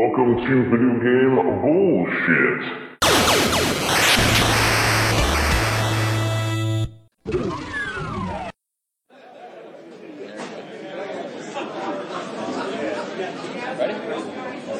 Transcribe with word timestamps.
Welcome 0.00 0.36
to 0.36 0.62
Video 0.70 0.94
Game 1.02 1.34
Bullshit. 1.60 2.62
Ready? 13.76 13.94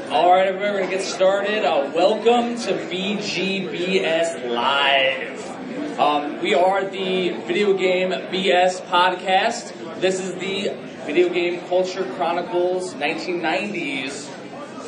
All 0.09 0.31
right, 0.31 0.46
everybody, 0.46 0.71
we're 0.71 0.79
gonna 0.82 0.89
get 0.89 1.03
started. 1.03 1.64
Uh, 1.64 1.91
welcome 1.93 2.55
to 2.55 2.75
VGBS 2.75 4.48
Live. 4.48 5.98
Um, 5.98 6.41
we 6.41 6.55
are 6.55 6.85
the 6.85 7.30
Video 7.30 7.77
Game 7.77 8.11
BS 8.11 8.80
podcast. 8.82 10.00
This 10.00 10.21
is 10.21 10.35
the 10.35 10.77
Video 11.07 11.29
Game 11.29 11.61
Culture 11.62 12.05
Chronicles 12.14 12.94
1990s 12.94 14.38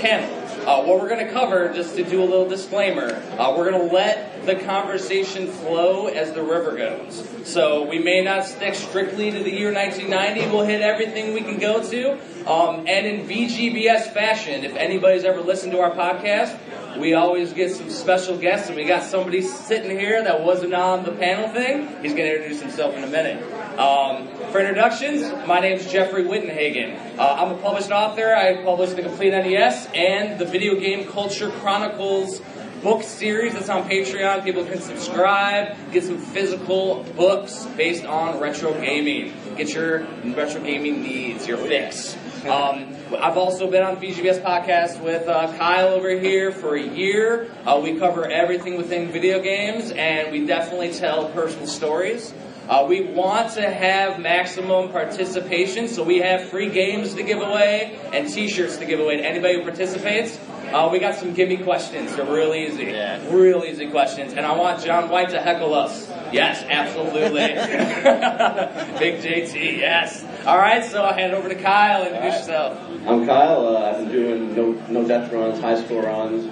panel. 0.01 0.41
Uh, 0.67 0.83
what 0.83 1.01
we're 1.01 1.09
going 1.09 1.25
to 1.25 1.33
cover, 1.33 1.73
just 1.73 1.97
to 1.97 2.05
do 2.05 2.23
a 2.23 2.25
little 2.25 2.49
disclaimer, 2.49 3.15
uh, 3.39 3.55
we're 3.57 3.71
going 3.71 3.89
to 3.89 3.95
let 3.95 4.45
the 4.45 4.57
conversation 4.57 5.47
flow 5.47 6.07
as 6.07 6.33
the 6.33 6.43
river 6.43 6.77
goes. 6.77 7.27
So 7.45 7.89
we 7.89 7.99
may 7.99 8.23
not 8.23 8.45
stick 8.45 8.75
strictly 8.75 9.31
to 9.31 9.43
the 9.43 9.51
year 9.51 9.73
1990. 9.73 10.55
We'll 10.55 10.67
hit 10.67 10.83
everything 10.83 11.33
we 11.33 11.41
can 11.41 11.59
go 11.59 11.89
to. 11.91 12.13
Um, 12.51 12.87
and 12.87 13.07
in 13.07 13.27
VGBS 13.27 14.13
fashion, 14.13 14.65
if 14.65 14.75
anybody's 14.77 15.25
ever 15.25 15.41
listened 15.41 15.73
to 15.73 15.81
our 15.81 15.93
podcast, 15.93 16.59
we 16.99 17.15
always 17.15 17.53
get 17.53 17.71
some 17.73 17.91
special 17.91 18.37
guests, 18.37 18.69
and 18.69 18.77
we 18.77 18.85
got 18.85 19.03
somebody 19.03 19.43
sitting 19.43 19.99
here 19.99 20.23
that 20.23 20.43
wasn't 20.43 20.75
on 20.75 21.05
the 21.05 21.13
panel 21.13 21.49
thing. 21.49 21.87
He's 22.03 22.13
going 22.13 22.29
to 22.29 22.35
introduce 22.35 22.61
himself 22.61 22.95
in 22.97 23.05
a 23.05 23.07
minute. 23.07 23.43
Um, 23.81 24.29
for 24.53 24.61
introductions, 24.61 25.23
my 25.47 25.59
name 25.59 25.79
is 25.79 25.91
Jeffrey 25.91 26.25
Wittenhagen. 26.25 27.19
Uh, 27.19 27.37
I'm 27.39 27.53
a 27.53 27.63
published 27.63 27.91
author. 27.91 28.35
I 28.35 28.63
published 28.63 28.95
The 28.95 29.01
Complete 29.01 29.31
NES 29.31 29.89
and 29.95 30.39
the 30.39 30.45
Video 30.45 30.79
Game 30.79 31.11
Culture 31.11 31.49
Chronicles 31.49 32.43
book 32.83 33.03
series 33.03 33.55
that's 33.55 33.71
on 33.71 33.89
Patreon. 33.89 34.45
People 34.45 34.67
can 34.67 34.83
subscribe, 34.83 35.75
get 35.93 36.05
some 36.05 36.19
physical 36.19 37.05
books 37.17 37.65
based 37.79 38.05
on 38.05 38.39
retro 38.39 38.75
gaming. 38.75 39.33
Get 39.57 39.73
your 39.73 40.01
retro 40.25 40.61
gaming 40.61 41.01
needs, 41.01 41.49
your 41.49 41.57
fix. 41.57 42.15
Um, 42.45 42.95
I've 43.19 43.39
also 43.39 43.71
been 43.71 43.83
on 43.83 43.97
VGBS 43.97 44.43
podcast 44.43 45.03
with 45.03 45.27
uh, 45.27 45.57
Kyle 45.57 45.89
over 45.89 46.11
here 46.11 46.53
for 46.53 46.77
a 46.77 46.83
year. 46.83 47.51
Uh, 47.65 47.81
we 47.83 47.99
cover 47.99 48.31
everything 48.31 48.77
within 48.77 49.11
video 49.11 49.41
games, 49.41 49.91
and 49.91 50.33
we 50.33 50.45
definitely 50.45 50.93
tell 50.93 51.31
personal 51.31 51.67
stories. 51.67 52.35
Uh, 52.69 52.87
we 52.89 53.01
want 53.03 53.53
to 53.55 53.69
have 53.69 54.21
maximum 54.21 54.91
participation, 54.91 55.89
so 55.89 56.05
we 56.05 56.19
have 56.19 56.49
free 56.51 56.69
games 56.71 57.15
to 57.15 57.23
give 57.23 57.39
away 57.41 57.99
and 58.13 58.29
T-shirts 58.29 58.77
to 58.77 58.85
give 58.85 59.01
away 59.01 59.17
to 59.17 59.25
anybody 59.27 59.55
who 59.57 59.63
participates. 59.65 60.39
Uh, 60.73 60.89
we 60.93 61.01
got 61.01 61.17
some 61.17 61.35
gimme 61.35 61.57
questions. 61.57 62.15
They're 62.15 62.25
real 62.25 62.55
easy, 62.55 62.85
Yeah. 62.85 63.19
real 63.35 63.65
easy 63.65 63.91
questions, 63.91 64.35
and 64.35 64.47
I 64.47 64.57
want 64.57 64.85
John 64.85 65.09
White 65.09 65.31
to 65.31 65.41
heckle 65.41 65.75
us. 65.75 66.09
Yes, 66.33 66.65
absolutely. 66.71 67.41
Big 69.01 69.21
JT, 69.21 69.79
yes. 69.79 70.25
All 70.47 70.57
right, 70.59 70.85
so 70.85 71.03
I'll 71.03 71.13
hand 71.15 71.33
it 71.33 71.37
over 71.37 71.49
to 71.49 71.57
Kyle. 71.57 72.05
Introduce 72.07 72.35
yourself. 72.37 72.79
I'm 73.05 73.27
Kyle. 73.27 73.67
Uh, 73.77 73.91
I've 73.91 73.97
been 73.99 74.13
doing 74.13 74.55
no, 74.55 74.73
no 75.01 75.09
death 75.09 75.33
runs, 75.33 75.59
high 75.61 75.83
score 75.83 76.05
runs 76.05 76.49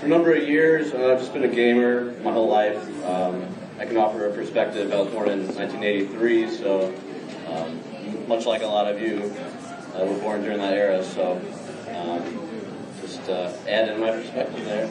for 0.00 0.06
a 0.06 0.08
number 0.08 0.34
of 0.34 0.42
years. 0.48 0.92
Uh, 0.92 1.12
I've 1.12 1.20
just 1.20 1.32
been 1.32 1.44
a 1.44 1.48
gamer 1.54 2.12
my 2.24 2.32
whole 2.32 2.48
life. 2.48 2.82
Um, 3.06 3.46
I 3.82 3.84
can 3.84 3.96
offer 3.96 4.28
a 4.28 4.32
perspective. 4.32 4.92
I 4.92 5.00
was 5.00 5.12
born 5.12 5.28
in 5.28 5.44
1983, 5.56 6.56
so 6.56 6.94
um, 7.48 8.28
much 8.28 8.46
like 8.46 8.62
a 8.62 8.66
lot 8.66 8.86
of 8.86 9.00
you, 9.00 9.34
I 9.96 10.04
was 10.04 10.20
born 10.20 10.42
during 10.42 10.58
that 10.58 10.74
era. 10.74 11.02
So 11.02 11.32
um, 11.92 12.48
just 13.00 13.28
uh, 13.28 13.52
add 13.66 13.88
in 13.88 13.98
my 13.98 14.12
perspective 14.12 14.64
there. 14.66 14.84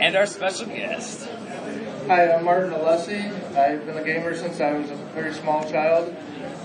And 0.00 0.16
our 0.16 0.26
special 0.26 0.66
guest. 0.66 1.28
Hi, 2.08 2.32
I'm 2.32 2.44
Martin 2.44 2.72
Alessi. 2.72 3.22
I've 3.56 3.86
been 3.86 3.96
a 3.96 4.02
gamer 4.02 4.34
since 4.34 4.60
I 4.60 4.72
was 4.72 4.90
a 4.90 4.96
very 5.14 5.32
small 5.32 5.62
child, 5.70 6.12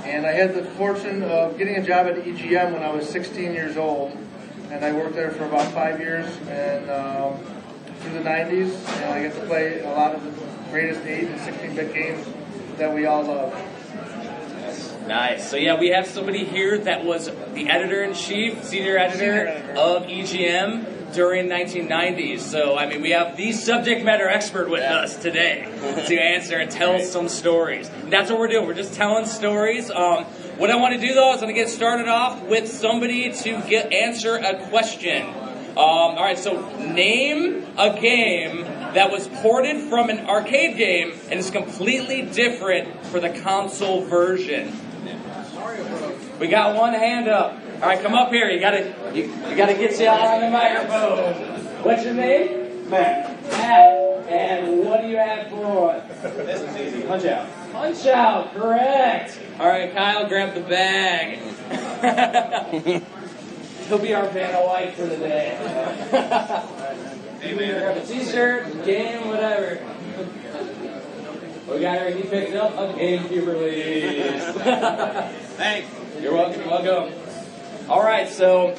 and 0.05 0.25
I 0.25 0.31
had 0.31 0.55
the 0.55 0.63
fortune 0.63 1.21
of 1.21 1.59
getting 1.59 1.75
a 1.75 1.85
job 1.85 2.07
at 2.07 2.15
EGM 2.15 2.73
when 2.73 2.81
I 2.81 2.91
was 2.91 3.07
16 3.07 3.53
years 3.53 3.77
old, 3.77 4.17
and 4.71 4.83
I 4.83 4.91
worked 4.91 5.13
there 5.13 5.29
for 5.29 5.45
about 5.45 5.71
five 5.71 5.99
years 5.99 6.25
and 6.47 6.89
um, 6.89 7.37
through 7.99 8.13
the 8.13 8.27
90s, 8.27 8.73
and 9.03 9.13
I 9.13 9.21
get 9.21 9.35
to 9.35 9.45
play 9.45 9.81
a 9.81 9.91
lot 9.91 10.15
of 10.15 10.23
the 10.23 10.52
greatest 10.73 11.05
8 11.05 11.27
and 11.27 11.39
16-bit 11.39 11.93
games 11.93 12.27
that 12.79 12.91
we 12.91 13.05
all 13.05 13.21
love. 13.21 13.53
Nice. 15.07 15.47
So 15.47 15.55
yeah, 15.55 15.79
we 15.79 15.89
have 15.89 16.07
somebody 16.07 16.45
here 16.45 16.79
that 16.79 17.05
was 17.05 17.29
the 17.53 17.69
editor 17.69 18.01
in 18.01 18.15
chief, 18.15 18.63
senior 18.63 18.97
editor, 18.97 19.49
of 19.77 20.07
EGM 20.07 21.13
during 21.13 21.47
1990s. 21.47 22.39
So 22.39 22.75
I 22.75 22.87
mean, 22.87 23.03
we 23.03 23.11
have 23.11 23.37
the 23.37 23.51
subject 23.51 24.03
matter 24.03 24.27
expert 24.27 24.67
with 24.67 24.81
us 24.81 25.15
today 25.15 25.61
to 26.07 26.19
answer 26.19 26.57
and 26.57 26.71
tell 26.71 26.99
some 27.01 27.29
stories. 27.29 27.91
That's 28.05 28.31
what 28.31 28.39
we're 28.39 28.47
doing. 28.47 28.65
We're 28.65 28.73
just 28.73 28.95
telling 28.95 29.27
stories. 29.27 29.91
Um, 29.91 30.23
what 30.57 30.71
I 30.71 30.77
want 30.77 30.99
to 30.99 30.99
do 30.99 31.13
though 31.13 31.33
is 31.33 31.43
I'm 31.43 31.49
gonna 31.49 31.53
get 31.53 31.69
started 31.69 32.07
off 32.07 32.41
with 32.45 32.67
somebody 32.67 33.31
to 33.31 33.61
get 33.69 33.93
answer 33.93 34.37
a 34.37 34.67
question. 34.69 35.27
Um, 35.73 35.77
all 35.77 36.23
right, 36.23 36.37
so 36.37 36.67
name 36.79 37.67
a 37.77 37.99
game 37.99 38.65
that 38.93 39.11
was 39.11 39.27
ported 39.27 39.89
from 39.89 40.09
an 40.09 40.27
arcade 40.27 40.77
game 40.77 41.13
and 41.29 41.39
is 41.39 41.51
completely 41.51 42.21
different 42.21 43.05
for 43.07 43.19
the 43.19 43.29
console 43.29 44.05
version. 44.05 44.73
We 46.39 46.47
got 46.47 46.75
one 46.75 46.93
hand 46.93 47.27
up. 47.27 47.59
All 47.75 47.89
right, 47.89 48.01
come 48.01 48.13
up 48.13 48.31
here. 48.31 48.49
You 48.49 48.59
gotta, 48.59 48.93
you, 49.13 49.23
you 49.23 49.55
gotta 49.55 49.73
get 49.73 49.99
you 49.99 50.07
on 50.07 50.41
the 50.41 50.49
microphone. 50.49 51.33
What's 51.83 52.03
your 52.05 52.13
name? 52.13 52.89
Matt. 52.89 53.41
Matt. 53.51 54.03
And 54.27 54.85
what 54.85 55.01
do 55.01 55.07
you 55.07 55.17
have 55.17 55.49
for 55.49 55.91
us? 55.91 56.21
this 56.21 56.61
is 56.61 56.77
easy. 56.77 57.03
Punch 57.05 57.25
out. 57.25 57.47
Punch 57.71 58.05
out. 58.07 58.53
Correct. 58.53 59.39
All 59.59 59.67
right, 59.67 59.93
Kyle, 59.93 60.27
grab 60.27 60.53
the 60.53 60.61
bag. 60.61 61.39
He'll 63.89 63.99
be 63.99 64.13
our 64.13 64.27
Vanna 64.29 64.65
White 64.65 64.93
for 64.93 65.05
the 65.05 65.17
day. 65.17 65.57
grab 67.51 67.97
a 67.97 68.05
T-shirt, 68.05 68.85
game, 68.85 69.27
whatever. 69.27 69.79
We 71.69 71.79
got 71.79 71.99
her. 71.99 72.09
He 72.11 72.23
picked 72.23 72.55
up 72.55 72.73
a 72.73 72.93
GameCube 72.93 73.47
release. 73.47 74.43
Thanks. 75.55 75.89
You're 76.21 76.33
welcome. 76.33 76.69
Welcome. 76.69 77.13
All 77.89 78.03
right, 78.03 78.29
so. 78.29 78.75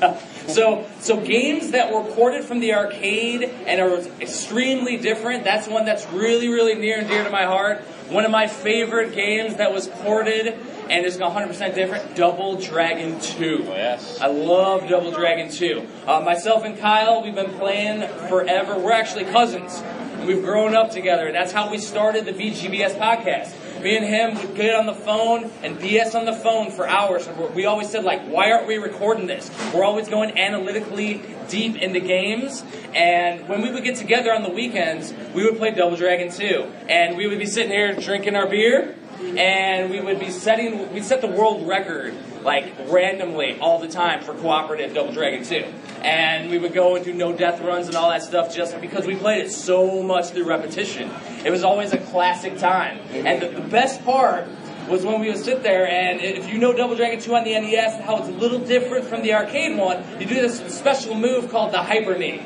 So, 0.48 0.86
so 1.00 1.20
games 1.20 1.70
that 1.70 1.92
were 1.92 2.02
ported 2.12 2.44
from 2.44 2.60
the 2.60 2.74
arcade 2.74 3.44
and 3.44 3.80
are 3.80 3.96
extremely 4.20 4.98
different. 4.98 5.44
That's 5.44 5.66
one 5.66 5.86
that's 5.86 6.06
really, 6.12 6.48
really 6.48 6.74
near 6.74 6.98
and 6.98 7.08
dear 7.08 7.24
to 7.24 7.30
my 7.30 7.44
heart. 7.44 7.80
One 8.10 8.26
of 8.26 8.30
my 8.30 8.46
favorite 8.46 9.14
games 9.14 9.56
that 9.56 9.72
was 9.72 9.88
ported 9.88 10.58
and 10.90 11.06
it's 11.06 11.16
100% 11.16 11.74
different. 11.74 12.14
Double 12.14 12.56
Dragon 12.56 13.20
2. 13.20 13.64
yes. 13.66 14.20
I 14.20 14.26
love 14.26 14.88
Double 14.88 15.10
Dragon 15.10 15.50
2. 15.50 15.86
Uh, 16.06 16.20
myself 16.20 16.64
and 16.64 16.78
Kyle, 16.78 17.22
we've 17.22 17.34
been 17.34 17.52
playing 17.52 18.06
forever. 18.28 18.78
We're 18.78 18.92
actually 18.92 19.24
cousins. 19.24 19.82
We've 20.26 20.42
grown 20.42 20.74
up 20.74 20.90
together. 20.90 21.30
That's 21.32 21.52
how 21.52 21.70
we 21.70 21.78
started 21.78 22.24
the 22.24 22.32
VGBS 22.32 22.98
podcast. 22.98 23.82
Me 23.82 23.98
and 23.98 24.06
him 24.06 24.34
would 24.36 24.56
get 24.56 24.74
on 24.74 24.86
the 24.86 24.94
phone 24.94 25.50
and 25.62 25.76
BS 25.76 26.14
on 26.14 26.24
the 26.24 26.32
phone 26.32 26.70
for 26.70 26.88
hours. 26.88 27.26
And 27.26 27.54
we 27.54 27.66
always 27.66 27.90
said, 27.90 28.04
like, 28.04 28.22
why 28.22 28.50
aren't 28.50 28.66
we 28.66 28.76
recording 28.76 29.26
this? 29.26 29.50
We're 29.74 29.84
always 29.84 30.08
going 30.08 30.38
analytically 30.38 31.20
deep 31.48 31.76
into 31.76 32.00
games. 32.00 32.64
And 32.94 33.46
when 33.46 33.60
we 33.60 33.70
would 33.70 33.84
get 33.84 33.96
together 33.96 34.32
on 34.32 34.42
the 34.42 34.48
weekends, 34.48 35.12
we 35.34 35.44
would 35.44 35.58
play 35.58 35.72
Double 35.72 35.96
Dragon 35.96 36.30
2. 36.32 36.72
And 36.88 37.18
we 37.18 37.26
would 37.26 37.38
be 37.38 37.44
sitting 37.44 37.72
here 37.72 37.94
drinking 37.94 38.36
our 38.36 38.48
beer 38.48 38.94
and 39.36 39.90
we 39.90 40.00
would 40.00 40.20
be 40.20 40.30
setting 40.30 40.92
we 40.92 41.02
set 41.02 41.20
the 41.20 41.26
world 41.26 41.66
record 41.66 42.14
like 42.42 42.74
randomly 42.88 43.58
all 43.58 43.78
the 43.78 43.88
time 43.88 44.22
for 44.22 44.34
cooperative 44.34 44.94
Double 44.94 45.12
Dragon 45.12 45.44
2. 45.44 45.64
And 46.02 46.50
we 46.50 46.58
would 46.58 46.74
go 46.74 46.96
and 46.96 47.04
do 47.04 47.12
no 47.14 47.32
death 47.32 47.60
runs 47.62 47.86
and 47.86 47.96
all 47.96 48.10
that 48.10 48.22
stuff 48.22 48.54
just 48.54 48.78
because 48.80 49.06
we 49.06 49.16
played 49.16 49.46
it 49.46 49.50
so 49.50 50.02
much 50.02 50.28
through 50.28 50.44
repetition. 50.44 51.10
It 51.44 51.50
was 51.50 51.64
always 51.64 51.92
a 51.92 51.98
classic 51.98 52.58
time. 52.58 52.98
And 53.10 53.40
the, 53.40 53.48
the 53.48 53.66
best 53.66 54.04
part 54.04 54.46
was 54.88 55.04
when 55.04 55.20
we 55.20 55.28
would 55.28 55.42
sit 55.42 55.62
there 55.62 55.88
and 55.88 56.20
if 56.20 56.52
you 56.52 56.58
know 56.58 56.74
Double 56.74 56.94
Dragon 56.94 57.18
2 57.18 57.34
on 57.34 57.44
the 57.44 57.58
NES, 57.58 58.04
how 58.04 58.18
it's 58.18 58.28
a 58.28 58.32
little 58.32 58.58
different 58.58 59.06
from 59.06 59.22
the 59.22 59.32
arcade 59.32 59.78
one, 59.78 60.04
you 60.20 60.26
do 60.26 60.34
this 60.34 60.58
special 60.76 61.14
move 61.14 61.50
called 61.50 61.72
the 61.72 61.82
Hyper 61.82 62.18
Knee. 62.18 62.44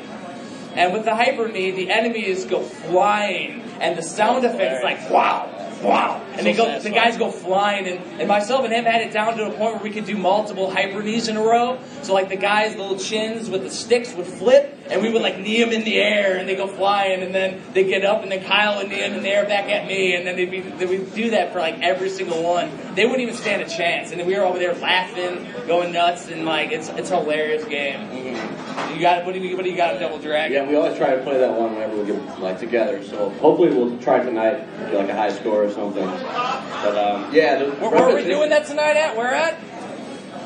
And 0.75 0.93
with 0.93 1.03
the 1.03 1.15
hyper 1.15 1.47
knee, 1.47 1.71
the 1.71 1.89
enemies 1.89 2.45
go 2.45 2.61
flying, 2.61 3.61
and 3.81 3.97
the 3.97 4.03
sound 4.03 4.45
oh, 4.45 4.49
effect 4.49 4.77
is 4.77 4.83
like 4.83 5.09
wow, 5.09 5.49
wow, 5.81 6.21
and 6.33 6.45
they 6.45 6.53
go, 6.53 6.79
the 6.79 6.89
guys 6.89 7.17
go 7.17 7.31
flying, 7.31 7.87
and, 7.87 7.99
and 8.19 8.27
myself 8.27 8.63
and 8.63 8.73
him 8.73 8.85
had 8.85 9.01
it 9.01 9.13
down 9.13 9.37
to 9.37 9.45
a 9.45 9.51
point 9.51 9.75
where 9.75 9.83
we 9.83 9.91
could 9.91 10.05
do 10.05 10.17
multiple 10.17 10.71
hyper 10.71 11.01
knees 11.01 11.27
in 11.27 11.37
a 11.37 11.41
row. 11.41 11.79
So 12.01 12.13
like 12.13 12.29
the 12.29 12.35
guys, 12.35 12.75
little 12.75 12.97
chins 12.97 13.49
with 13.49 13.63
the 13.63 13.69
sticks 13.69 14.13
would 14.13 14.27
flip, 14.27 14.77
and 14.89 15.01
we 15.01 15.11
would 15.11 15.21
like 15.21 15.39
knee 15.39 15.63
them 15.63 15.71
in 15.71 15.83
the 15.83 15.97
air, 15.99 16.37
and 16.37 16.47
they 16.47 16.55
go 16.55 16.67
flying, 16.67 17.21
and 17.21 17.33
then 17.33 17.61
they 17.73 17.83
get 17.83 18.05
up, 18.05 18.23
and 18.23 18.31
then 18.31 18.43
Kyle 18.43 18.77
would 18.77 18.89
knee 18.89 18.99
them 18.99 19.13
in 19.13 19.23
the 19.23 19.29
air 19.29 19.45
back 19.45 19.65
at 19.65 19.87
me, 19.87 20.15
and 20.15 20.25
then 20.25 20.35
they'd 20.35 20.51
be, 20.51 20.61
they 20.61 20.85
would 20.85 21.13
do 21.13 21.31
that 21.31 21.53
for 21.53 21.59
like 21.59 21.79
every 21.81 22.09
single 22.09 22.43
one. 22.43 22.71
They 22.95 23.05
wouldn't 23.05 23.21
even 23.21 23.35
stand 23.35 23.61
a 23.61 23.69
chance, 23.69 24.11
and 24.11 24.19
then 24.19 24.27
we 24.27 24.35
were 24.35 24.43
over 24.43 24.59
there 24.59 24.73
laughing, 24.75 25.45
going 25.67 25.93
nuts, 25.93 26.27
and 26.29 26.45
like 26.45 26.71
it's 26.71 26.89
it's 26.89 27.11
a 27.11 27.19
hilarious 27.19 27.65
game. 27.65 27.99
Mm-hmm. 27.99 28.95
You 28.95 29.01
got 29.01 29.25
what 29.25 29.33
do 29.33 29.39
you 29.39 29.55
what 29.55 29.63
do 29.63 29.71
you 29.71 29.77
got 29.77 29.99
Double 29.99 30.19
Dragon? 30.19 30.53
Yeah, 30.53 30.69
we 30.69 30.75
always 30.75 30.97
try 30.97 31.15
to 31.15 31.21
play 31.21 31.37
that 31.37 31.51
one 31.51 31.73
whenever 31.73 31.97
we 31.97 32.05
get 32.05 32.39
like 32.39 32.59
together. 32.59 33.03
So 33.03 33.29
hopefully 33.31 33.69
we'll 33.69 33.97
try 33.99 34.23
tonight, 34.23 34.65
like 34.93 35.09
a 35.09 35.13
high 35.13 35.31
score 35.31 35.68
or 35.69 35.73
something. 35.73 36.05
But 36.05 36.97
um, 36.97 37.33
yeah, 37.33 37.59
the, 37.63 37.71
Where, 37.71 37.89
where 37.91 38.03
are 38.09 38.15
we 38.15 38.23
doing 38.23 38.49
that 38.49 38.65
tonight 38.65 38.97
at? 38.97 39.15
Where 39.15 39.33
at? 39.33 39.59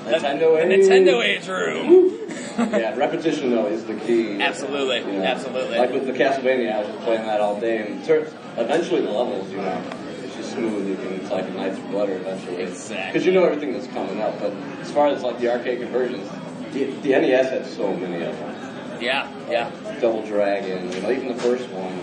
Nintendo 0.06 0.56
The 0.58 0.72
age. 0.74 0.80
Nintendo 0.90 1.24
age 1.24 1.48
room. 1.48 2.20
Yeah, 2.54 2.96
repetition 2.96 3.50
though 3.50 3.66
is 3.66 3.84
the 3.86 3.96
key. 3.96 4.40
Absolutely, 4.40 5.00
You 5.00 5.20
know, 5.20 5.24
absolutely. 5.24 5.76
Like 5.76 5.92
with 5.92 6.06
the 6.06 6.12
Castlevania, 6.14 6.72
I 6.76 6.80
was 6.82 6.88
just 6.90 7.00
playing 7.00 7.26
that 7.26 7.42
all 7.42 7.60
day, 7.60 7.80
and 7.80 8.06
ter- 8.06 8.32
eventually 8.58 9.02
the 9.02 9.10
levels, 9.10 9.50
you 9.50 9.58
know, 9.58 9.84
it's 10.24 10.36
just 10.36 10.52
smooth. 10.52 10.88
You 10.88 10.96
can, 10.96 11.14
it's 11.20 11.32
like 11.32 11.46
a 11.46 11.50
Knight's 11.50 11.80
Blutter 11.80 12.14
eventually. 12.18 12.58
Exactly. 12.62 13.12
Because 13.12 13.26
you 13.26 13.32
know 13.32 13.44
everything 13.44 13.74
that's 13.74 13.88
coming 13.88 14.22
up. 14.22 14.40
But 14.40 14.52
as 14.82 14.92
far 14.92 15.08
as 15.08 15.24
like 15.24 15.40
the 15.40 15.52
arcade 15.52 15.80
conversions, 15.82 16.30
the, 16.74 16.84
the 17.02 17.10
NES 17.10 17.50
had 17.50 17.66
so 17.66 17.92
many 17.96 18.24
of 18.24 18.38
them. 18.38 19.02
Yeah, 19.02 19.32
yeah. 19.50 19.72
Double 20.00 20.22
Dragon, 20.24 20.92
you 20.92 21.02
know, 21.02 21.10
even 21.12 21.30
the 21.30 21.42
first 21.42 21.68
one, 21.70 21.92
you 21.92 22.02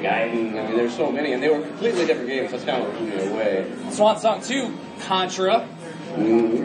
Ninja 0.00 0.10
Gaiden. 0.10 0.58
I 0.58 0.66
mean, 0.68 0.76
there's 0.76 0.96
so 0.96 1.10
many, 1.10 1.32
and 1.32 1.42
they 1.42 1.48
were 1.48 1.60
completely 1.60 2.06
different 2.06 2.28
games. 2.28 2.50
That's 2.50 2.64
kind 2.64 2.82
of 2.82 2.88
what 2.88 2.98
blew 2.98 3.08
me 3.08 3.26
away. 3.32 3.72
Swan 3.90 4.18
Song 4.18 4.42
2, 4.42 4.74
Contra, 5.00 5.66
Mhm. 6.16 6.64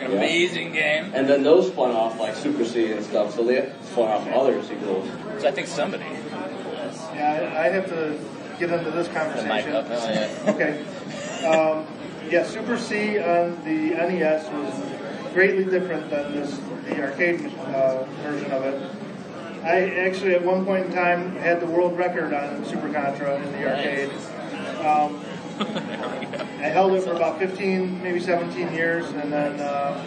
Yeah. 0.00 0.06
amazing 0.08 0.72
game. 0.72 1.12
And 1.14 1.28
then 1.28 1.42
those 1.44 1.68
spun 1.68 1.92
off 1.92 2.18
like 2.18 2.34
Super 2.34 2.64
C 2.64 2.90
and 2.92 3.04
stuff, 3.04 3.34
so 3.34 3.44
they 3.44 3.70
spun 3.84 4.08
off 4.08 4.26
other 4.32 4.60
sequels. 4.62 5.08
So 5.38 5.48
I 5.48 5.52
think 5.52 5.68
somebody. 5.68 6.04
Yeah, 7.14 7.52
I, 7.54 7.66
I 7.66 7.68
have 7.70 7.86
to 7.88 8.18
get 8.58 8.70
into 8.70 8.90
this 8.90 9.06
The 9.08 9.12
mic 9.14 9.22
conversation. 9.22 9.76
up, 9.76 9.86
oh, 9.88 10.08
yeah. 10.10 10.28
Okay. 10.48 11.46
Um, 11.46 11.86
yeah, 12.30 12.44
Super 12.44 12.76
C 12.78 13.18
on 13.18 13.62
the 13.64 13.90
NES 13.94 14.48
was 14.50 15.32
greatly 15.32 15.64
different 15.64 16.10
than 16.10 16.32
this 16.34 16.58
the 16.88 17.00
arcade 17.00 17.46
uh, 17.58 18.02
version 18.22 18.50
of 18.50 18.64
it. 18.64 18.82
I 19.62 19.90
actually 20.00 20.34
at 20.34 20.44
one 20.44 20.64
point 20.64 20.86
in 20.86 20.92
time 20.92 21.36
had 21.36 21.60
the 21.60 21.66
world 21.66 21.96
record 21.96 22.34
on 22.34 22.64
Super 22.64 22.92
Contra 22.92 23.40
in 23.40 23.52
the 23.52 23.70
arcade. 23.70 24.10
Um, 24.84 25.24
I 26.58 26.68
held 26.68 26.94
it 26.94 27.04
for 27.04 27.12
about 27.12 27.38
15, 27.38 28.02
maybe 28.02 28.18
17 28.18 28.72
years, 28.72 29.06
and 29.10 29.32
then 29.32 29.60
uh, 29.60 30.02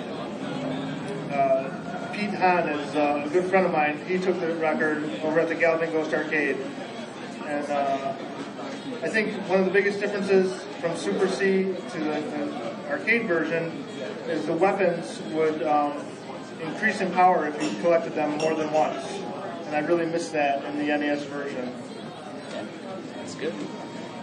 uh, 1.34 2.12
Pete 2.14 2.34
Hahn 2.34 2.68
is 2.68 2.96
uh, 2.96 3.24
a 3.26 3.30
good 3.30 3.46
friend 3.46 3.66
of 3.66 3.72
mine. 3.72 3.98
He 4.06 4.18
took 4.18 4.38
the 4.42 4.56
record 4.56 5.04
over 5.22 5.40
at 5.40 5.48
the 5.48 5.56
Galloping 5.56 5.92
Ghost 5.92 6.14
Arcade, 6.14 6.58
and 7.46 7.66
uh, 7.72 8.14
I 9.04 9.08
think 9.08 9.34
one 9.48 9.60
of 9.60 9.66
the 9.66 9.72
biggest 9.72 10.02
differences 10.02 10.64
from 10.82 10.98
Super 10.98 11.30
C 11.30 11.64
to 11.64 12.00
the, 12.00 12.20
the 12.22 12.90
arcade 12.90 13.26
version 13.26 13.86
is 14.28 14.46
the 14.46 14.54
weapons 14.54 15.22
would 15.32 15.64
um, 15.64 15.94
increase 16.62 17.02
in 17.02 17.12
power 17.12 17.48
if 17.48 17.62
you 17.62 17.82
collected 17.82 18.16
them 18.16 18.38
more 18.38 18.56
than 18.56 18.72
once, 18.72 19.04
and 19.66 19.76
I 19.76 19.80
really 19.80 20.06
miss 20.06 20.30
that 20.30 20.64
in 20.66 20.78
the 20.80 20.86
NES 20.98 21.24
version. 21.26 21.72
That's 23.16 23.36
good. 23.36 23.54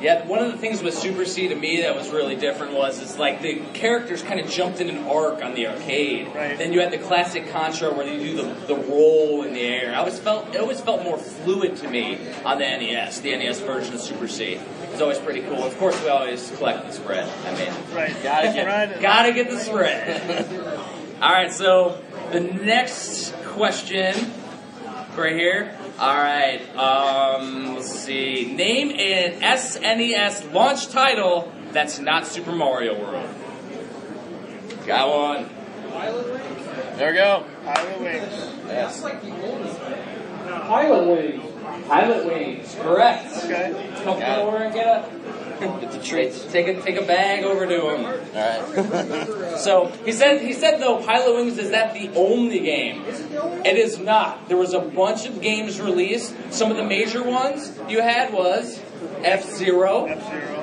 Yeah, 0.01 0.27
one 0.27 0.41
of 0.41 0.51
the 0.51 0.59
things 0.59 0.83
with 0.83 0.95
Super 0.95 1.25
C 1.25 1.47
to 1.47 1.55
me 1.55 1.83
that 1.83 1.95
was 1.95 2.11
really 2.11 2.35
different 2.35 2.73
was 2.73 3.01
it's 3.01 3.19
like 3.19 3.41
the 3.41 3.61
characters 3.73 4.21
kind 4.21 4.41
of 4.41 4.51
jumped 4.51 4.81
in 4.81 4.91
an 4.91 5.07
arc 5.07 5.45
on 5.45 5.55
the 5.55 5.69
arcade. 5.69 6.27
Right. 6.35 6.59
Then 6.59 6.73
you 6.73 6.81
had 6.81 6.91
the 6.91 6.99
classic 6.99 7.49
Contra 7.53 7.95
where 7.95 8.05
you 8.09 8.19
do 8.19 8.37
the, 8.37 8.55
the 8.67 8.75
roll 8.75 9.45
in 9.45 9.55
the 9.55 9.61
air. 9.61 9.93
I 9.95 9.99
always 9.99 10.19
felt 10.19 10.53
it 10.53 10.61
always 10.61 10.81
felt 10.81 11.05
more 11.05 11.19
fluid 11.19 11.77
to 11.77 11.89
me 11.89 12.19
on 12.45 12.59
the 12.59 12.65
NES, 12.65 13.21
the 13.21 13.37
NES 13.37 13.61
version 13.61 13.95
of 13.95 14.01
Super 14.01 14.27
C. 14.27 14.59
It's 14.91 15.01
always 15.01 15.19
pretty 15.21 15.43
cool. 15.43 15.63
Of 15.63 15.79
course, 15.79 16.01
we 16.03 16.09
always 16.09 16.51
collect 16.57 16.85
the 16.89 16.93
spread. 16.93 17.29
I 17.47 17.55
mean, 17.57 17.73
Right. 17.95 18.21
gotta 18.25 18.49
get 18.49 19.01
gotta 19.01 19.33
get 19.33 19.51
the 19.51 19.59
spread. 19.61 20.47
All 21.23 21.33
right, 21.33 21.53
so 21.53 22.03
the 22.33 22.41
next 22.41 23.33
question 23.45 24.17
right 25.17 25.35
here. 25.35 25.75
All 25.99 26.15
right, 26.15 26.61
um, 26.77 27.75
let's 27.75 27.91
see. 27.91 28.55
Name 28.55 28.91
an 28.91 29.41
SNES 29.41 30.53
launch 30.53 30.89
title 30.89 31.51
that's 31.73 31.99
not 31.99 32.27
Super 32.27 32.53
Mario 32.53 32.99
World. 32.99 33.29
Got 34.87 35.09
one. 35.09 35.49
There 36.97 37.11
we 37.11 37.17
go. 37.17 37.45
Pilot 37.65 38.01
Wings. 38.01 38.33
Yes. 38.67 39.01
Pilot 39.01 39.25
wings. 41.07 41.43
Pilot 41.87 42.27
wings. 42.27 42.75
Correct. 42.81 43.45
Okay. 43.45 43.91
Come 44.05 44.23
over 44.23 44.57
and 44.57 44.75
get 44.75 44.87
a. 44.87 45.09
Get 45.61 45.93
the 45.93 46.03
treats. 46.03 46.45
Take 46.47 46.69
a 46.69 46.81
take 46.81 46.97
a 46.97 47.07
bag 47.07 47.45
over 47.45 47.67
to 47.67 47.95
him. 47.95 48.05
All 48.05 48.13
right. 48.13 49.59
so 49.59 49.87
he 50.05 50.13
said 50.13 50.41
he 50.41 50.53
said 50.53 50.81
though 50.81 51.03
Pilot 51.05 51.35
Wings 51.37 51.59
is 51.59 51.71
that 51.71 51.95
the 51.95 52.11
only 52.15 52.61
game? 52.61 53.03
It 53.07 53.77
is 53.77 53.99
not. 53.99 54.49
There 54.49 54.57
was 54.57 54.75
a 54.75 54.81
bunch 54.81 55.27
of 55.27 55.41
games 55.41 55.81
released. 55.81 56.35
Some 56.51 56.71
of 56.71 56.77
the 56.77 56.85
major 56.85 57.23
ones 57.23 57.79
you 57.89 58.01
had 58.01 58.33
was 58.33 58.81
F 59.23 59.45
Zero. 59.51 60.07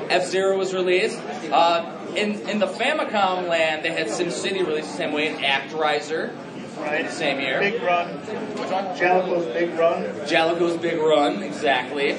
F-Zero. 0.09 0.57
Was 0.57 0.74
released. 0.74 1.19
Uh, 1.51 1.95
in 2.15 2.39
in 2.50 2.59
the 2.59 2.68
Famicom 2.68 3.47
land, 3.47 3.86
they 3.86 3.91
had 3.91 4.07
SimCity 4.07 4.65
released 4.65 4.91
the 4.91 4.97
same 4.97 5.13
way, 5.13 5.27
and 5.27 5.38
ActRaiser 5.39 6.36
Right. 6.80 7.06
the 7.06 7.12
same 7.12 7.39
year. 7.41 7.59
Big 7.59 7.81
Run. 7.81 8.07
Which 8.07 8.69
one? 8.71 8.86
Jaleco's 8.95 9.45
Big 9.53 9.77
Run. 9.77 10.03
Jaleco's 10.25 10.77
Big 10.77 10.97
Run, 10.97 11.44
exactly. 11.44 12.15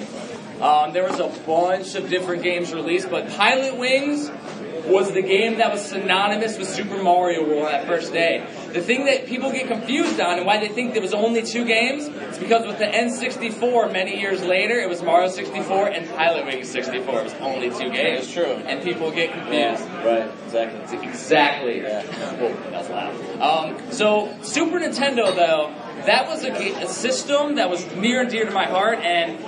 Um, 0.60 0.92
there 0.92 1.08
was 1.08 1.18
a 1.20 1.28
bunch 1.46 1.94
of 1.94 2.10
different 2.10 2.42
games 2.42 2.72
released, 2.72 3.10
but 3.10 3.30
Pilot 3.30 3.78
Wings 3.78 4.30
was 4.86 5.12
the 5.12 5.22
game 5.22 5.58
that 5.58 5.70
was 5.72 5.84
synonymous 5.84 6.58
with 6.58 6.68
Super 6.68 7.02
Mario 7.02 7.46
World 7.46 7.64
on 7.66 7.72
that 7.72 7.86
first 7.86 8.12
day. 8.12 8.46
The 8.72 8.80
thing 8.80 9.04
that 9.06 9.26
people 9.26 9.52
get 9.52 9.68
confused 9.68 10.20
on 10.20 10.38
and 10.38 10.46
why 10.46 10.58
they 10.58 10.68
think 10.68 10.92
there 10.92 11.02
was 11.02 11.14
only 11.14 11.42
two 11.42 11.64
games 11.64 12.04
is 12.06 12.38
because 12.38 12.66
with 12.66 12.78
the 12.78 12.86
N64 12.86 13.92
many 13.92 14.20
years 14.20 14.42
later, 14.42 14.74
it 14.78 14.88
was 14.88 15.02
Mario 15.02 15.28
64 15.28 15.88
and 15.88 16.08
Pilot 16.10 16.46
Wings 16.46 16.68
64. 16.68 17.20
It 17.20 17.24
was 17.24 17.34
only 17.34 17.70
two 17.70 17.90
games. 17.90 18.24
It's 18.24 18.32
true. 18.32 18.44
And 18.44 18.82
people 18.82 19.10
get 19.10 19.32
confused. 19.32 19.84
Right, 20.04 20.30
exactly. 20.44 21.08
Exactly. 21.08 21.80
Whoa, 21.82 22.70
that's 22.70 22.88
loud. 22.88 23.40
Um, 23.40 23.92
so 23.92 24.36
Super 24.42 24.78
Nintendo, 24.78 25.34
though, 25.34 25.74
that 26.06 26.26
was 26.26 26.44
a, 26.44 26.52
a 26.82 26.88
system 26.88 27.56
that 27.56 27.68
was 27.68 27.84
near 27.94 28.22
and 28.22 28.30
dear 28.30 28.44
to 28.44 28.50
my 28.50 28.64
heart. 28.64 28.98
And 29.00 29.38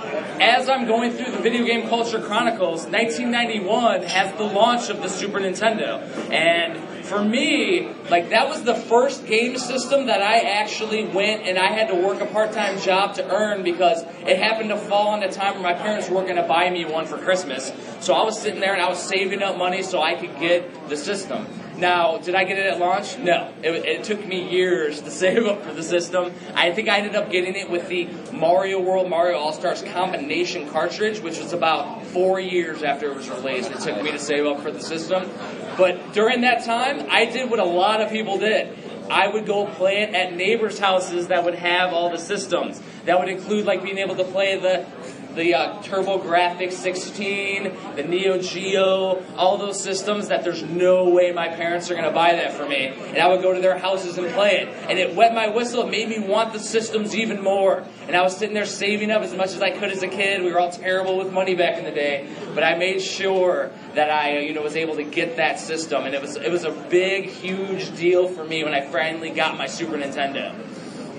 as 0.41 0.69
I'm 0.69 0.85
going 0.85 1.11
through 1.11 1.31
the 1.31 1.41
Video 1.41 1.65
Game 1.65 1.89
Culture 1.89 2.21
Chronicles, 2.21 2.85
1991 2.85 4.03
has 4.03 4.35
the 4.37 4.43
launch 4.43 4.89
of 4.89 5.01
the 5.01 5.09
Super 5.09 5.39
Nintendo, 5.39 6.01
and 6.31 6.77
for 7.13 7.23
me, 7.23 7.87
like 8.09 8.29
that 8.29 8.49
was 8.49 8.63
the 8.63 8.73
first 8.73 9.27
game 9.27 9.57
system 9.57 10.07
that 10.07 10.21
I 10.21 10.39
actually 10.39 11.05
went 11.05 11.43
and 11.43 11.59
I 11.59 11.67
had 11.67 11.89
to 11.89 11.95
work 11.95 12.21
a 12.21 12.25
part-time 12.25 12.79
job 12.79 13.15
to 13.15 13.29
earn 13.31 13.63
because 13.63 14.01
it 14.25 14.39
happened 14.39 14.69
to 14.69 14.77
fall 14.77 15.09
on 15.09 15.19
the 15.19 15.27
time 15.27 15.53
where 15.53 15.63
my 15.63 15.73
parents 15.73 16.09
were 16.09 16.23
going 16.23 16.37
to 16.37 16.47
buy 16.47 16.69
me 16.71 16.85
one 16.85 17.05
for 17.05 17.17
Christmas. 17.17 17.71
So 17.99 18.13
I 18.15 18.23
was 18.23 18.41
sitting 18.41 18.59
there 18.59 18.73
and 18.73 18.81
I 18.81 18.89
was 18.89 18.99
saving 18.99 19.43
up 19.43 19.57
money 19.57 19.83
so 19.83 20.01
I 20.01 20.15
could 20.15 20.39
get 20.39 20.89
the 20.89 20.97
system. 20.97 21.45
Now, 21.77 22.17
did 22.17 22.35
I 22.35 22.43
get 22.43 22.57
it 22.57 22.65
at 22.65 22.79
launch? 22.79 23.17
No. 23.17 23.51
It, 23.63 23.71
it 23.85 24.03
took 24.03 24.25
me 24.25 24.49
years 24.49 25.01
to 25.01 25.11
save 25.23 25.45
up 25.45 25.63
for 25.63 25.73
the 25.73 25.83
system. 25.83 26.33
I 26.55 26.71
think 26.71 26.89
I 26.89 26.97
ended 26.97 27.15
up 27.15 27.31
getting 27.31 27.55
it 27.55 27.69
with 27.69 27.87
the 27.89 28.07
Mario 28.31 28.79
World 28.79 29.09
Mario 29.09 29.37
All 29.37 29.53
Stars 29.53 29.81
combination 29.81 30.69
cartridge, 30.69 31.19
which 31.19 31.39
was 31.39 31.53
about 31.53 32.05
four 32.07 32.39
years 32.39 32.83
after 32.83 33.11
it 33.11 33.15
was 33.15 33.29
released. 33.29 33.71
It 33.71 33.79
took 33.79 34.01
me 34.01 34.11
to 34.11 34.19
save 34.19 34.45
up 34.45 34.61
for 34.61 34.71
the 34.71 34.81
system. 34.81 35.29
But 35.77 36.13
during 36.13 36.41
that 36.41 36.65
time, 36.65 37.07
I 37.09 37.25
did 37.25 37.49
what 37.49 37.59
a 37.59 37.65
lot 37.65 38.01
of 38.01 38.09
people 38.09 38.37
did. 38.37 38.77
I 39.09 39.27
would 39.27 39.45
go 39.45 39.65
play 39.65 40.01
it 40.01 40.13
at 40.13 40.33
neighbors' 40.33 40.79
houses 40.79 41.27
that 41.27 41.43
would 41.43 41.55
have 41.55 41.93
all 41.93 42.09
the 42.09 42.17
systems. 42.17 42.81
That 43.05 43.19
would 43.19 43.29
include 43.29 43.65
like 43.65 43.83
being 43.83 43.97
able 43.97 44.15
to 44.15 44.23
play 44.23 44.57
the 44.59 44.85
the 45.35 45.55
uh, 45.55 45.81
TurboGrafx 45.81 46.71
16, 46.71 47.71
the 47.95 48.03
Neo 48.03 48.39
Geo, 48.39 49.23
all 49.35 49.57
those 49.57 49.81
systems 49.81 50.27
that 50.27 50.43
there's 50.43 50.63
no 50.63 51.09
way 51.09 51.31
my 51.31 51.47
parents 51.47 51.89
are 51.89 51.95
going 51.95 52.05
to 52.05 52.11
buy 52.11 52.33
that 52.33 52.53
for 52.53 52.67
me. 52.67 52.87
And 52.87 53.17
I 53.17 53.27
would 53.27 53.41
go 53.41 53.53
to 53.53 53.61
their 53.61 53.77
houses 53.77 54.17
and 54.17 54.31
play 54.33 54.57
it. 54.57 54.67
And 54.89 54.99
it 54.99 55.15
wet 55.15 55.33
my 55.33 55.47
whistle. 55.47 55.83
It 55.83 55.91
made 55.91 56.09
me 56.09 56.19
want 56.19 56.53
the 56.53 56.59
systems 56.59 57.15
even 57.15 57.41
more. 57.41 57.83
And 58.07 58.15
I 58.15 58.21
was 58.21 58.37
sitting 58.37 58.53
there 58.53 58.65
saving 58.65 59.11
up 59.11 59.21
as 59.21 59.33
much 59.33 59.51
as 59.51 59.61
I 59.61 59.71
could 59.71 59.91
as 59.91 60.03
a 60.03 60.07
kid. 60.07 60.43
We 60.43 60.51
were 60.51 60.59
all 60.59 60.71
terrible 60.71 61.17
with 61.17 61.31
money 61.31 61.55
back 61.55 61.77
in 61.77 61.85
the 61.85 61.91
day. 61.91 62.29
But 62.53 62.63
I 62.63 62.75
made 62.75 63.01
sure 63.01 63.71
that 63.95 64.09
I, 64.09 64.37
uh, 64.37 64.39
you 64.41 64.53
know, 64.53 64.61
was 64.61 64.75
able 64.75 64.95
to 64.95 65.03
get 65.03 65.37
that 65.37 65.59
system. 65.59 66.05
And 66.05 66.13
it 66.13 66.21
was, 66.21 66.35
it 66.35 66.51
was 66.51 66.63
a 66.63 66.71
big, 66.71 67.25
huge 67.29 67.95
deal 67.97 68.27
for 68.27 68.43
me 68.43 68.63
when 68.63 68.73
I 68.73 68.81
finally 68.81 69.31
got 69.31 69.57
my 69.57 69.67
Super 69.67 69.97
Nintendo. 69.97 70.53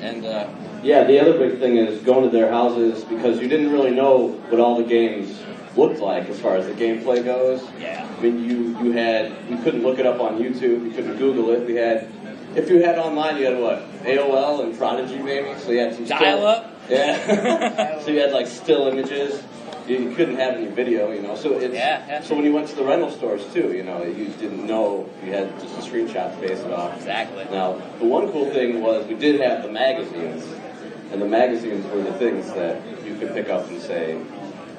And 0.00 0.24
uh, 0.24 0.48
yeah, 0.84 1.04
the 1.04 1.18
other 1.20 1.38
big 1.38 1.58
thing 1.58 1.76
is 1.76 2.02
going 2.02 2.24
to 2.24 2.30
their 2.30 2.50
houses 2.50 3.02
because 3.04 3.40
you 3.40 3.48
didn't 3.48 3.72
really 3.72 3.90
know 3.90 4.28
what 4.48 4.60
all 4.60 4.76
the 4.76 4.84
games 4.84 5.40
looked 5.76 5.98
like 6.00 6.28
as 6.28 6.38
far 6.38 6.56
as 6.56 6.66
the 6.66 6.72
gameplay 6.72 7.24
goes. 7.24 7.62
Yeah. 7.80 8.08
I 8.16 8.22
mean, 8.22 8.44
you 8.44 8.78
you 8.84 8.92
had 8.92 9.32
you 9.48 9.56
couldn't 9.58 9.82
look 9.82 9.98
it 9.98 10.06
up 10.06 10.20
on 10.20 10.38
YouTube, 10.38 10.84
you 10.84 10.90
couldn't 10.90 11.16
Google 11.16 11.50
it. 11.50 11.66
We 11.66 11.74
had 11.74 12.08
if 12.54 12.70
you 12.70 12.82
had 12.82 12.98
online, 12.98 13.36
you 13.38 13.46
had 13.46 13.58
what 13.58 13.82
AOL 14.04 14.62
and 14.64 14.76
Prodigy 14.78 15.18
maybe, 15.18 15.58
so 15.58 15.72
you 15.72 15.78
had 15.80 15.94
some 15.94 16.06
still- 16.06 16.18
Dial 16.18 16.46
up. 16.46 16.70
Yeah. 16.88 17.98
so 18.02 18.10
you 18.10 18.20
had 18.20 18.32
like 18.32 18.46
still 18.46 18.86
images. 18.88 19.42
You, 19.88 19.98
you 19.98 20.14
couldn't 20.14 20.36
have 20.36 20.54
any 20.54 20.68
video, 20.68 21.10
you 21.12 21.20
know. 21.20 21.34
So 21.34 21.58
it's 21.58 21.74
Yeah, 21.74 22.06
yeah. 22.06 22.22
so 22.22 22.34
when 22.34 22.44
you 22.44 22.52
went 22.54 22.68
to 22.68 22.76
the 22.76 22.84
rental 22.84 23.10
stores 23.10 23.44
too, 23.52 23.72
you 23.72 23.82
know, 23.82 24.02
you 24.02 24.26
didn't 24.38 24.66
know 24.66 25.08
you 25.24 25.32
had 25.32 25.58
just 25.60 25.76
a 25.76 25.90
screenshot 25.90 26.34
to 26.34 26.40
base 26.40 26.60
it 26.60 26.72
off. 26.72 26.96
Exactly. 26.96 27.44
Now, 27.50 27.80
the 27.98 28.04
one 28.06 28.30
cool 28.32 28.50
thing 28.50 28.80
was 28.80 29.06
we 29.06 29.14
did 29.14 29.40
have 29.40 29.62
the 29.62 29.70
magazines, 29.70 30.44
and 31.14 31.22
the 31.22 31.26
magazines 31.28 31.86
were 31.92 32.02
the 32.02 32.12
things 32.14 32.46
that 32.54 32.82
you 33.06 33.16
could 33.16 33.32
pick 33.32 33.48
up 33.48 33.68
and 33.68 33.80
say, 33.80 34.20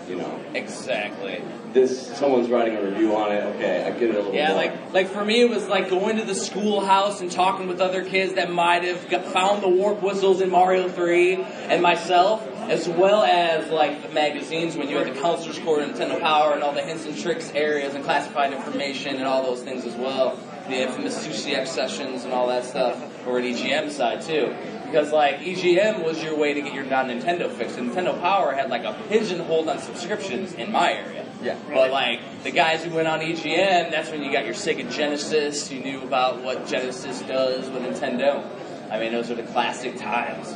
you 0.09 0.17
know, 0.17 0.39
Exactly. 0.53 1.41
this 1.73 2.07
someone's 2.17 2.49
writing 2.49 2.75
a 2.75 2.81
review 2.83 3.15
on 3.15 3.31
it. 3.31 3.41
Okay, 3.55 3.83
I 3.85 3.91
get 3.91 4.09
it 4.09 4.15
a 4.15 4.19
little 4.19 4.33
Yeah, 4.35 4.49
more. 4.49 4.57
like 4.57 4.93
like 4.93 5.07
for 5.07 5.23
me, 5.23 5.39
it 5.41 5.49
was 5.49 5.65
like 5.67 5.89
going 5.89 6.17
to 6.17 6.25
the 6.25 6.35
schoolhouse 6.35 7.21
and 7.21 7.31
talking 7.31 7.67
with 7.67 7.79
other 7.79 8.03
kids 8.03 8.33
that 8.33 8.51
might 8.51 8.83
have 8.83 9.09
got, 9.09 9.25
found 9.25 9.63
the 9.63 9.69
warp 9.69 10.03
whistles 10.03 10.41
in 10.41 10.49
Mario 10.51 10.89
Three, 10.89 11.35
and 11.41 11.81
myself, 11.81 12.45
as 12.69 12.87
well 12.89 13.23
as 13.23 13.71
like 13.71 14.03
the 14.05 14.09
magazines 14.13 14.75
when 14.75 14.89
you 14.89 14.97
had 14.97 15.07
the 15.07 15.19
counselor's 15.19 15.57
court 15.59 15.81
and 15.83 15.93
Nintendo 15.95 16.19
Power 16.19 16.51
and 16.53 16.61
all 16.63 16.73
the 16.73 16.81
hints 16.83 17.05
and 17.05 17.17
tricks 17.17 17.49
areas 17.55 17.95
and 17.95 18.03
classified 18.03 18.51
information 18.51 19.15
and 19.15 19.23
all 19.25 19.41
those 19.43 19.61
things 19.63 19.85
as 19.85 19.95
well. 19.95 20.37
The 20.67 20.81
infamous 20.81 21.25
2CX 21.25 21.67
sessions 21.67 22.23
and 22.25 22.33
all 22.33 22.47
that 22.47 22.65
stuff, 22.65 22.97
or 23.27 23.37
an 23.39 23.45
EGM 23.45 23.89
side 23.91 24.21
too. 24.21 24.53
Because 24.95 25.11
like 25.11 25.39
EGM 25.39 26.05
was 26.05 26.23
your 26.23 26.37
way 26.37 26.53
to 26.53 26.61
get 26.61 26.73
your 26.73 26.85
non-Nintendo 26.85 27.51
fix, 27.51 27.75
and 27.75 27.91
Nintendo 27.91 28.17
Power 28.21 28.53
had 28.53 28.69
like 28.69 28.85
a 28.85 28.93
pigeonhole 29.09 29.69
on 29.69 29.79
subscriptions 29.79 30.53
in 30.53 30.71
my 30.71 30.93
area. 30.93 31.25
Yeah. 31.43 31.57
But 31.67 31.91
like 31.91 32.21
the 32.43 32.51
guys 32.51 32.85
who 32.85 32.95
went 32.95 33.09
on 33.09 33.19
EGM, 33.19 33.91
that's 33.91 34.09
when 34.09 34.23
you 34.23 34.31
got 34.31 34.45
your 34.45 34.53
Sega 34.53 34.89
Genesis. 34.89 35.69
You 35.69 35.81
knew 35.81 36.01
about 36.01 36.41
what 36.43 36.65
Genesis 36.65 37.21
does 37.23 37.69
with 37.69 37.83
Nintendo. 37.83 38.41
I 38.89 38.97
mean, 38.97 39.11
those 39.11 39.29
are 39.29 39.35
the 39.35 39.43
classic 39.43 39.97
times. 39.97 40.55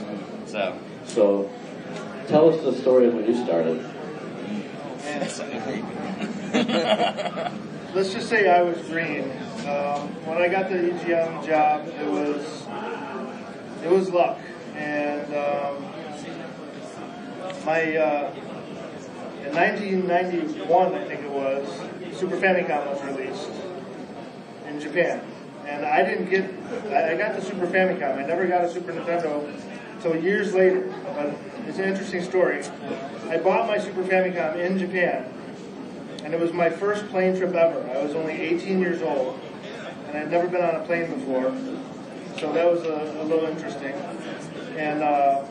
So 0.49 0.79
so, 1.05 1.51
tell 2.29 2.49
us 2.49 2.63
the 2.63 2.71
story 2.79 3.07
of 3.07 3.15
when 3.15 3.25
you 3.25 3.43
started. 3.43 3.83
Let's 7.93 8.13
just 8.13 8.29
say 8.29 8.47
I 8.47 8.61
was 8.61 8.77
green. 8.87 9.23
Um, 9.67 10.07
when 10.23 10.37
I 10.37 10.47
got 10.47 10.69
the 10.69 10.75
EGM 10.75 11.45
job, 11.45 11.87
it 11.87 12.07
was 12.07 12.65
it 13.83 13.89
was 13.89 14.09
luck, 14.09 14.39
and 14.75 15.25
um, 15.33 15.83
my 17.65 17.97
uh, 17.97 18.33
in 19.45 19.55
1991, 19.55 20.93
I 20.93 21.05
think 21.05 21.21
it 21.21 21.29
was, 21.29 21.67
Super 22.17 22.37
Famicom 22.37 22.85
was 22.87 23.03
released 23.03 23.49
in 24.67 24.79
Japan, 24.79 25.21
and 25.65 25.85
I 25.85 26.03
didn't 26.03 26.29
get. 26.29 26.49
I 26.93 27.15
got 27.15 27.35
the 27.35 27.41
Super 27.41 27.67
Famicom. 27.67 28.17
I 28.17 28.25
never 28.25 28.47
got 28.47 28.63
a 28.63 28.69
Super 28.69 28.91
Nintendo 28.91 29.49
until 29.95 30.15
years 30.15 30.53
later. 30.53 30.93
But 31.15 31.35
it's 31.67 31.77
an 31.77 31.85
interesting 31.85 32.23
story. 32.23 32.63
I 33.29 33.37
bought 33.37 33.67
my 33.67 33.77
Super 33.77 34.03
Famicom 34.03 34.55
in 34.57 34.77
Japan 34.77 35.33
and 36.23 36.33
it 36.33 36.39
was 36.39 36.53
my 36.53 36.69
first 36.69 37.07
plane 37.07 37.35
trip 37.35 37.53
ever. 37.55 37.89
I 37.89 38.03
was 38.03 38.13
only 38.13 38.33
18 38.33 38.79
years 38.79 39.01
old, 39.01 39.39
and 40.07 40.17
I'd 40.17 40.29
never 40.29 40.47
been 40.47 40.61
on 40.61 40.75
a 40.75 40.85
plane 40.85 41.11
before, 41.11 41.49
so 42.37 42.51
that 42.53 42.69
was 42.69 42.83
a, 42.83 43.21
a 43.21 43.23
little 43.23 43.45
interesting. 43.45 43.93
And 44.77 45.01
uh, 45.03 45.43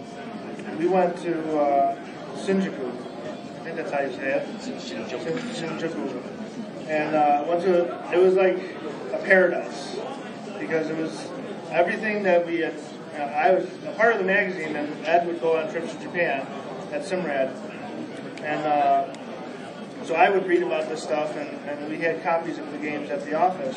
we 0.79 0.87
went 0.87 1.17
to 1.19 1.59
uh, 1.59 1.97
Shinjuku. 2.37 2.91
I 2.91 3.65
think 3.65 3.77
that's 3.77 3.91
how 3.93 4.01
you 4.01 4.13
say 4.13 4.41
it. 4.41 4.81
Shin- 4.81 5.05
Shinjuku. 5.05 6.23
And 6.89 7.15
uh, 7.15 7.45
went 7.49 7.63
to. 7.63 8.13
It 8.13 8.19
was 8.19 8.35
like 8.35 8.59
a 9.13 9.19
paradise 9.25 9.97
because 10.59 10.89
it 10.89 10.97
was 10.97 11.29
everything 11.71 12.23
that 12.23 12.47
we 12.47 12.61
had. 12.61 12.75
Uh, 13.15 13.23
I 13.23 13.53
was 13.53 13.67
a 13.87 13.93
part 13.97 14.13
of 14.13 14.19
the 14.19 14.25
magazine, 14.25 14.77
and 14.77 15.07
Ed 15.07 15.27
would 15.27 15.41
go 15.41 15.57
on 15.59 15.71
trips 15.71 15.93
to 15.95 16.01
Japan 16.03 16.47
at 16.93 17.03
Semrad, 17.03 17.55
and. 18.43 19.19
So 20.09 20.15
I 20.15 20.31
would 20.31 20.47
read 20.47 20.63
about 20.63 20.89
this 20.89 21.03
stuff, 21.03 21.37
and, 21.37 21.51
and 21.69 21.91
we 21.91 21.99
had 21.99 22.23
copies 22.23 22.57
of 22.57 22.73
the 22.73 22.79
games 22.79 23.11
at 23.11 23.27
the 23.27 23.35
office. 23.35 23.77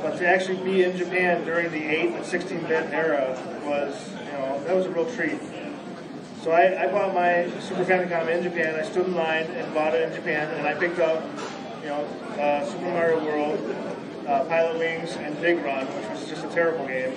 But 0.00 0.16
to 0.18 0.28
actually 0.28 0.62
be 0.62 0.84
in 0.84 0.96
Japan 0.96 1.44
during 1.44 1.72
the 1.72 1.84
8 1.84 2.14
and 2.14 2.24
16-bit 2.24 2.92
era 2.92 3.36
was, 3.64 4.08
you 4.24 4.32
know, 4.34 4.62
that 4.62 4.76
was 4.76 4.86
a 4.86 4.90
real 4.90 5.12
treat. 5.16 5.40
So 6.44 6.52
I, 6.52 6.84
I 6.84 6.86
bought 6.86 7.12
my 7.12 7.50
Super 7.58 7.84
Famicom 7.84 8.28
in 8.28 8.44
Japan. 8.44 8.76
I 8.76 8.84
stood 8.84 9.06
in 9.06 9.16
line 9.16 9.46
and 9.46 9.74
bought 9.74 9.94
it 9.94 10.08
in 10.08 10.14
Japan, 10.14 10.48
and 10.54 10.64
I 10.64 10.74
picked 10.74 11.00
up, 11.00 11.24
you 11.82 11.88
know, 11.88 12.04
uh, 12.38 12.64
Super 12.64 12.92
Mario 12.92 13.24
World, 13.24 13.58
uh, 14.28 14.44
Pilot 14.44 14.78
Wings, 14.78 15.16
and 15.16 15.40
Big 15.40 15.58
Run, 15.64 15.88
which 15.88 16.08
was 16.08 16.28
just 16.28 16.44
a 16.44 16.48
terrible 16.50 16.86
game. 16.86 17.14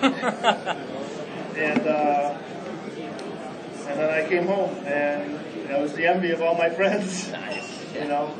and 1.56 1.88
uh, 1.88 2.38
and 3.86 3.98
then 3.98 4.10
I 4.10 4.28
came 4.28 4.46
home, 4.46 4.70
and 4.86 5.38
that 5.68 5.80
was 5.80 5.92
the 5.94 6.06
envy 6.06 6.30
of 6.30 6.42
all 6.42 6.54
my 6.56 6.70
friends. 6.70 7.28
nice. 7.32 7.94
You 7.94 8.04
know, 8.08 8.34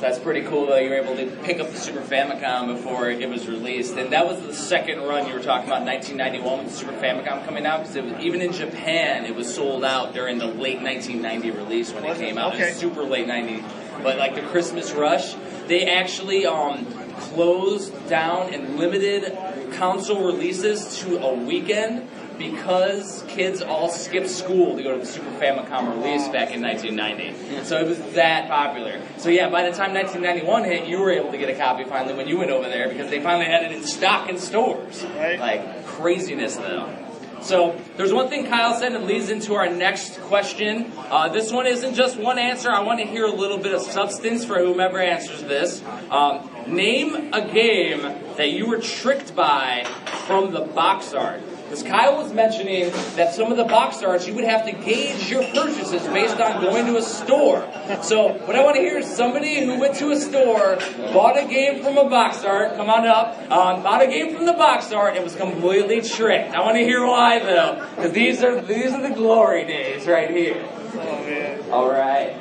That's 0.00 0.18
pretty 0.18 0.42
cool 0.42 0.66
that 0.66 0.82
you 0.84 0.90
were 0.90 0.96
able 0.96 1.16
to 1.16 1.26
pick 1.42 1.58
up 1.58 1.70
the 1.70 1.76
Super 1.76 2.00
Famicom 2.00 2.68
before 2.76 3.10
it 3.10 3.28
was 3.28 3.48
released, 3.48 3.96
and 3.96 4.12
that 4.12 4.26
was 4.26 4.40
the 4.42 4.54
second 4.54 5.00
run 5.02 5.26
you 5.26 5.34
were 5.34 5.42
talking 5.42 5.66
about, 5.68 5.82
1991, 5.84 6.64
with 6.64 6.72
the 6.72 6.76
Super 6.78 6.92
Famicom 6.92 7.44
coming 7.44 7.66
out. 7.66 7.80
Because 7.86 7.96
even 8.22 8.40
in 8.40 8.52
Japan, 8.52 9.24
it 9.24 9.34
was 9.34 9.52
sold 9.52 9.84
out 9.84 10.14
during 10.14 10.38
the 10.38 10.46
late 10.46 10.80
1990 10.82 11.50
release 11.50 11.92
when 11.92 12.04
it 12.04 12.16
came 12.16 12.38
out. 12.38 12.54
It 12.54 12.56
Okay. 12.60 12.68
was 12.70 12.78
super 12.78 13.02
late 13.02 13.26
90. 13.26 13.64
But 14.02 14.18
like 14.18 14.36
the 14.36 14.42
Christmas 14.42 14.92
rush, 14.92 15.34
they 15.66 15.86
actually 15.90 16.46
um, 16.46 16.86
closed 17.18 17.92
down 18.08 18.54
and 18.54 18.76
limited 18.76 19.36
console 19.72 20.24
releases 20.24 20.98
to 21.00 21.18
a 21.20 21.34
weekend 21.34 22.08
because 22.38 23.24
kids 23.28 23.60
all 23.60 23.88
skipped 23.88 24.30
school 24.30 24.76
to 24.76 24.82
go 24.82 24.92
to 24.92 24.98
the 24.98 25.06
Super 25.06 25.30
Famicom 25.32 25.96
release 25.96 26.28
back 26.28 26.52
in 26.52 26.62
1990. 26.62 27.64
So 27.64 27.78
it 27.78 27.86
was 27.86 27.98
that 28.14 28.48
popular. 28.48 29.00
So 29.18 29.28
yeah, 29.28 29.50
by 29.50 29.68
the 29.68 29.76
time 29.76 29.94
1991 29.94 30.64
hit, 30.64 30.88
you 30.88 31.00
were 31.00 31.10
able 31.10 31.32
to 31.32 31.38
get 31.38 31.48
a 31.48 31.54
copy 31.54 31.84
finally 31.84 32.14
when 32.14 32.28
you 32.28 32.38
went 32.38 32.50
over 32.50 32.68
there 32.68 32.88
because 32.88 33.10
they 33.10 33.20
finally 33.20 33.46
had 33.46 33.64
it 33.64 33.72
in 33.72 33.82
stock 33.82 34.28
in 34.28 34.38
stores. 34.38 35.04
Right. 35.16 35.38
Like 35.38 35.86
craziness 35.86 36.56
though. 36.56 36.94
So 37.42 37.80
there's 37.96 38.12
one 38.12 38.28
thing 38.28 38.46
Kyle 38.46 38.74
said 38.74 38.92
that 38.92 39.04
leads 39.04 39.30
into 39.30 39.54
our 39.54 39.70
next 39.70 40.20
question. 40.22 40.92
Uh, 40.96 41.28
this 41.28 41.52
one 41.52 41.66
isn't 41.66 41.94
just 41.94 42.18
one 42.18 42.38
answer. 42.38 42.70
I 42.70 42.80
want 42.82 43.00
to 43.00 43.06
hear 43.06 43.24
a 43.24 43.32
little 43.32 43.58
bit 43.58 43.74
of 43.74 43.82
substance 43.82 44.44
for 44.44 44.58
whomever 44.58 45.00
answers 45.00 45.42
this. 45.42 45.82
Um, 46.10 46.48
name 46.66 47.32
a 47.32 47.48
game 47.48 48.02
that 48.36 48.50
you 48.50 48.68
were 48.68 48.80
tricked 48.80 49.34
by 49.36 49.84
from 50.26 50.52
the 50.52 50.60
box 50.60 51.14
art. 51.14 51.40
Because 51.68 51.82
Kyle 51.82 52.16
was 52.16 52.32
mentioning 52.32 52.90
that 53.16 53.34
some 53.34 53.50
of 53.50 53.58
the 53.58 53.64
box 53.64 54.02
arts 54.02 54.26
you 54.26 54.32
would 54.34 54.44
have 54.44 54.64
to 54.64 54.72
gauge 54.72 55.28
your 55.28 55.42
purchases 55.52 56.02
based 56.08 56.40
on 56.40 56.62
going 56.62 56.86
to 56.86 56.96
a 56.96 57.02
store. 57.02 57.60
So 58.00 58.28
what 58.46 58.56
I 58.56 58.64
want 58.64 58.76
to 58.76 58.80
hear 58.80 58.96
is 58.96 59.06
somebody 59.06 59.62
who 59.66 59.78
went 59.78 59.94
to 59.96 60.10
a 60.10 60.16
store, 60.16 60.78
bought 61.12 61.36
a 61.36 61.46
game 61.46 61.82
from 61.82 61.98
a 61.98 62.08
box 62.08 62.42
art, 62.42 62.76
come 62.76 62.88
on 62.88 63.06
up, 63.06 63.38
um, 63.50 63.82
bought 63.82 64.00
a 64.00 64.06
game 64.06 64.34
from 64.34 64.46
the 64.46 64.54
box 64.54 64.92
art, 64.92 65.14
and 65.16 65.24
was 65.24 65.36
completely 65.36 66.00
tricked. 66.00 66.54
I 66.54 66.60
want 66.62 66.78
to 66.78 66.84
hear 66.84 67.06
why 67.06 67.38
though, 67.38 67.86
because 67.96 68.12
these 68.12 68.42
are 68.42 68.62
these 68.62 68.94
are 68.94 69.02
the 69.06 69.14
glory 69.14 69.66
days 69.66 70.06
right 70.06 70.30
here. 70.30 70.66
oh 70.94 70.96
man. 70.96 71.70
All 71.70 71.90
right. 71.90 72.34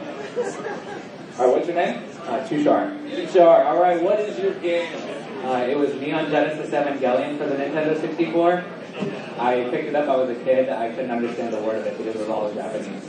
All 1.38 1.46
right, 1.46 1.54
what's 1.54 1.68
your 1.68 1.76
name? 1.76 2.02
Uh, 2.24 2.48
Tushar. 2.48 3.10
Tushar. 3.10 3.66
All 3.66 3.82
right, 3.82 4.02
what 4.02 4.22
is 4.22 4.40
your 4.40 4.54
game? 4.54 4.94
Uh, 5.44 5.68
it 5.70 5.78
was 5.78 5.94
Neon 5.96 6.32
Genesis 6.32 6.70
Evangelion 6.72 7.38
for 7.38 7.46
the 7.46 7.56
Nintendo 7.56 8.00
64. 8.00 8.64
I 9.40 9.68
picked 9.70 9.90
it 9.90 9.96
up. 9.96 10.10
I 10.10 10.16
was 10.16 10.30
a 10.30 10.36
kid. 10.44 10.70
I 10.70 10.90
couldn't 10.90 11.12
understand 11.12 11.54
a 11.54 11.62
word 11.62 11.78
of 11.78 11.88
it 11.88 11.98
because 11.98 12.16
it 12.16 12.20
was 12.20 12.30
all 12.30 12.48
in 12.48 12.56
Japanese. 12.56 13.04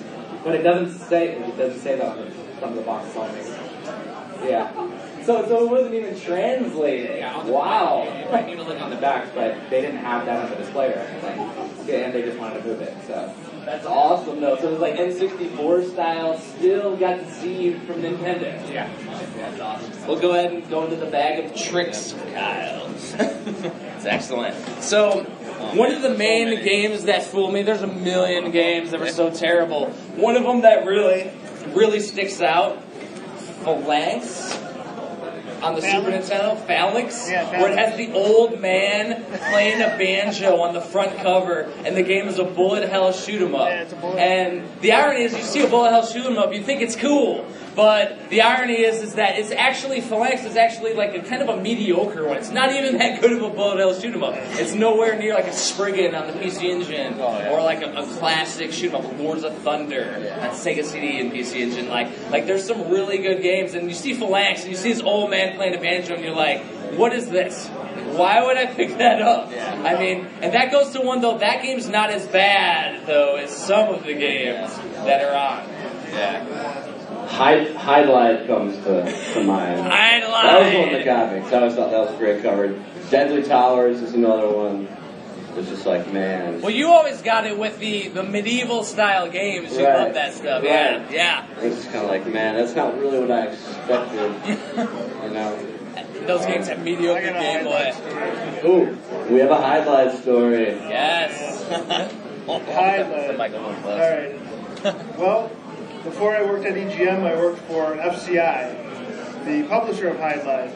But 0.44 0.54
it 0.54 0.62
doesn't 0.62 0.98
say. 1.08 1.36
It 1.36 1.56
doesn't 1.56 1.80
say 1.80 1.96
that 1.96 2.06
on 2.06 2.18
the, 2.18 2.30
from 2.60 2.76
the 2.76 2.82
box 2.82 3.14
on 3.16 3.34
me. 3.34 3.40
Yeah. 4.48 4.72
So, 5.24 5.46
so 5.46 5.64
it 5.64 5.70
wasn't 5.70 5.94
even 5.94 6.18
translated. 6.18 7.20
Wow. 7.46 8.04
You 8.24 8.32
might 8.32 8.46
need 8.46 8.56
to 8.56 8.62
look 8.62 8.80
on 8.80 8.88
the 8.88 8.96
back, 8.96 9.34
but 9.34 9.68
they 9.68 9.82
didn't 9.82 9.98
have 9.98 10.24
that 10.24 10.44
on 10.44 10.50
the 10.50 10.56
display 10.56 10.88
or 10.88 10.98
anything. 10.98 11.86
Yeah, 11.86 12.06
and 12.06 12.14
they 12.14 12.22
just 12.22 12.38
wanted 12.38 12.62
to 12.62 12.68
move 12.68 12.80
it. 12.80 12.96
So 13.06 13.34
That's 13.64 13.84
awesome 13.84 14.40
though. 14.40 14.56
So 14.56 14.68
it 14.68 14.72
was 14.72 14.80
like 14.80 14.94
N64 14.94 15.90
style. 15.90 16.38
Still 16.38 16.96
got 16.96 17.16
to 17.16 17.30
see 17.30 17.74
from 17.74 17.96
Nintendo. 17.96 18.72
yeah. 18.72 18.90
That's 19.36 19.60
awesome. 19.60 20.06
We'll 20.06 20.20
go 20.20 20.30
ahead 20.30 20.52
and 20.52 20.68
go 20.70 20.84
into 20.84 20.96
the 20.96 21.10
bag 21.10 21.44
of 21.44 21.54
tricks, 21.54 22.14
Kyle. 22.32 22.86
it's 22.94 24.06
excellent. 24.06 24.54
So, 24.82 25.26
one 25.74 25.92
of 25.92 26.02
the 26.02 26.10
main 26.14 26.62
games 26.64 27.04
that 27.04 27.22
fooled 27.24 27.52
me, 27.52 27.62
there's 27.62 27.82
a 27.82 27.86
million 27.86 28.50
games 28.50 28.90
that 28.92 29.00
were 29.00 29.08
so 29.08 29.30
terrible. 29.30 29.86
One 30.16 30.36
of 30.36 30.44
them 30.44 30.62
that 30.62 30.86
really, 30.86 31.30
really 31.74 32.00
sticks 32.00 32.40
out, 32.40 32.82
Phalanx. 33.64 34.56
on 35.60 35.74
the 35.74 35.82
Super 35.82 36.12
Nintendo, 36.12 36.56
Phalanx, 36.68 37.28
Yeah, 37.28 37.50
where 37.60 37.72
it 37.72 37.76
has 37.76 37.96
the 37.96 38.12
old 38.12 38.60
man 38.60 39.24
playing 39.50 39.82
a 39.82 39.88
banjo 39.98 40.60
on 40.60 40.72
the 40.72 40.80
front 40.80 41.16
cover, 41.18 41.68
and 41.84 41.96
the 41.96 42.02
game 42.04 42.28
is 42.28 42.38
a 42.38 42.44
bullet 42.44 42.88
hell 42.88 43.10
shoot 43.12 43.42
'em 43.42 43.56
up. 43.56 43.66
Yeah, 43.68 43.80
it's 43.82 43.92
a 43.92 43.96
bullet- 43.96 44.18
And 44.20 44.62
the 44.82 44.92
irony 44.92 45.24
is, 45.24 45.32
you 45.36 45.42
see 45.42 45.62
a 45.62 45.66
bullet 45.66 45.90
hell 45.90 46.06
shoot 46.06 46.24
'em 46.26 46.38
up, 46.38 46.54
you 46.54 46.62
think 46.62 46.80
it's 46.80 46.94
cool. 46.94 47.44
But 47.78 48.28
the 48.28 48.42
irony 48.42 48.80
is, 48.80 49.00
is 49.04 49.14
that 49.14 49.38
it's 49.38 49.52
actually 49.52 50.00
Phalanx 50.00 50.42
is 50.44 50.56
actually 50.56 50.94
like 50.94 51.14
a 51.14 51.20
kind 51.20 51.42
of 51.42 51.48
a 51.48 51.62
mediocre 51.62 52.26
one. 52.26 52.36
It's 52.36 52.50
not 52.50 52.72
even 52.72 52.98
that 52.98 53.20
good 53.20 53.30
of 53.34 53.40
a 53.40 53.50
bullet 53.50 53.78
hell 53.78 53.94
shoot 53.94 54.12
'em 54.12 54.24
up. 54.24 54.34
It's 54.34 54.74
nowhere 54.74 55.16
near 55.16 55.32
like 55.34 55.46
a 55.46 55.52
Spriggan 55.52 56.12
on 56.16 56.26
the 56.26 56.32
PC 56.32 56.64
Engine, 56.68 57.20
Oh, 57.20 57.38
yeah. 57.38 57.50
or 57.50 57.62
like 57.62 57.80
a, 57.82 57.92
a 57.92 58.04
classic 58.18 58.72
shoot 58.72 58.92
'em 58.92 59.06
up, 59.06 59.16
Lords 59.20 59.44
of 59.44 59.54
Thunder 59.58 60.12
on 60.42 60.50
Sega 60.50 60.84
CD 60.84 61.20
and 61.20 61.30
PC 61.32 61.60
Engine. 61.60 61.88
Like, 61.88 62.08
like 62.32 62.46
there's 62.48 62.64
some 62.66 62.90
really 62.90 63.18
good 63.18 63.42
games, 63.42 63.74
and 63.74 63.88
you 63.88 63.94
see 63.94 64.12
Phalanx, 64.12 64.62
and 64.62 64.72
you 64.72 64.76
see 64.76 64.92
this 64.92 65.00
old 65.00 65.30
man 65.30 65.54
playing 65.54 65.76
a 65.76 65.80
banjo, 65.80 66.14
and 66.14 66.24
you're 66.24 66.34
like, 66.34 66.60
what 66.98 67.12
is 67.12 67.28
this? 67.28 67.68
Why 67.68 68.42
would 68.44 68.56
I 68.56 68.66
pick 68.66 68.98
that 68.98 69.22
up? 69.22 69.52
I 69.84 69.94
mean, 70.00 70.26
and 70.42 70.52
that 70.52 70.72
goes 70.72 70.90
to 70.94 71.00
one 71.00 71.20
though. 71.20 71.38
That 71.38 71.62
game's 71.62 71.88
not 71.88 72.10
as 72.10 72.26
bad 72.26 73.06
though 73.06 73.36
as 73.36 73.56
some 73.56 73.90
of 73.94 74.02
the 74.02 74.14
games 74.14 74.74
that 75.06 75.22
are 75.22 75.36
on. 75.36 75.62
Yeah. 76.12 76.94
Hide, 77.28 77.68
Hydlide 77.76 78.46
comes 78.46 78.76
to, 78.78 79.34
to 79.34 79.44
mind. 79.44 79.80
I'd 79.82 80.22
That 80.22 80.60
was 80.64 80.74
one 80.74 80.94
of 80.94 80.98
the 80.98 81.04
comics. 81.04 81.52
I 81.52 81.56
always 81.58 81.74
thought 81.74 81.90
that 81.90 82.10
was 82.10 82.18
great 82.18 82.42
covered. 82.42 82.82
Deadly 83.10 83.42
Towers 83.42 84.00
is 84.02 84.14
another 84.14 84.48
one. 84.48 84.88
It's 85.56 85.68
just 85.68 85.86
like, 85.86 86.12
man. 86.12 86.60
Well, 86.62 86.70
you 86.70 86.88
always 86.88 87.20
got 87.22 87.44
it 87.46 87.58
with 87.58 87.78
the, 87.80 88.08
the 88.08 88.22
medieval 88.22 88.84
style 88.84 89.28
games. 89.28 89.72
You 89.76 89.84
Right. 89.86 90.04
love 90.04 90.14
that 90.14 90.32
stuff. 90.34 90.62
Yeah, 90.64 90.98
Right. 91.02 91.10
yeah. 91.12 91.46
It's 91.60 91.84
kind 91.86 91.96
of 91.98 92.08
like, 92.08 92.26
man, 92.26 92.54
that's 92.56 92.74
not 92.76 92.96
really 92.98 93.18
what 93.18 93.30
I 93.30 93.46
expected. 93.48 94.34
you 95.24 95.30
know? 95.30 95.66
Those 96.26 96.46
games 96.46 96.68
have 96.68 96.82
mediocre 96.82 97.26
got 97.32 97.36
a 97.36 97.40
gameplay. 97.40 98.64
Ooh, 98.64 98.96
we 99.32 99.40
have 99.40 99.50
a 99.50 99.56
Hydlide 99.56 100.20
story. 100.22 100.66
Yes. 100.66 101.64
Hydlide. 102.46 103.36
Michael 103.36 103.62
went 103.64 103.76
All 103.76 103.82
close. 103.82 103.98
right. 104.84 105.18
Well, 105.18 105.50
before 106.04 106.36
I 106.36 106.42
worked 106.42 106.64
at 106.66 106.74
EGM, 106.74 107.24
I 107.24 107.34
worked 107.36 107.60
for 107.62 107.94
FCI, 107.96 109.44
the 109.44 109.62
publisher 109.68 110.08
of 110.08 110.16
Hydlide. 110.16 110.72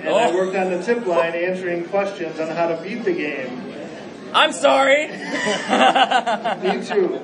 And 0.00 0.08
I 0.08 0.34
worked 0.34 0.56
on 0.56 0.70
the 0.70 0.82
tip 0.82 1.06
line 1.06 1.34
answering 1.34 1.84
questions 1.86 2.38
on 2.40 2.48
how 2.50 2.68
to 2.68 2.76
beat 2.82 3.04
the 3.04 3.12
game. 3.12 3.62
I'm 4.34 4.52
sorry. 4.52 5.06
Me 5.08 6.84
too. 6.84 7.20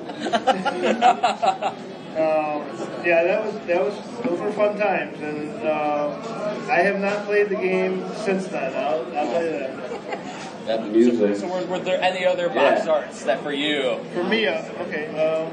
Um, 2.13 2.61
yeah, 3.03 3.23
that 3.23 3.43
was 3.43 3.55
that 3.65 3.81
was 3.83 3.95
those 4.23 4.39
were 4.39 4.51
fun 4.51 4.77
times, 4.77 5.19
and 5.19 5.49
uh, 5.65 6.15
I 6.69 6.83
have 6.83 6.99
not 6.99 7.25
played 7.25 7.49
the 7.49 7.55
game 7.55 8.05
since 8.17 8.45
then. 8.49 8.71
I'll, 8.75 8.99
I'll 9.17 9.31
tell 9.31 9.43
you 9.43 9.49
that. 9.49 10.65
That 10.67 10.87
music. 10.91 11.37
so 11.37 11.47
were, 11.47 11.65
were 11.65 11.79
there 11.79 11.99
any 11.99 12.23
other 12.23 12.49
box 12.49 12.85
Yeah. 12.85 12.91
arts 12.91 13.23
that 13.23 13.41
for 13.41 13.51
you? 13.51 13.97
For 14.13 14.23
me, 14.23 14.45
uh, 14.45 14.61
okay. 14.83 15.07
Um, 15.09 15.51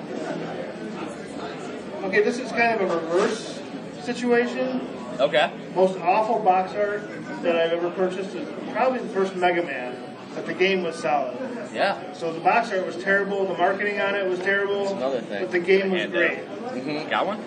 okay, 2.04 2.22
this 2.22 2.38
is 2.38 2.50
kind 2.52 2.80
of 2.80 2.90
a 2.90 2.94
reverse 2.96 3.60
situation. 4.02 4.88
Okay. 5.18 5.52
Most 5.74 5.98
awful 5.98 6.38
box 6.40 6.74
art 6.74 7.08
that 7.42 7.56
I've 7.56 7.72
ever 7.72 7.90
purchased 7.90 8.34
is 8.34 8.48
probably 8.72 9.00
the 9.00 9.08
first 9.08 9.36
Mega 9.36 9.62
Man, 9.62 9.96
but 10.34 10.46
the 10.46 10.54
game 10.54 10.82
was 10.82 10.96
solid. 10.96 11.36
Yeah. 11.74 12.12
So 12.14 12.32
the 12.32 12.40
box 12.40 12.72
art 12.72 12.86
was 12.86 12.96
terrible, 12.96 13.46
the 13.46 13.56
marketing 13.56 14.00
on 14.00 14.14
it 14.14 14.26
was 14.26 14.38
terrible, 14.40 14.96
another 14.96 15.20
thing. 15.20 15.42
but 15.42 15.52
the 15.52 15.60
game 15.60 15.90
was 15.90 16.02
uh, 16.02 16.06
great. 16.06 16.38
Mm-hmm. 16.38 17.10
Got 17.10 17.26
one? 17.26 17.44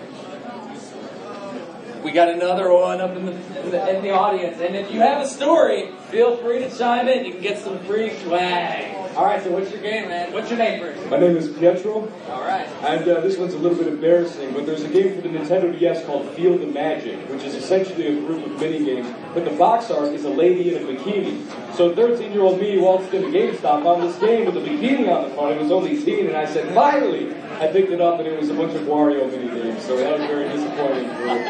We 2.03 2.11
got 2.11 2.29
another 2.29 2.71
one 2.71 2.99
up 2.99 3.15
in 3.15 3.25
the, 3.25 3.31
in 3.31 3.71
the 3.71 3.95
in 3.97 4.03
the 4.03 4.09
audience, 4.11 4.59
and 4.59 4.75
if 4.75 4.91
you 4.91 4.99
have 4.99 5.21
a 5.21 5.27
story, 5.27 5.89
feel 6.09 6.35
free 6.37 6.59
to 6.59 6.69
chime 6.77 7.07
in. 7.07 7.23
You 7.25 7.31
can 7.33 7.41
get 7.41 7.57
some 7.59 7.79
free 7.85 8.13
swag. 8.19 8.95
All 9.15 9.25
right, 9.25 9.41
so 9.43 9.51
what's 9.51 9.71
your 9.71 9.81
game, 9.81 10.09
man? 10.09 10.33
What's 10.33 10.49
your 10.49 10.57
name 10.57 10.81
first? 10.81 11.09
My 11.09 11.17
name 11.19 11.37
is 11.37 11.47
Pietro, 11.49 12.11
All 12.29 12.41
right. 12.41 12.67
and 12.83 13.07
uh, 13.07 13.21
this 13.21 13.37
one's 13.37 13.53
a 13.53 13.57
little 13.59 13.77
bit 13.77 13.87
embarrassing, 13.87 14.53
but 14.53 14.65
there's 14.65 14.81
a 14.83 14.89
game 14.89 15.15
for 15.15 15.21
the 15.21 15.29
Nintendo 15.29 15.77
DS 15.77 16.03
called 16.05 16.27
Feel 16.31 16.57
the 16.57 16.65
Magic, 16.65 17.29
which 17.29 17.43
is 17.43 17.53
essentially 17.55 18.07
a 18.07 18.19
group 18.21 18.45
of 18.45 18.59
mini 18.59 18.83
games. 18.83 19.07
But 19.33 19.45
the 19.45 19.51
box 19.51 19.89
art 19.89 20.13
is 20.13 20.25
a 20.25 20.29
lady 20.29 20.75
in 20.75 20.83
a 20.83 20.85
bikini. 20.87 21.75
So 21.75 21.95
13 21.95 22.31
year 22.31 22.41
old 22.41 22.59
me 22.59 22.77
waltzed 22.77 23.13
into 23.13 23.29
GameStop 23.29 23.85
on 23.85 24.01
this 24.01 24.17
game 24.19 24.45
with 24.45 24.57
a 24.57 24.59
bikini 24.59 25.09
on 25.09 25.27
the 25.27 25.35
front. 25.35 25.55
It 25.55 25.61
was 25.61 25.71
only 25.71 26.03
teen, 26.03 26.27
and 26.27 26.37
I 26.37 26.45
said, 26.45 26.73
finally! 26.75 27.33
I 27.59 27.67
picked 27.67 27.91
it 27.91 28.01
up, 28.01 28.19
and 28.19 28.27
it 28.27 28.39
was 28.39 28.49
a 28.49 28.53
bunch 28.53 28.73
of 28.73 28.81
Wario 28.81 29.29
mini 29.29 29.47
games, 29.47 29.83
so 29.83 29.95
that 29.97 30.19
was 30.19 30.27
very 30.27 30.49
disappointing 30.49 31.09
for 31.09 31.25
me. 31.25 31.43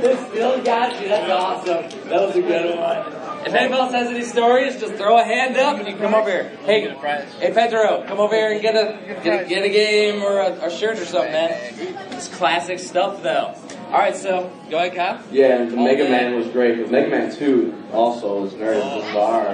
This 0.00 0.28
still 0.28 0.62
got 0.62 1.00
you. 1.00 1.08
That's 1.08 1.30
awesome. 1.30 2.08
That 2.08 2.20
was 2.22 2.36
a 2.36 2.42
good 2.42 2.78
one. 2.78 3.26
If 3.46 3.54
anyone 3.54 3.78
else 3.78 3.92
has 3.92 4.08
any 4.08 4.24
stories, 4.24 4.80
just 4.80 4.94
throw 4.94 5.18
a 5.18 5.24
hand 5.24 5.56
up 5.56 5.78
and 5.78 5.86
you 5.86 5.94
can 5.94 6.02
come 6.02 6.14
over 6.14 6.28
here. 6.28 6.50
Hey, 6.64 6.88
hey 7.38 7.52
Pedro, 7.52 8.04
come 8.08 8.18
over 8.18 8.34
here 8.34 8.50
and 8.50 8.60
get 8.60 8.74
a 8.74 8.98
get 9.22 9.44
a, 9.44 9.48
get 9.48 9.64
a 9.64 9.68
game 9.68 10.20
or 10.20 10.40
a, 10.40 10.66
a 10.66 10.70
shirt 10.70 10.98
or 10.98 11.04
something, 11.04 11.30
man. 11.30 11.52
It's 12.10 12.26
classic 12.26 12.80
stuff, 12.80 13.22
though. 13.22 13.54
All 13.86 13.92
right, 13.92 14.16
so 14.16 14.50
go 14.68 14.78
ahead, 14.78 14.96
Kyle. 14.96 15.22
Yeah, 15.30 15.62
and 15.62 15.72
Mega 15.76 16.04
day. 16.04 16.10
Man 16.10 16.34
was 16.34 16.48
great, 16.48 16.76
but 16.76 16.90
Mega 16.90 17.08
Man 17.08 17.34
2 17.34 17.84
also 17.92 18.42
was 18.42 18.52
very 18.52 18.76
bizarre. 18.80 19.52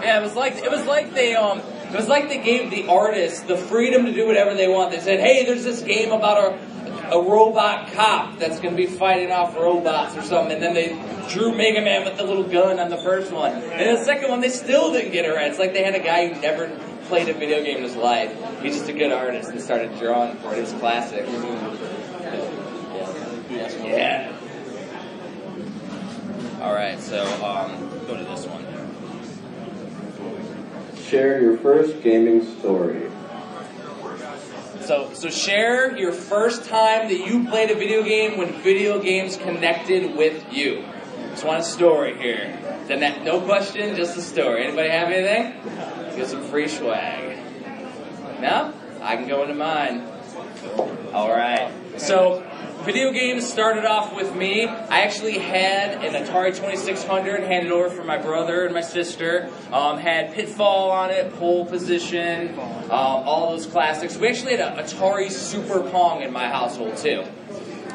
Yeah, 0.00 0.20
it 0.20 0.22
was 0.22 0.36
like 0.36 0.56
it 0.56 0.70
was 0.70 0.86
like 0.86 1.12
they 1.12 1.34
um 1.34 1.58
it 1.58 1.96
was 1.96 2.06
like 2.06 2.28
they 2.28 2.38
gave 2.38 2.70
the 2.70 2.86
artists 2.88 3.40
the 3.42 3.56
freedom 3.56 4.04
to 4.04 4.12
do 4.12 4.26
whatever 4.26 4.54
they 4.54 4.68
want. 4.68 4.92
They 4.92 5.00
said, 5.00 5.18
"Hey, 5.20 5.44
there's 5.44 5.64
this 5.64 5.82
game 5.82 6.12
about 6.12 6.38
a 6.52 6.78
a 7.10 7.22
robot 7.22 7.90
cop 7.92 8.38
that's 8.38 8.60
going 8.60 8.76
to 8.76 8.76
be 8.76 8.86
fighting 8.86 9.32
off 9.32 9.56
robots 9.56 10.16
or 10.16 10.22
something," 10.22 10.52
and 10.52 10.62
then 10.62 10.74
they 10.74 10.88
drew 11.28 11.52
Mega 11.52 11.80
Man 11.80 12.04
with 12.04 12.16
the 12.16 12.24
little 12.24 12.44
gun 12.44 12.78
on 12.78 12.90
the 12.90 12.98
first 12.98 13.32
one, 13.32 13.52
and 13.52 13.98
the 13.98 14.04
second 14.04 14.30
one 14.30 14.40
they 14.40 14.50
still 14.50 14.92
didn't 14.92 15.10
get 15.10 15.24
it 15.24 15.34
right. 15.34 15.50
It's 15.50 15.58
like 15.58 15.72
they 15.74 15.82
had 15.82 15.96
a 15.96 16.02
guy 16.02 16.28
who 16.28 16.40
never 16.40 16.68
played 17.08 17.28
a 17.28 17.32
video 17.34 17.62
game 17.64 17.78
in 17.78 17.82
his 17.82 17.96
life. 17.96 18.30
He's 18.62 18.76
just 18.76 18.88
a 18.88 18.92
good 18.92 19.12
artist 19.12 19.48
and 19.50 19.60
started 19.60 19.98
drawing 19.98 20.36
for 20.36 20.54
it. 20.54 20.58
It's 20.58 20.72
classic. 20.74 21.26
Yeah. 23.88 24.34
All 26.60 26.74
right, 26.74 27.00
so 27.00 27.24
um, 27.44 27.88
go 28.06 28.16
to 28.16 28.24
this 28.24 28.44
one. 28.46 28.66
Share 31.04 31.40
your 31.40 31.56
first 31.56 32.02
gaming 32.02 32.44
story. 32.58 33.10
So, 34.80 35.10
so 35.14 35.30
share 35.30 35.96
your 35.96 36.12
first 36.12 36.64
time 36.64 37.08
that 37.08 37.26
you 37.26 37.48
played 37.48 37.70
a 37.70 37.74
video 37.74 38.02
game 38.02 38.36
when 38.38 38.52
video 38.62 39.00
games 39.00 39.36
connected 39.36 40.16
with 40.16 40.52
you. 40.52 40.84
Just 41.30 41.44
want 41.44 41.60
a 41.60 41.64
story 41.64 42.16
here. 42.18 42.58
Then 42.86 43.00
that, 43.00 43.22
no 43.22 43.40
question, 43.40 43.96
just 43.96 44.16
a 44.16 44.22
story. 44.22 44.64
Anybody 44.64 44.88
have 44.88 45.08
anything? 45.10 46.16
Get 46.16 46.28
some 46.28 46.42
free 46.44 46.68
swag. 46.68 47.38
No? 48.40 48.72
I 49.00 49.16
can 49.16 49.28
go 49.28 49.42
into 49.42 49.54
mine. 49.54 50.06
All 51.12 51.30
right. 51.30 51.70
So, 51.98 52.42
video 52.88 53.12
games 53.12 53.46
started 53.46 53.84
off 53.84 54.16
with 54.16 54.34
me. 54.34 54.66
I 54.66 55.02
actually 55.02 55.36
had 55.36 56.02
an 56.02 56.14
Atari 56.14 56.56
2600 56.56 57.42
handed 57.42 57.70
over 57.70 57.90
from 57.90 58.06
my 58.06 58.16
brother 58.16 58.64
and 58.64 58.72
my 58.72 58.80
sister. 58.80 59.50
Um, 59.70 59.98
had 59.98 60.32
Pitfall 60.32 60.90
on 60.90 61.10
it, 61.10 61.34
Pole 61.34 61.66
Position, 61.66 62.58
um, 62.58 62.88
all 62.90 63.50
those 63.50 63.66
classics. 63.66 64.16
We 64.16 64.28
actually 64.28 64.56
had 64.56 64.78
an 64.78 64.82
Atari 64.82 65.30
Super 65.30 65.82
Pong 65.90 66.22
in 66.22 66.32
my 66.32 66.48
household 66.48 66.96
too. 66.96 67.24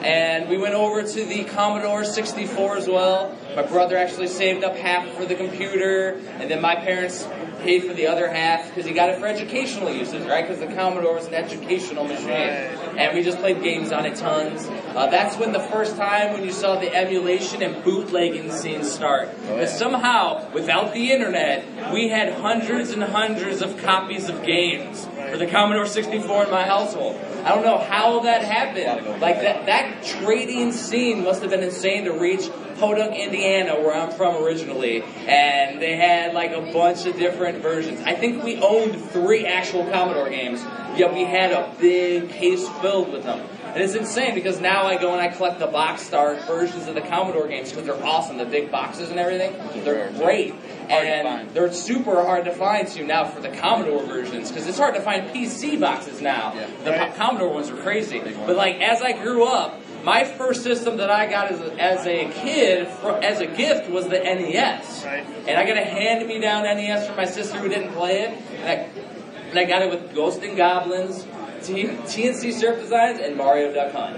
And 0.04 0.48
we 0.48 0.60
went 0.60 0.76
over 0.76 1.02
to 1.02 1.26
the 1.26 1.44
Commodore 1.46 2.06
64 2.06 2.78
as 2.78 2.88
well. 2.88 3.36
My 3.56 3.64
brother 3.64 3.98
actually 3.98 4.28
saved 4.28 4.64
up 4.64 4.76
half 4.76 5.08
for 5.16 5.26
the 5.26 5.34
computer, 5.34 6.22
and 6.38 6.52
then 6.52 6.62
my 6.62 6.76
parents 6.76 7.24
paid 7.64 7.84
for 7.84 7.94
the 7.94 8.08
other 8.08 8.30
half 8.30 8.68
because 8.68 8.86
he 8.86 8.94
got 8.94 9.10
it 9.10 9.20
for 9.20 9.28
educational 9.28 9.90
uses, 9.90 10.26
right? 10.26 10.48
Because 10.48 10.60
the 10.60 10.74
Commodore 10.74 11.16
was 11.16 11.28
an 11.28 11.34
educational 11.34 12.04
machine, 12.04 12.28
and 12.28 13.16
we 13.16 13.24
just 13.24 13.40
played 13.40 13.64
games 13.64 13.92
on 13.92 14.06
it 14.06 14.16
tons. 14.16 14.68
Uh, 14.96 15.08
that's 15.08 15.38
when 15.38 15.52
the 15.52 15.60
first 15.60 15.96
time 15.98 16.34
when 16.34 16.44
you 16.44 16.52
saw 16.52 16.80
the 16.80 16.94
emulation 16.94 17.62
and 17.64 17.84
bootlegging 17.84 18.52
scene 18.52 18.84
start. 18.84 19.30
But 19.48 19.70
somehow, 19.70 20.52
without 20.52 20.94
the 20.94 21.12
internet, 21.12 21.92
we 21.94 22.10
had 22.10 22.34
hundreds 22.34 22.92
and 22.92 23.04
hundreds 23.04 23.62
of 23.62 23.78
copies 23.78 24.30
of 24.30 24.44
games 24.44 25.08
for 25.30 25.38
the 25.38 25.48
Commodore 25.48 25.86
64 25.86 26.46
in 26.46 26.52
my 26.52 26.64
household. 26.64 27.20
I 27.44 27.50
don't 27.50 27.64
know 27.64 27.78
how 27.78 28.22
that 28.22 28.44
happened. 28.44 29.22
Like 29.22 29.42
that, 29.42 29.66
that 29.66 30.04
trading 30.04 30.72
scene 30.72 31.24
must 31.24 31.42
have 31.42 31.52
been 31.52 31.64
insane 31.64 32.06
to 32.06 32.14
reach 32.14 32.50
Podunk, 32.80 33.16
Indiana, 33.16 33.76
where 33.76 33.96
I'm 33.96 34.12
from 34.12 34.44
originally, 34.44 35.04
and 35.28 35.82
they 35.82 35.96
had 35.96 36.34
like 36.34 36.52
a 36.52 36.62
bunch 36.62 37.06
of 37.06 37.18
different 37.18 37.62
versions. 37.62 38.02
I 38.02 38.16
think 38.16 38.44
we 38.44 38.58
owned 38.58 39.00
three 39.12 39.46
actual 39.46 39.90
Commodore 39.90 40.30
games, 40.30 40.62
yet 40.98 41.14
we 41.14 41.24
had 41.24 41.52
a 41.52 41.74
big 41.80 42.30
case 42.30 42.68
filled 42.82 43.12
with 43.12 43.24
them. 43.24 43.48
And 43.74 43.82
it's 43.82 43.96
insane 43.96 44.36
because 44.36 44.60
now 44.62 44.86
I 44.86 44.98
go 44.98 45.12
and 45.14 45.22
I 45.22 45.30
collect 45.30 45.60
the 45.60 45.68
box 45.68 46.04
start 46.04 46.46
versions 46.46 46.88
of 46.88 46.96
the 46.96 47.02
Commodore 47.02 47.48
games 47.48 47.70
because 47.72 47.86
they're 47.86 48.06
awesome. 48.06 48.38
The 48.38 48.46
big 48.46 48.72
boxes 48.72 49.10
and 49.10 49.20
everything, 49.20 49.84
they're 49.84 50.12
great. 50.12 50.54
And 50.90 51.50
they're 51.52 51.72
super 51.74 52.24
hard 52.24 52.46
to 52.46 52.52
find 52.54 52.88
too 52.88 53.06
now 53.06 53.26
for 53.26 53.42
the 53.42 53.50
Commodore 53.50 54.04
versions 54.04 54.50
because 54.50 54.68
it's 54.68 54.78
hard 54.78 54.96
to 54.96 55.02
find 55.02 55.30
PC 55.30 55.80
boxes 55.80 56.22
now. 56.22 56.54
The 56.84 56.92
Right. 56.92 57.16
Commodore 57.16 57.52
ones 57.54 57.70
are 57.72 57.78
crazy. 57.78 58.20
But 58.20 58.56
like 58.56 58.76
as 58.82 59.02
I 59.02 59.14
grew 59.14 59.46
up, 59.46 59.80
my 60.04 60.26
first 60.26 60.64
system 60.64 60.98
that 60.98 61.10
I 61.10 61.28
got 61.28 61.50
as 61.52 61.62
a, 61.62 61.74
as 61.82 62.06
a 62.06 62.30
kid, 62.30 62.88
for, 62.90 63.12
as 63.24 63.40
a 63.40 63.48
gift, 63.48 63.90
was 63.90 64.06
the 64.10 64.20
NES. 64.20 65.04
Right. 65.06 65.26
And 65.48 65.58
I 65.58 65.66
got 65.66 65.78
a 65.78 65.86
hand-me-down 65.86 66.64
NES 66.64 67.08
from 67.08 67.16
my 67.16 67.26
sister 67.26 67.58
who 67.58 67.70
didn't 67.70 67.94
play 67.94 68.24
it. 68.24 68.30
And 68.60 68.70
I, 68.70 68.74
and 69.50 69.60
I 69.60 69.64
got 69.64 69.82
it 69.82 69.90
with 69.90 70.14
Ghost 70.14 70.42
and 70.44 70.58
Goblins, 70.58 71.24
T- 71.24 71.30
TNC 71.64 72.52
Surf 72.54 72.80
Designs, 72.80 73.20
and 73.20 73.36
Mario 73.36 73.74
Duck 73.74 73.92
Hunt. 73.94 74.18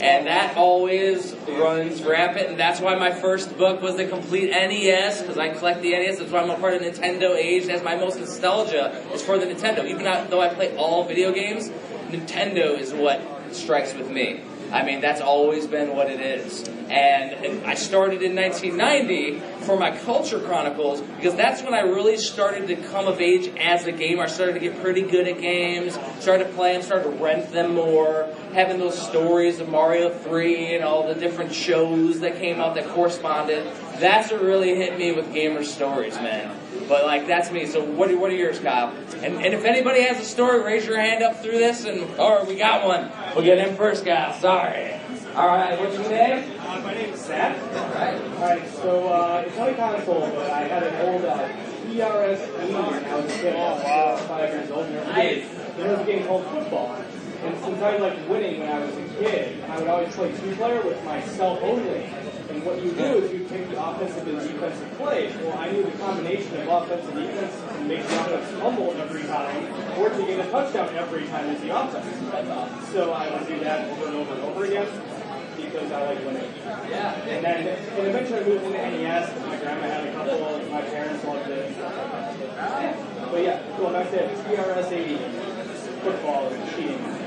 And 0.00 0.26
that 0.26 0.56
always 0.56 1.34
runs 1.48 2.02
rampant, 2.02 2.48
and 2.48 2.58
that's 2.58 2.80
why 2.80 2.94
my 2.94 3.10
first 3.10 3.56
book 3.58 3.82
was 3.82 3.96
the 3.96 4.06
complete 4.06 4.50
NES, 4.50 5.20
because 5.22 5.38
I 5.38 5.50
collect 5.50 5.82
the 5.82 5.90
NES. 5.90 6.18
That's 6.18 6.30
why 6.30 6.40
I'm 6.40 6.50
a 6.50 6.56
part 6.56 6.74
of 6.74 6.82
Nintendo 6.82 7.36
age. 7.36 7.66
That's 7.66 7.82
my 7.82 7.96
most 7.96 8.18
nostalgia 8.18 8.92
is 9.12 9.22
for 9.22 9.38
the 9.38 9.46
Nintendo. 9.46 9.84
Even 9.86 10.04
though 10.30 10.40
I 10.40 10.48
play 10.54 10.76
all 10.76 11.04
video 11.04 11.32
games, 11.32 11.70
Nintendo 12.10 12.78
is 12.78 12.92
what 12.92 13.20
strikes 13.52 13.94
with 13.94 14.10
me. 14.10 14.40
I 14.72 14.84
mean, 14.84 15.00
that's 15.00 15.20
always 15.20 15.66
been 15.66 15.94
what 15.96 16.10
it 16.10 16.20
is. 16.20 16.68
And, 16.90 17.66
I 17.66 17.74
started 17.74 18.22
in 18.22 18.34
1990 18.34 19.40
for 19.64 19.78
my 19.78 19.96
Culture 19.98 20.40
Chronicles 20.40 21.02
because 21.02 21.34
that's 21.34 21.62
when 21.62 21.74
I 21.74 21.80
really 21.80 22.16
started 22.16 22.66
to 22.68 22.76
come 22.76 23.06
of 23.06 23.20
age 23.20 23.54
as 23.58 23.86
a 23.86 23.92
gamer. 23.92 24.22
I 24.22 24.26
started 24.26 24.54
to 24.54 24.60
get 24.60 24.80
pretty 24.80 25.02
good 25.02 25.28
at 25.28 25.40
games, 25.40 25.98
started 26.18 26.44
to 26.44 26.50
play 26.54 26.72
them, 26.72 26.82
started 26.82 27.04
to 27.04 27.22
rent 27.22 27.52
them 27.52 27.74
more, 27.74 28.28
having 28.54 28.78
those 28.78 29.00
stories 29.00 29.60
of 29.60 29.68
Mario 29.68 30.10
3 30.10 30.76
and 30.76 30.84
all 30.84 31.06
the 31.06 31.14
different 31.14 31.52
shows 31.52 32.20
that 32.20 32.38
came 32.38 32.60
out 32.60 32.74
that 32.76 32.88
corresponded. 32.88 33.66
That's 33.98 34.30
what 34.32 34.42
really 34.42 34.74
hit 34.74 34.98
me 34.98 35.12
with 35.12 35.32
gamer 35.32 35.64
stories, 35.64 36.16
man. 36.16 36.56
But 36.88 37.04
like 37.04 37.26
that's 37.26 37.50
me. 37.50 37.66
So 37.66 37.84
what 37.84 38.10
are, 38.10 38.18
what 38.18 38.30
are 38.30 38.36
yours, 38.36 38.58
Kyle? 38.58 38.94
And, 39.22 39.36
and 39.36 39.54
if 39.54 39.64
anybody 39.64 40.02
has 40.02 40.18
a 40.20 40.24
story, 40.24 40.62
raise 40.62 40.86
your 40.86 40.98
hand 40.98 41.22
up 41.22 41.42
through 41.42 41.58
this, 41.58 41.84
and 41.84 42.18
or 42.18 42.44
we 42.44 42.56
got 42.56 42.86
one. 42.86 43.10
We'll 43.34 43.44
get 43.44 43.58
him 43.58 43.76
first, 43.76 44.04
Kyle. 44.06 44.32
Sorry. 44.40 44.94
All 45.34 45.46
right. 45.46 45.78
What's 45.78 45.94
your 45.94 46.08
name? 46.08 46.50
Uh, 46.60 46.80
my 46.82 46.94
name 46.94 47.12
is 47.14 47.20
Seth. 47.20 47.62
Alright, 47.76 48.20
Alright, 48.20 48.68
so 48.74 49.08
uh, 49.08 49.44
it's 49.46 49.56
not 49.56 49.68
a 49.68 49.74
console, 49.74 50.20
but 50.20 50.50
I 50.50 50.60
had 50.62 50.82
an 50.82 51.08
old 51.08 51.24
uh, 51.24 51.48
80 51.86 51.98
when 51.98 53.04
I 53.04 53.14
was 53.16 53.32
a 53.32 53.38
kid. 53.38 53.54
Oh, 53.56 53.82
wow. 53.84 54.16
Five 54.16 54.50
years 54.50 54.70
old. 54.70 54.86
There 54.88 54.98
was, 54.98 55.08
Nice. 55.08 55.48
there 55.76 55.90
was 55.92 56.00
a 56.00 56.04
game 56.04 56.26
called 56.26 56.44
football. 56.46 56.94
And 57.44 57.56
since 57.60 57.80
I 57.82 57.96
liked 57.98 58.28
winning 58.28 58.60
when 58.60 58.68
I 58.68 58.78
was 58.80 58.96
a 58.96 59.04
kid, 59.20 59.62
I 59.64 59.78
would 59.78 59.88
always 59.88 60.14
play 60.14 60.32
two 60.36 60.56
player 60.56 60.82
with 60.82 61.02
myself 61.04 61.60
only. 61.62 62.10
And 62.48 62.64
what 62.64 62.82
you 62.82 62.92
do 62.92 63.20
is 63.20 63.32
you 63.32 63.44
take 63.44 63.68
the 63.68 63.76
offensive 63.76 64.26
and 64.26 64.40
defensive 64.40 64.90
plays. 64.96 65.36
Well, 65.36 65.58
I 65.58 65.70
knew 65.70 65.82
the 65.82 65.90
combination 65.98 66.56
of 66.56 66.68
offense 66.68 67.04
and 67.06 67.16
defense 67.20 67.54
to 67.76 67.84
make 67.84 68.02
the 68.02 68.20
offense 68.20 68.50
fumble 68.58 68.92
every 68.96 69.24
time, 69.24 69.68
or 70.00 70.08
to 70.08 70.22
get 70.24 70.46
a 70.46 70.50
touchdown 70.50 70.94
every 70.96 71.26
time 71.26 71.44
as 71.50 71.60
the 71.60 71.76
offense. 71.76 72.08
So 72.92 73.12
I 73.12 73.28
would 73.36 73.46
do 73.46 73.60
that 73.60 73.90
over 73.90 74.06
and 74.06 74.16
over 74.16 74.32
and 74.32 74.42
over 74.44 74.64
again 74.64 74.88
because 75.56 75.92
I 75.92 76.06
like 76.06 76.24
winning. 76.24 76.50
Yeah. 76.64 77.12
And 77.28 77.44
then 77.44 77.66
and 77.68 78.06
eventually 78.06 78.40
I 78.40 78.44
moved 78.44 78.64
into 78.64 78.78
NES. 78.78 79.46
My 79.46 79.56
grandma 79.58 79.82
had 79.82 80.06
a 80.06 80.12
couple. 80.14 80.70
My 80.72 80.80
parents 80.80 81.24
loved 81.24 81.50
it. 81.50 81.76
But 83.30 83.42
yeah, 83.42 83.76
going 83.76 83.92
back 83.92 84.10
to 84.10 84.16
TRS 84.16 84.92
80, 84.92 85.16
football 86.00 86.48
and 86.48 86.70
cheating. 86.70 87.17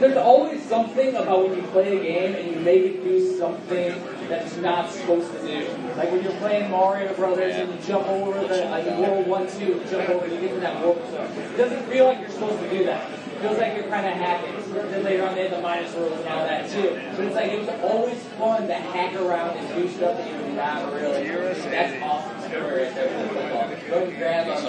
There's 0.00 0.16
always 0.16 0.62
something 0.62 1.14
about 1.16 1.48
when 1.48 1.56
you 1.56 1.62
play 1.68 1.96
a 1.96 2.02
game 2.02 2.34
and 2.34 2.54
you 2.54 2.60
make 2.60 2.82
it 2.84 3.02
do 3.02 3.36
something 3.36 4.02
that's 4.28 4.56
not 4.56 4.90
supposed 4.90 5.32
to 5.32 5.40
do. 5.40 5.68
Like 5.96 6.10
when 6.10 6.22
you're 6.22 6.32
playing 6.34 6.70
Mario 6.70 7.14
Brothers 7.14 7.54
and 7.56 7.72
you 7.72 7.80
jump 7.86 8.06
over 8.08 8.46
the 8.46 8.64
like 8.66 8.86
roll 8.86 9.22
one 9.24 9.48
two, 9.48 9.82
jump 9.90 10.08
over, 10.08 10.26
you 10.26 10.40
get 10.40 10.54
to 10.54 10.60
that 10.60 10.84
warp 10.84 10.98
zone. 11.10 11.30
It 11.36 11.56
doesn't 11.56 11.84
feel 11.86 12.06
like 12.06 12.20
you're 12.20 12.30
supposed 12.30 12.60
to 12.60 12.70
do 12.70 12.84
that. 12.84 13.10
It 13.10 13.40
feels 13.40 13.58
like 13.58 13.76
you're 13.76 13.88
kind 13.88 14.06
of 14.06 14.12
hacking. 14.14 14.72
Then 14.72 15.02
later 15.04 15.26
on 15.26 15.34
they 15.34 15.48
had 15.48 15.52
the 15.52 15.62
minus 15.62 15.94
rules 15.94 16.18
and 16.20 16.28
all 16.28 16.44
that 16.46 16.70
too. 16.70 17.00
But 17.16 17.24
it's 17.24 17.34
like 17.34 17.52
it 17.52 17.60
was 17.60 17.68
always 17.82 18.22
fun 18.38 18.66
to 18.66 18.74
hack 18.74 19.14
around 19.14 19.56
and 19.56 19.68
do 19.74 19.88
stuff 19.88 20.16
that 20.16 20.28
you're 20.28 20.48
not 20.50 20.92
really. 20.92 21.28
That's 21.28 22.02
awesome 22.02 22.40
story 22.48 22.82
right 22.84 22.94
there. 22.94 23.88
Go 23.88 24.04
and 24.04 24.16
grab 24.16 24.48
on 24.48 24.62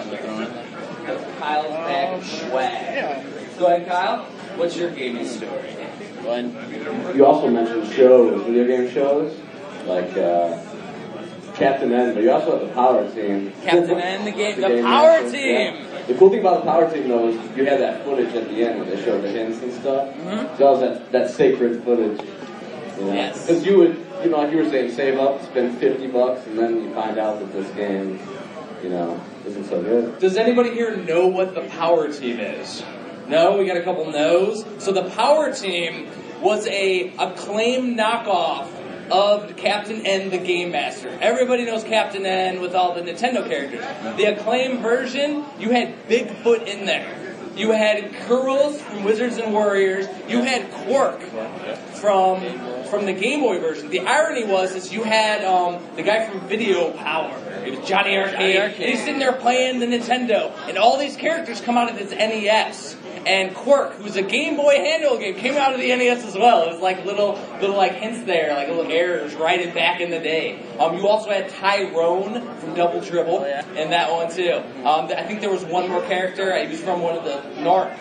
Kyle's 1.39 2.23
of 2.23 2.25
swag. 2.25 3.25
Go 3.57 3.65
ahead, 3.67 3.87
Kyle. 3.87 4.27
What's 4.57 4.75
your 4.75 4.91
gaming 4.91 5.25
story? 5.27 5.69
You 7.15 7.25
also 7.25 7.47
mentioned 7.49 7.93
shows, 7.93 8.43
video 8.43 8.65
game 8.67 8.91
shows, 8.91 9.37
like 9.85 10.11
uh, 10.17 10.59
Captain 11.55 11.91
N, 11.93 12.13
but 12.13 12.23
you 12.23 12.31
also 12.31 12.57
have 12.57 12.67
the 12.67 12.73
Power 12.73 13.09
Team. 13.13 13.53
Captain 13.63 13.99
N, 13.99 14.25
the 14.25 14.31
game, 14.31 14.59
the 14.59 14.81
Power 14.81 15.21
Masters, 15.21 15.31
Team. 15.31 15.75
yeah. 15.75 16.03
The 16.07 16.13
cool 16.15 16.29
thing 16.29 16.39
about 16.39 16.65
the 16.65 16.71
Power 16.71 16.91
Team 16.91 17.07
though 17.07 17.29
is 17.29 17.57
you 17.57 17.65
had 17.65 17.79
that 17.79 18.03
footage 18.03 18.33
at 18.35 18.49
the 18.49 18.63
end 18.63 18.79
where 18.79 18.95
they 18.95 19.03
showed 19.03 19.21
the 19.23 19.29
hints 19.29 19.61
and 19.61 19.71
stuff. 19.73 20.13
Mhm. 20.15 20.57
So 20.57 20.63
that 20.63 20.71
was 20.71 20.79
that, 20.81 21.11
that 21.11 21.29
sacred 21.31 21.83
footage. 21.83 22.19
You 22.97 23.05
know? 23.05 23.13
Yes. 23.13 23.45
Because 23.45 23.65
you 23.65 23.77
would, 23.77 24.05
you 24.23 24.29
know, 24.31 24.37
like 24.37 24.51
you 24.51 24.57
were 24.57 24.69
saying, 24.69 24.91
save 24.91 25.17
up, 25.19 25.43
spend 25.43 25.77
50 25.77 26.07
bucks, 26.07 26.45
and 26.47 26.57
then 26.57 26.83
you 26.83 26.93
find 26.93 27.17
out 27.19 27.39
that 27.39 27.53
this 27.53 27.69
game, 27.75 28.19
you 28.83 28.89
know, 28.89 29.21
isn't 29.45 29.65
so 29.65 29.81
good. 29.81 30.17
Does 30.19 30.35
anybody 30.35 30.71
here 30.71 30.95
know 30.97 31.27
what 31.27 31.53
the 31.55 31.61
Power 31.61 32.11
Team 32.11 32.39
is? 32.39 32.83
No, 33.27 33.57
we 33.57 33.65
got 33.65 33.77
a 33.77 33.83
couple 33.83 34.09
no's. 34.11 34.65
So 34.79 34.91
the 34.91 35.09
Power 35.09 35.53
Team 35.53 36.07
was 36.41 36.65
a 36.67 37.13
acclaimed 37.17 37.97
knockoff 37.97 38.69
of 39.11 39.55
Captain 39.57 40.05
N, 40.05 40.29
the 40.29 40.37
Game 40.37 40.71
Master. 40.71 41.09
Everybody 41.21 41.65
knows 41.65 41.83
Captain 41.83 42.25
N 42.25 42.61
with 42.61 42.75
all 42.75 42.93
the 42.93 43.01
Nintendo 43.01 43.47
characters. 43.47 43.83
The 44.17 44.25
acclaimed 44.25 44.79
version, 44.79 45.45
you 45.59 45.71
had 45.71 46.07
Bigfoot 46.07 46.67
in 46.67 46.85
there. 46.85 47.13
You 47.55 47.71
had 47.71 48.11
Kuros 48.11 48.75
from 48.75 49.03
Wizards 49.03 49.37
and 49.37 49.51
Warriors. 49.51 50.07
You 50.27 50.43
had 50.43 50.69
Kwirk 50.71 51.21
from 51.95 52.43
from 52.87 53.05
the 53.05 53.13
Game 53.13 53.41
Boy 53.41 53.59
version. 53.59 53.89
The 53.89 54.01
irony 54.01 54.45
was 54.45 54.75
is 54.75 54.91
you 54.91 55.03
had 55.03 55.43
um, 55.43 55.81
the 55.95 56.03
guy 56.03 56.27
from 56.29 56.47
Video 56.47 56.91
Power. 56.91 57.35
It 57.65 57.77
was 57.77 57.87
Johnny 57.87 58.17
Arcade. 58.17 58.55
And 58.55 58.73
he's 58.73 58.99
sitting 58.99 59.19
there 59.19 59.33
playing 59.33 59.79
the 59.79 59.85
Nintendo, 59.85 60.51
and 60.67 60.77
all 60.77 60.97
these 60.97 61.15
characters 61.15 61.61
come 61.61 61.77
out 61.77 61.89
of 61.89 61.97
this 61.97 62.11
NES. 62.11 62.95
And 63.25 63.53
Kwirk, 63.53 63.95
who's 63.95 64.15
a 64.15 64.21
Game 64.21 64.55
Boy 64.55 64.77
handheld 64.77 65.19
game, 65.19 65.35
came 65.35 65.55
out 65.55 65.73
of 65.73 65.81
the 65.81 65.93
NES 65.93 66.23
as 66.23 66.35
well. 66.35 66.63
It 66.63 66.71
was 66.71 66.81
like 66.81 67.03
little, 67.03 67.37
little 67.59 67.75
like 67.75 67.93
hints 67.93 68.25
there, 68.25 68.53
like 68.53 68.69
little 68.69 68.89
errors 68.89 69.35
right 69.35 69.59
in 69.59 69.73
back 69.73 69.99
in 69.99 70.11
the 70.11 70.19
day. 70.19 70.63
Um, 70.79 70.95
you 70.95 71.07
also 71.09 71.29
had 71.29 71.49
Tyrone 71.49 72.57
from 72.59 72.73
Double 72.73 73.01
Dribble 73.01 73.43
in 73.43 73.89
that 73.89 74.13
one 74.13 74.31
too. 74.31 74.63
Um, 74.85 75.07
I 75.07 75.25
think 75.25 75.41
there 75.41 75.49
was 75.49 75.65
one 75.65 75.89
more 75.89 76.01
character. 76.03 76.57
He 76.57 76.71
was 76.71 76.81
from 76.81 77.01
one 77.01 77.17
of 77.17 77.25
the 77.25 77.41
Narc. 77.61 77.97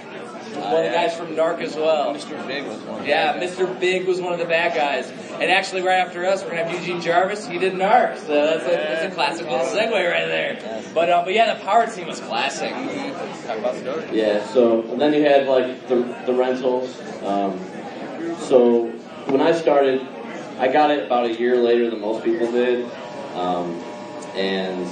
He 0.56 0.62
was 0.62 0.72
one 0.72 0.84
of 0.84 0.90
the 0.90 0.96
guys 0.96 1.16
from 1.16 1.28
Narc 1.28 1.60
as 1.60 1.76
well. 1.76 2.14
Mr. 2.14 2.46
Big 2.46 2.66
was 2.66 2.78
one. 2.82 3.04
Yeah, 3.04 3.38
Mr. 3.38 3.78
Big 3.78 4.06
was 4.06 4.20
one 4.20 4.32
of 4.32 4.38
the 4.38 4.46
bad 4.46 4.74
guys. 4.74 5.10
And 5.32 5.50
actually, 5.50 5.82
right 5.82 5.98
after 5.98 6.24
us, 6.24 6.42
we're 6.42 6.50
gonna 6.50 6.64
have 6.64 6.80
Eugene 6.80 7.00
Jarvis. 7.00 7.46
He 7.46 7.58
did 7.58 7.74
Narc, 7.74 8.18
so 8.18 8.34
that's 8.34 8.64
a, 8.64 8.70
that's 8.70 9.12
a 9.12 9.14
classic 9.14 9.48
little 9.48 9.66
segue 9.66 9.92
right 9.92 10.26
there. 10.26 10.82
But 10.94 11.10
uh, 11.10 11.22
but 11.24 11.34
yeah, 11.34 11.54
the 11.54 11.60
Power 11.60 11.86
Team 11.86 12.06
was 12.06 12.20
classic. 12.20 12.70
Talk 12.70 13.58
about 13.58 13.76
stories. 13.76 14.10
Yeah, 14.12 14.44
so 14.46 14.82
and 14.90 15.00
then 15.00 15.12
you 15.12 15.22
had 15.22 15.46
like 15.46 15.88
the, 15.88 15.96
the 16.26 16.32
rentals. 16.32 17.00
Um, 17.22 17.58
so 18.38 18.86
when 19.26 19.40
I 19.40 19.52
started, 19.52 20.06
I 20.58 20.68
got 20.68 20.90
it 20.90 21.04
about 21.04 21.26
a 21.26 21.34
year 21.34 21.56
later 21.56 21.90
than 21.90 22.00
most 22.00 22.24
people 22.24 22.50
did. 22.50 22.90
Um, 23.34 23.74
and 24.34 24.86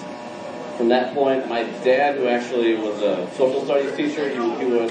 from 0.77 0.89
that 0.89 1.15
point, 1.15 1.49
my 1.49 1.63
dad, 1.85 2.17
who 2.17 2.27
actually 2.27 2.75
was 2.75 3.01
a 3.03 3.31
social 3.37 3.65
studies 3.65 3.95
teacher, 3.97 4.29
he, 4.29 4.35
he 4.35 4.71
would, 4.71 4.91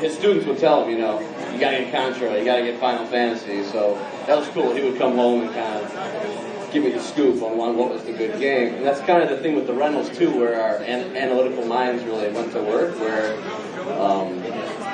his, 0.00 0.14
students 0.14 0.46
would 0.46 0.58
tell 0.58 0.84
him, 0.84 0.90
you 0.90 0.98
know, 0.98 1.20
you 1.52 1.60
gotta 1.60 1.78
get 1.78 1.92
Contra, 1.92 2.38
you 2.38 2.44
gotta 2.44 2.62
get 2.62 2.80
Final 2.80 3.06
Fantasy. 3.06 3.62
So 3.64 3.94
that 4.26 4.36
was 4.36 4.48
cool. 4.48 4.74
He 4.74 4.82
would 4.82 4.98
come 4.98 5.14
home 5.14 5.42
and 5.42 5.54
kind 5.54 5.84
of 5.84 6.72
give 6.72 6.82
me 6.82 6.90
the 6.90 7.00
scoop 7.00 7.42
on 7.42 7.56
one, 7.56 7.76
what 7.76 7.90
was 7.90 8.02
the 8.04 8.12
good 8.12 8.38
game. 8.40 8.74
And 8.74 8.84
that's 8.84 9.00
kind 9.00 9.22
of 9.22 9.30
the 9.30 9.38
thing 9.38 9.54
with 9.54 9.66
the 9.66 9.74
rentals 9.74 10.10
too, 10.16 10.36
where 10.36 10.60
our 10.60 10.76
an- 10.78 11.16
analytical 11.16 11.64
minds 11.64 12.02
really 12.04 12.30
went 12.32 12.52
to 12.52 12.62
work. 12.62 12.98
Where 12.98 13.36
um, 14.00 14.42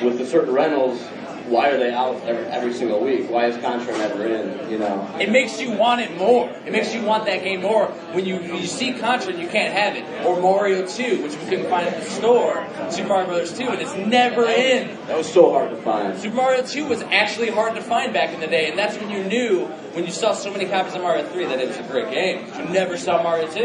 with 0.04 0.18
the 0.18 0.26
certain 0.26 0.52
rentals, 0.52 1.00
why 1.46 1.70
are 1.70 1.78
they 1.78 1.92
out 1.92 2.22
every, 2.24 2.44
every 2.44 2.72
single 2.72 3.02
week? 3.02 3.28
Why 3.31 3.46
is 3.46 3.57
Contra 3.62 3.96
never 3.96 4.26
in? 4.26 4.70
You 4.70 4.78
know. 4.78 5.16
It 5.20 5.31
makes 5.31 5.61
you 5.61 5.72
want 5.72 6.00
it 6.00 6.16
more. 6.16 6.48
It 6.66 6.72
makes 6.72 6.94
you 6.94 7.02
want 7.02 7.26
that 7.26 7.42
game 7.42 7.62
more. 7.62 7.87
When 8.12 8.24
you 8.24 8.40
you 8.40 8.66
see 8.66 8.92
Contra, 8.94 9.33
and 9.33 9.42
you 9.42 9.48
can't 9.48 9.72
have 9.72 9.96
it. 9.96 10.26
Or 10.26 10.40
Mario 10.40 10.87
2, 10.87 11.22
which 11.22 11.37
we 11.37 11.44
couldn't 11.44 11.68
find 11.68 11.87
at 11.87 12.02
the 12.02 12.11
store. 12.11 12.66
Super 12.90 13.09
Mario 13.09 13.26
Brothers 13.26 13.57
2, 13.59 13.68
and 13.68 13.81
it's 13.81 13.94
never 13.94 14.44
in. 14.44 14.96
That 15.07 15.16
was 15.16 15.33
so 15.33 15.52
hard 15.52 15.70
to 15.70 15.76
find. 15.76 16.18
Super 16.18 16.37
Mario 16.37 16.62
2 16.64 16.87
was 16.87 17.02
actually 17.02 17.50
hard 17.50 17.74
to 17.74 17.83
find 17.83 18.12
back 18.12 18.33
in 18.35 18.40
the 18.40 18.46
day, 18.46 18.70
and 18.70 18.78
that's 18.78 18.96
when 18.98 19.11
you 19.11 19.24
knew, 19.24 19.66
when 19.92 20.05
you 20.05 20.12
saw 20.12 20.33
so 20.33 20.50
many 20.50 20.66
copies 20.66 20.94
of 20.94 21.02
Mario 21.02 21.26
3, 21.28 21.46
that 21.46 21.61
it 21.61 21.68
was 21.68 21.76
a 21.78 21.83
great 21.85 22.11
game. 22.11 22.46
You 22.59 22.72
never 22.72 22.96
saw 22.96 23.22
Mario 23.22 23.48
2. 23.50 23.61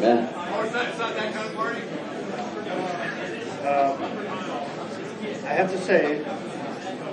Yeah. 0.00 0.40
Um, 3.64 4.23
I 5.44 5.52
have 5.52 5.70
to 5.70 5.80
say, 5.80 6.24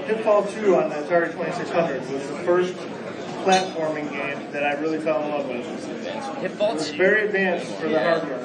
Pitfall 0.08 0.46
2 0.46 0.76
on 0.76 0.90
the 0.90 0.96
Atari 0.96 1.32
2600 1.32 2.02
was 2.12 2.28
the 2.28 2.36
first 2.44 2.74
platforming 3.44 4.12
game 4.12 4.52
that 4.52 4.64
I 4.64 4.74
really 4.80 5.00
fell 5.00 5.22
in 5.24 5.30
love 5.30 5.48
with. 5.48 6.44
It 6.44 6.58
was 6.60 6.92
very 6.92 7.26
advanced 7.26 7.72
for 7.76 7.90
the 7.90 8.00
hardware. 8.00 8.40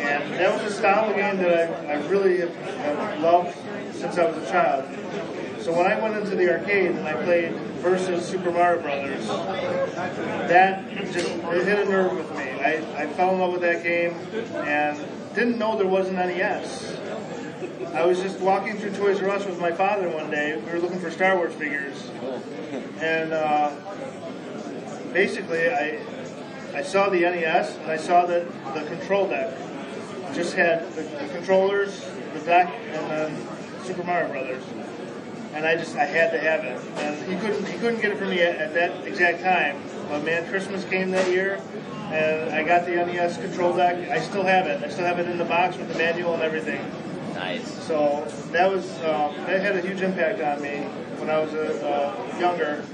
And 0.00 0.32
that 0.34 0.62
was 0.62 0.72
a 0.72 0.76
style 0.76 1.10
of 1.10 1.16
game 1.16 1.38
that 1.38 1.88
I, 1.88 1.94
I 1.94 2.06
really 2.08 2.40
have, 2.40 2.54
have 2.54 3.20
loved 3.20 3.56
since 3.94 4.18
I 4.18 4.26
was 4.30 4.36
a 4.36 4.50
child. 4.50 4.84
So 5.60 5.72
when 5.72 5.86
I 5.86 5.98
went 5.98 6.16
into 6.16 6.36
the 6.36 6.52
arcade 6.52 6.90
and 6.90 7.08
I 7.08 7.14
played 7.24 7.54
versus 7.80 8.26
Super 8.26 8.52
Mario 8.52 8.82
Brothers, 8.82 9.26
that 10.48 10.86
just 10.90 11.16
it 11.16 11.64
hit 11.64 11.78
a 11.78 11.90
nerve 11.90 12.12
with 12.12 12.30
me. 12.32 12.50
I, 12.60 13.04
I 13.04 13.06
fell 13.14 13.32
in 13.32 13.40
love 13.40 13.52
with 13.52 13.62
that 13.62 13.82
game 13.82 14.12
and 14.66 14.98
didn't 15.34 15.58
know 15.58 15.78
there 15.78 15.86
was 15.86 16.08
an 16.08 16.16
NES. 16.16 16.98
I 17.94 18.04
was 18.04 18.20
just 18.20 18.40
walking 18.40 18.76
through 18.76 18.92
Toys 18.92 19.22
R 19.22 19.30
Us 19.30 19.46
with 19.46 19.60
my 19.60 19.72
father 19.72 20.08
one 20.08 20.30
day. 20.30 20.56
We 20.56 20.72
were 20.72 20.78
looking 20.78 20.98
for 20.98 21.10
Star 21.10 21.36
Wars 21.36 21.54
figures, 21.54 22.10
and 23.00 23.32
uh, 23.32 23.74
basically 25.12 25.70
I 25.70 26.00
I 26.74 26.82
saw 26.82 27.08
the 27.08 27.20
NES 27.20 27.76
and 27.76 27.90
I 27.90 27.96
saw 27.96 28.26
that 28.26 28.46
the 28.74 28.82
control 28.86 29.28
deck 29.28 29.56
just 30.34 30.54
had 30.54 30.92
the, 30.94 31.02
the 31.02 31.28
controllers, 31.32 32.04
the 32.34 32.40
deck, 32.40 32.68
and 32.92 33.10
then 33.10 33.48
Super 33.84 34.02
Mario 34.02 34.28
Brothers. 34.30 34.64
And 35.52 35.64
I 35.64 35.76
just 35.76 35.94
I 35.96 36.04
had 36.04 36.32
to 36.32 36.40
have 36.40 36.64
it. 36.64 36.80
And 36.98 37.32
he 37.32 37.38
couldn't 37.38 37.66
he 37.66 37.78
couldn't 37.78 38.00
get 38.00 38.10
it 38.10 38.18
for 38.18 38.26
me 38.26 38.42
at, 38.42 38.56
at 38.56 38.74
that 38.74 39.06
exact 39.06 39.42
time. 39.42 39.80
But 40.08 40.24
man, 40.24 40.48
Christmas 40.48 40.84
came 40.84 41.12
that 41.12 41.30
year, 41.30 41.62
and 42.10 42.52
I 42.52 42.64
got 42.64 42.86
the 42.86 42.96
NES 42.96 43.36
control 43.36 43.76
deck. 43.76 44.10
I 44.10 44.20
still 44.20 44.42
have 44.42 44.66
it. 44.66 44.82
I 44.82 44.88
still 44.88 45.06
have 45.06 45.20
it 45.20 45.28
in 45.28 45.38
the 45.38 45.44
box 45.44 45.76
with 45.76 45.88
the 45.88 45.96
manual 45.96 46.34
and 46.34 46.42
everything. 46.42 46.80
Nice. 47.34 47.84
So 47.84 48.24
that 48.52 48.70
was 48.70 48.88
um, 49.02 49.34
that 49.46 49.60
had 49.60 49.76
a 49.76 49.80
huge 49.80 50.00
impact 50.00 50.40
on 50.40 50.62
me 50.62 50.82
when 51.18 51.28
I 51.28 51.38
was 51.40 51.52
uh, 51.52 52.14
uh, 52.32 52.38
younger, 52.38 52.84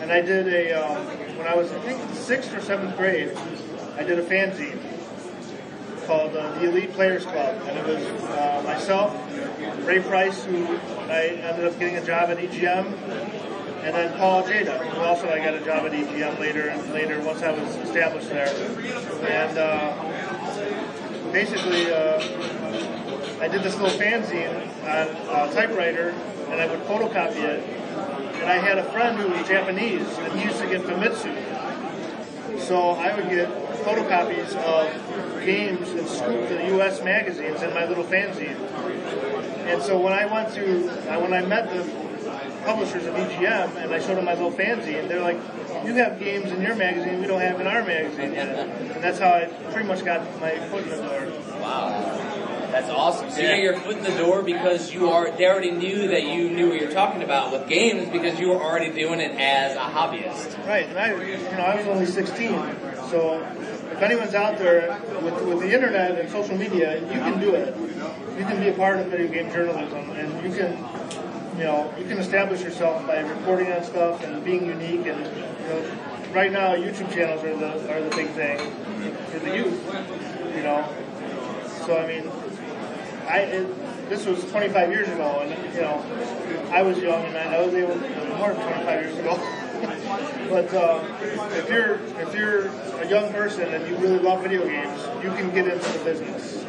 and 0.00 0.12
I 0.12 0.20
did 0.20 0.48
a 0.48 0.72
um, 0.74 1.06
when 1.38 1.46
I 1.46 1.54
was 1.54 1.72
I 1.72 1.80
think 1.80 2.14
sixth 2.14 2.52
or 2.54 2.60
seventh 2.60 2.94
grade, 2.98 3.34
I 3.96 4.02
did 4.02 4.18
a 4.18 4.22
fanzine 4.22 4.78
called 6.06 6.36
uh, 6.36 6.52
the 6.58 6.68
Elite 6.68 6.92
Players 6.92 7.24
Club, 7.24 7.60
and 7.66 7.78
it 7.78 7.86
was 7.86 8.04
uh, 8.30 8.62
myself, 8.64 9.16
Ray 9.86 10.00
Price, 10.00 10.44
who 10.44 10.66
I 11.08 11.40
ended 11.42 11.64
up 11.66 11.78
getting 11.78 11.96
a 11.96 12.04
job 12.04 12.28
at 12.28 12.36
EGM, 12.36 12.86
and 13.82 13.94
then 13.94 14.16
Paul 14.18 14.42
Jada, 14.42 14.78
who 14.90 15.00
also 15.00 15.26
I 15.28 15.38
got 15.38 15.54
a 15.54 15.64
job 15.64 15.86
at 15.86 15.92
EGM 15.92 16.38
later 16.38 16.68
and 16.68 16.92
later 16.92 17.18
once 17.22 17.42
I 17.42 17.50
was 17.50 17.76
established 17.76 18.28
there, 18.28 18.48
and 19.24 19.56
uh, 19.56 21.32
basically. 21.32 23.05
I 23.40 23.48
did 23.48 23.62
this 23.62 23.76
little 23.78 23.98
fanzine 23.98 24.54
on 24.84 25.48
a 25.48 25.52
typewriter, 25.52 26.10
and 26.48 26.60
I 26.60 26.66
would 26.66 26.80
photocopy 26.80 27.36
it. 27.36 27.62
And 28.36 28.44
I 28.44 28.54
had 28.54 28.78
a 28.78 28.84
friend 28.92 29.18
who 29.18 29.28
was 29.28 29.46
Japanese, 29.46 30.06
and 30.18 30.32
he 30.38 30.44
used 30.44 30.58
to 30.60 30.66
get 30.68 30.82
Famitsu. 30.82 31.34
So 32.60 32.90
I 32.90 33.14
would 33.14 33.28
get 33.28 33.48
photocopies 33.84 34.54
of 34.56 35.44
games 35.44 35.88
and 35.90 36.08
school, 36.08 36.46
the 36.46 36.66
U.S. 36.76 37.02
magazines 37.02 37.62
in 37.62 37.74
my 37.74 37.86
little 37.86 38.04
fanzine. 38.04 38.56
And 39.66 39.82
so 39.82 39.98
when 40.00 40.12
I 40.12 40.26
went 40.26 40.54
to, 40.54 40.88
uh, 41.12 41.20
when 41.20 41.32
I 41.32 41.44
met 41.44 41.70
the 41.70 41.84
publishers 42.64 43.06
of 43.06 43.14
EGM, 43.14 43.76
and 43.76 43.92
I 43.92 44.00
showed 44.00 44.16
them 44.16 44.24
my 44.24 44.34
little 44.34 44.50
fanzine, 44.50 45.08
they're 45.08 45.20
like, 45.20 45.38
"You 45.84 45.94
have 45.94 46.18
games 46.18 46.50
in 46.50 46.62
your 46.62 46.74
magazine 46.74 47.20
we 47.20 47.26
don't 47.26 47.40
have 47.40 47.60
in 47.60 47.66
our 47.66 47.84
magazine 47.84 48.32
yet." 48.32 48.48
And 48.48 49.02
that's 49.02 49.18
how 49.18 49.30
I 49.30 49.44
pretty 49.72 49.86
much 49.86 50.04
got 50.04 50.24
my 50.40 50.58
foot 50.68 50.84
in 50.84 50.90
the 50.90 50.96
door. 50.96 51.32
Wow. 51.60 52.35
That's 52.70 52.90
awesome. 52.90 53.30
So 53.30 53.40
you 53.40 53.48
got 53.48 53.60
your 53.60 53.78
foot 53.80 53.96
in 53.96 54.04
the 54.04 54.16
door 54.16 54.42
because 54.42 54.92
you 54.92 55.10
are 55.10 55.30
they 55.30 55.46
already 55.46 55.70
knew 55.70 56.08
that 56.08 56.24
you 56.24 56.50
knew 56.50 56.68
what 56.70 56.80
you're 56.80 56.90
talking 56.90 57.22
about 57.22 57.52
with 57.52 57.68
games 57.68 58.08
because 58.10 58.38
you 58.38 58.48
were 58.48 58.62
already 58.62 58.92
doing 58.92 59.20
it 59.20 59.38
as 59.38 59.76
a 59.76 59.80
hobbyist. 59.80 60.66
Right, 60.66 60.86
and 60.86 60.98
I, 60.98 61.14
you 61.24 61.36
know, 61.36 61.64
I 61.64 61.76
was 61.76 61.86
only 61.86 62.06
16, 62.06 62.50
so 63.10 63.40
if 63.96 64.02
anyone's 64.02 64.34
out 64.34 64.58
there 64.58 65.00
with, 65.22 65.42
with 65.46 65.60
the 65.60 65.72
internet 65.72 66.18
and 66.18 66.28
social 66.28 66.56
media, 66.56 67.00
you 67.00 67.18
can 67.20 67.40
do 67.40 67.54
it. 67.54 67.74
You 67.76 68.44
can 68.44 68.60
be 68.60 68.68
a 68.68 68.74
part 68.74 68.98
of 68.98 69.06
video 69.06 69.28
game 69.28 69.50
journalism, 69.50 70.10
and 70.10 70.44
you 70.44 70.54
can, 70.56 70.76
you 71.56 71.64
know, 71.64 71.92
you 71.98 72.04
can 72.04 72.18
establish 72.18 72.62
yourself 72.62 73.06
by 73.06 73.20
reporting 73.20 73.72
on 73.72 73.82
stuff 73.84 74.22
and 74.22 74.44
being 74.44 74.66
unique. 74.66 75.06
And 75.06 75.24
you 75.24 75.42
know, 75.68 75.96
right 76.34 76.52
now, 76.52 76.74
YouTube 76.74 77.10
channels 77.14 77.42
are 77.42 77.56
the 77.56 77.94
are 77.94 78.02
the 78.02 78.14
big 78.14 78.28
thing 78.30 78.58
for 79.30 79.38
the 79.38 79.56
youth. 79.56 79.82
You 80.54 80.62
know, 80.62 80.86
so 81.86 81.96
I 81.96 82.06
mean, 82.06 82.30
I 83.28 83.38
it, 83.40 84.08
this 84.08 84.24
was 84.26 84.44
25 84.50 84.90
years 84.90 85.08
ago, 85.08 85.40
and 85.40 85.74
you 85.74 85.80
know, 85.80 86.70
I 86.70 86.82
was 86.82 86.98
young 86.98 87.24
and 87.24 87.36
I, 87.36 87.56
I 87.56 87.64
was 87.64 87.74
able 87.74 87.96
more 88.38 88.52
than 88.52 88.62
25 88.62 89.04
years 89.04 89.18
ago. 89.18 89.36
but 90.48 90.72
uh, 90.74 91.04
if 91.52 91.68
you're 91.68 91.94
if 92.20 92.34
you're 92.34 92.66
a 93.00 93.08
young 93.08 93.32
person 93.32 93.72
and 93.74 93.86
you 93.88 93.96
really 93.98 94.18
love 94.18 94.42
video 94.42 94.64
games, 94.64 95.00
you 95.22 95.30
can 95.30 95.52
get 95.52 95.66
into 95.66 95.98
the 95.98 96.04
business. 96.04 96.64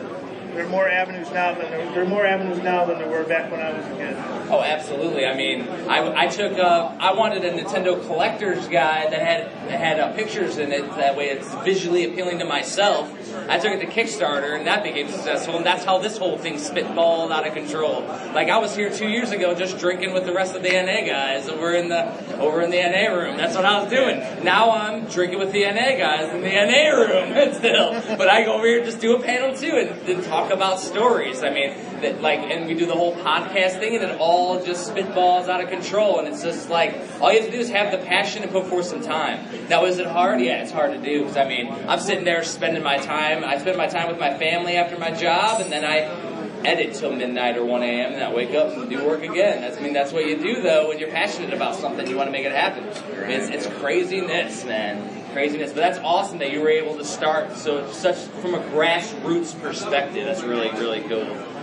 There 0.54 0.66
are 0.66 0.70
more 0.70 0.90
avenues 0.90 1.30
now 1.32 1.54
than 1.54 1.70
there, 1.70 1.86
there 1.92 2.02
are 2.02 2.08
more 2.08 2.26
avenues 2.26 2.58
now 2.64 2.84
than 2.86 2.98
there 2.98 3.08
were 3.08 3.24
back 3.24 3.52
when 3.52 3.62
I 3.62 3.74
was 3.74 3.86
a 3.86 3.96
kid. 3.96 4.16
Oh, 4.50 4.64
absolutely. 4.64 5.26
I 5.28 5.36
mean, 5.36 5.68
I, 5.88 6.24
I 6.24 6.28
took 6.28 6.58
uh, 6.58 6.96
I 7.00 7.14
wanted 7.14 7.46
a 7.46 7.52
Nintendo 7.52 8.04
collector's 8.08 8.68
guide 8.68 9.14
that 9.14 9.22
had 9.22 9.70
that 9.70 9.80
had 9.80 10.00
uh, 10.00 10.14
pictures 10.14 10.58
in 10.58 10.72
it. 10.72 10.90
That 10.96 11.16
way, 11.16 11.26
it's 11.26 11.54
visually 11.64 12.06
appealing 12.06 12.40
to 12.40 12.46
myself. 12.46 13.14
I 13.50 13.60
took 13.60 13.72
it 13.72 13.80
to 13.80 13.88
Kickstarter, 13.88 14.58
and 14.58 14.68
that 14.68 14.84
became 14.84 15.10
successful. 15.10 15.58
And 15.58 15.66
that's 15.66 15.84
how 15.84 15.98
this 16.00 16.18
whole 16.18 16.38
thing 16.38 16.56
spitballed 16.56 17.32
out 17.32 17.48
of 17.48 17.54
control. 17.54 18.02
Like 18.34 18.50
I 18.50 18.58
was 18.58 18.76
here 18.76 18.90
two 18.90 19.08
years 19.08 19.32
ago, 19.32 19.56
just 19.56 19.80
drinking 19.80 20.14
with 20.14 20.26
the 20.26 20.34
rest 20.34 20.56
of 20.56 20.64
the 20.64 20.70
NA 20.70 21.06
guys 21.06 21.48
over 21.48 21.74
in 21.74 21.90
the 21.90 22.38
over 22.40 22.62
in 22.62 22.72
the 22.72 22.78
NA 22.78 23.14
room. 23.14 23.38
That's 23.38 23.56
what 23.56 23.66
I 23.66 23.82
was 23.82 23.90
doing. 23.90 24.44
Now 24.44 24.72
I'm 24.72 25.06
drinking 25.06 25.40
with 25.40 25.52
the 25.52 25.64
NA 25.66 25.98
guys 25.98 26.34
in 26.34 26.42
the 26.42 26.50
NA 26.50 26.90
room 26.96 27.54
still. 27.54 28.18
But 28.18 28.30
I 28.30 28.44
go 28.44 28.54
over 28.54 28.66
here 28.66 28.78
and 28.78 28.86
just 28.86 29.00
do 29.00 29.16
a 29.16 29.22
panel 29.22 29.56
too, 29.56 29.76
and, 29.76 30.10
and 30.10 30.24
talk 30.24 30.52
about 30.52 30.80
stories. 30.80 31.44
I 31.44 31.50
mean, 31.50 31.74
that 32.02 32.22
like, 32.22 32.40
and 32.40 32.68
we 32.68 32.74
do 32.74 32.86
the 32.86 32.96
whole 32.96 33.16
podcast 33.16 33.80
thing, 33.80 33.96
and 33.96 34.04
it 34.04 34.20
all 34.20 34.64
just 34.64 34.92
spitballs 34.92 35.48
out 35.48 35.62
of 35.62 35.70
control. 35.70 36.20
And 36.20 36.28
it's 36.28 36.44
just 36.44 36.70
like 36.70 36.96
all 37.22 37.32
you 37.32 37.40
have 37.42 37.50
to 37.50 37.56
do 37.56 37.60
is 37.60 37.70
have 37.70 37.92
the 37.92 38.06
passion 38.06 38.44
and 38.44 38.52
put 38.52 38.68
forth 38.68 38.86
some 38.86 39.02
time. 39.02 39.48
Now, 39.70 39.86
is 39.86 40.00
it 40.00 40.08
hard? 40.08 40.42
Yeah, 40.42 40.62
it's 40.62 40.72
hard 40.72 40.92
to 40.92 41.02
do 41.02 41.20
because 41.22 41.38
I 41.38 41.48
mean, 41.48 41.74
I'm 41.88 42.00
sitting 42.00 42.26
there 42.26 42.44
spending 42.44 42.84
my 42.84 42.98
time. 42.98 43.44
I 43.44 43.58
spend 43.58 43.78
my 43.78 43.88
time 43.88 44.08
with 44.08 44.20
my 44.20 44.38
family 44.38 44.76
after 44.76 44.98
my 44.98 45.12
job, 45.12 45.62
and 45.62 45.72
then 45.72 45.86
I 45.86 46.36
edit 46.66 46.96
till 46.96 47.14
midnight 47.14 47.58
or 47.58 47.66
1 47.66 47.84
a.m. 47.84 48.14
and 48.14 48.24
I 48.24 48.34
wake 48.34 48.54
up 48.54 48.76
and 48.76 48.90
do 48.90 49.06
work 49.06 49.24
again. 49.24 49.62
That's, 49.62 49.78
I 49.78 49.82
mean, 49.82 49.94
that's 49.94 50.12
what 50.12 50.26
you 50.26 50.38
do 50.38 50.62
though 50.62 50.90
when 50.90 51.00
you're 51.00 51.12
passionate 51.12 51.54
about 51.54 51.76
something. 51.76 52.08
You 52.08 52.18
want 52.18 52.28
to 52.28 52.32
make 52.32 52.46
it 52.46 52.52
happen. 52.52 52.84
It's, 52.86 53.50
it's 53.50 53.68
craziness, 53.80 54.66
man. 54.66 55.32
Craziness. 55.34 55.72
But 55.72 55.82
that's 55.82 56.00
awesome 56.00 56.40
that 56.40 56.52
you 56.52 56.62
were 56.62 56.70
able 56.70 56.98
to 56.98 57.06
start 57.06 57.56
so 57.56 57.90
such 57.92 58.18
from 58.18 58.56
a 58.56 58.60
grassroots 58.60 59.60
perspective. 59.62 60.26
That's 60.26 60.44
really, 60.44 60.72
really 60.72 61.02
cool. 61.02 61.57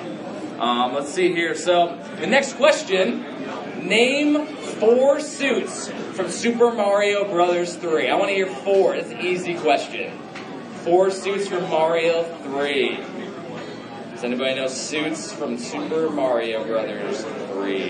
Um, 0.59 0.95
let's 0.95 1.13
see 1.13 1.33
here. 1.33 1.55
So 1.55 1.99
the 2.21 2.27
next 2.27 2.55
question: 2.55 3.21
Name 3.87 4.47
four 4.47 5.21
suits 5.21 5.89
from 6.15 6.31
Super 6.31 6.73
Mario 6.73 7.25
Brothers 7.25 7.75
3. 7.77 8.09
I 8.09 8.15
want 8.17 8.29
to 8.29 8.35
hear 8.35 8.47
four. 8.47 8.95
It's 8.95 9.11
an 9.11 9.21
easy 9.21 9.55
question. 9.55 10.17
Four 10.85 11.11
suits 11.11 11.49
from 11.49 11.69
Mario 11.71 12.23
3. 12.43 12.97
Does 14.13 14.23
anybody 14.23 14.55
know 14.55 14.69
suits 14.69 15.33
from 15.33 15.59
Super 15.59 16.09
Mario 16.09 16.65
Brothers 16.65 17.25
3? 17.25 17.89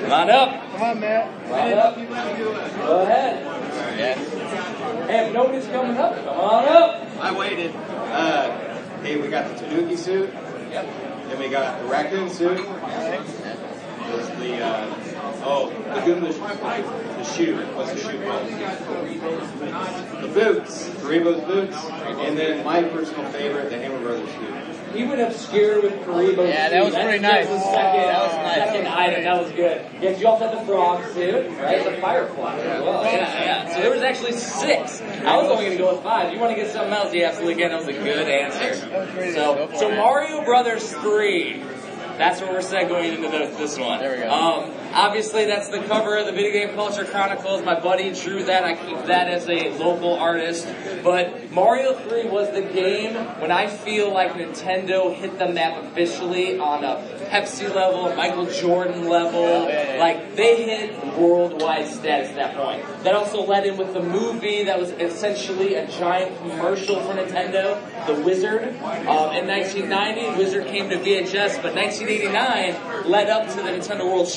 Come 0.00 0.12
on 0.12 0.30
up. 0.30 0.72
Come 0.72 0.82
on, 0.82 1.00
Matt. 1.00 1.44
Come 1.44 1.52
on 1.52 1.72
up. 1.72 1.96
Go 2.76 3.02
ahead. 3.02 3.46
Hey, 5.08 5.26
if 5.26 5.32
nobody's 5.32 5.66
coming 5.66 5.96
up, 5.96 6.14
come 6.14 6.28
on 6.28 6.68
up. 6.68 7.06
I 7.20 7.36
waited. 7.36 7.74
Uh, 7.74 8.50
hey, 9.02 9.20
we 9.20 9.28
got 9.28 9.48
the 9.56 9.64
Tanuki 9.64 9.96
suit. 9.96 10.30
Yep. 10.70 10.86
Then 11.28 11.38
we 11.40 11.48
got 11.48 11.80
the 11.80 11.86
raccoon 11.86 12.30
suit. 12.30 12.56
There's 12.56 14.28
the 14.38 14.62
uh, 14.62 14.86
oh, 15.44 15.70
the 15.70 16.00
Goomba, 16.00 16.32
the 16.32 17.24
shoe. 17.24 17.56
What's 17.74 17.92
the 17.92 17.98
shoe 17.98 18.22
called? 18.24 18.46
The 20.22 20.28
boots, 20.28 20.88
Haribo's 21.00 21.44
boots, 21.44 21.76
and 21.84 22.38
then 22.38 22.64
my 22.64 22.84
personal 22.84 23.24
favorite, 23.32 23.70
the 23.70 23.78
Hammer 23.78 23.98
Brothers 23.98 24.30
suit. 24.30 24.79
He 24.92 25.04
went 25.04 25.20
obscure 25.20 25.80
with 25.82 25.92
Kuribo. 26.04 26.48
Yeah, 26.48 26.68
that 26.68 26.84
was 26.84 26.94
pretty 26.94 27.18
nice. 27.20 27.46
second, 27.46 27.60
That 27.60 28.22
was 28.22 28.34
nice. 28.34 28.56
Second 28.56 28.86
item, 28.88 29.24
that 29.24 29.42
was 29.42 29.52
good. 29.52 29.86
Yes, 30.00 30.20
you 30.20 30.26
also 30.26 30.48
had 30.48 30.58
the 30.58 30.64
frog 30.66 31.04
suit, 31.12 31.46
right? 31.58 31.84
The 31.84 32.00
firefly 32.00 32.56
as 32.58 32.82
well. 32.82 33.04
Yeah, 33.04 33.44
yeah. 33.44 33.74
So 33.74 33.80
there 33.82 33.90
was 33.90 34.02
actually 34.02 34.32
six. 34.32 35.00
I 35.00 35.36
was 35.36 35.48
only 35.50 35.66
going 35.66 35.76
to 35.76 35.82
go 35.84 35.94
with 35.94 36.02
five. 36.02 36.32
You 36.32 36.40
want 36.40 36.56
to 36.56 36.60
get 36.60 36.72
something 36.72 36.92
else? 36.92 37.14
You 37.14 37.24
absolutely 37.24 37.54
can. 37.62 37.70
That 37.70 37.78
was 37.78 37.88
a 37.88 37.92
good 37.92 38.28
answer. 38.28 38.74
So, 39.32 39.70
so 39.78 39.90
Mario 39.90 40.44
Brothers 40.44 40.92
three. 40.94 41.62
That's 42.18 42.40
where 42.42 42.52
we're 42.52 42.58
segueing 42.58 43.14
into 43.16 43.28
the, 43.30 43.46
this 43.56 43.78
one. 43.78 43.98
There 44.00 44.14
we 44.16 44.22
go. 44.22 44.30
Um, 44.30 44.70
obviously, 44.92 45.46
that's 45.46 45.68
the 45.68 45.80
cover 45.80 46.16
of 46.16 46.26
the 46.26 46.32
Video 46.32 46.52
Game 46.52 46.74
Culture 46.74 47.04
Chronicles. 47.04 47.64
My 47.64 47.78
buddy 47.78 48.12
drew 48.12 48.44
that. 48.44 48.64
I 48.64 48.74
keep 48.74 49.06
that 49.06 49.28
as 49.28 49.48
a 49.48 49.70
local 49.78 50.14
artist. 50.14 50.66
But 51.02 51.50
Mario 51.50 51.94
3 51.94 52.28
was 52.28 52.50
the 52.52 52.62
game 52.62 53.14
when 53.40 53.50
I 53.50 53.66
feel 53.66 54.12
like 54.12 54.32
Nintendo 54.32 55.14
hit 55.14 55.38
the 55.38 55.48
map 55.48 55.82
officially 55.84 56.58
on 56.58 56.84
a 56.84 56.96
Pepsi 57.30 57.72
level, 57.74 58.14
Michael 58.16 58.46
Jordan 58.46 59.08
level. 59.08 59.64
Like 59.98 60.36
they 60.36 60.64
hit 60.64 61.16
worldwide 61.16 61.86
status 61.88 62.30
at 62.30 62.36
that 62.36 62.56
point. 62.56 63.04
That 63.04 63.14
also 63.14 63.44
led 63.44 63.66
in 63.66 63.76
with 63.76 63.92
the 63.94 64.02
movie 64.02 64.64
that 64.64 64.78
was 64.78 64.90
essentially 64.90 65.74
a 65.74 65.86
giant 65.88 66.36
commercial 66.38 67.00
for 67.00 67.14
Nintendo, 67.14 67.80
The 68.06 68.14
Wizard. 68.22 68.62
Um, 68.80 69.34
in 69.34 69.46
1990, 69.46 70.38
Wizard 70.38 70.66
came 70.66 70.88
to 70.90 70.96
VHS, 70.96 71.62
but 71.62 71.74
1989 71.74 73.10
led 73.10 73.28
up 73.28 73.48
to 73.50 73.56
the 73.56 73.70
Nintendo 73.70 74.06
World 74.06 74.28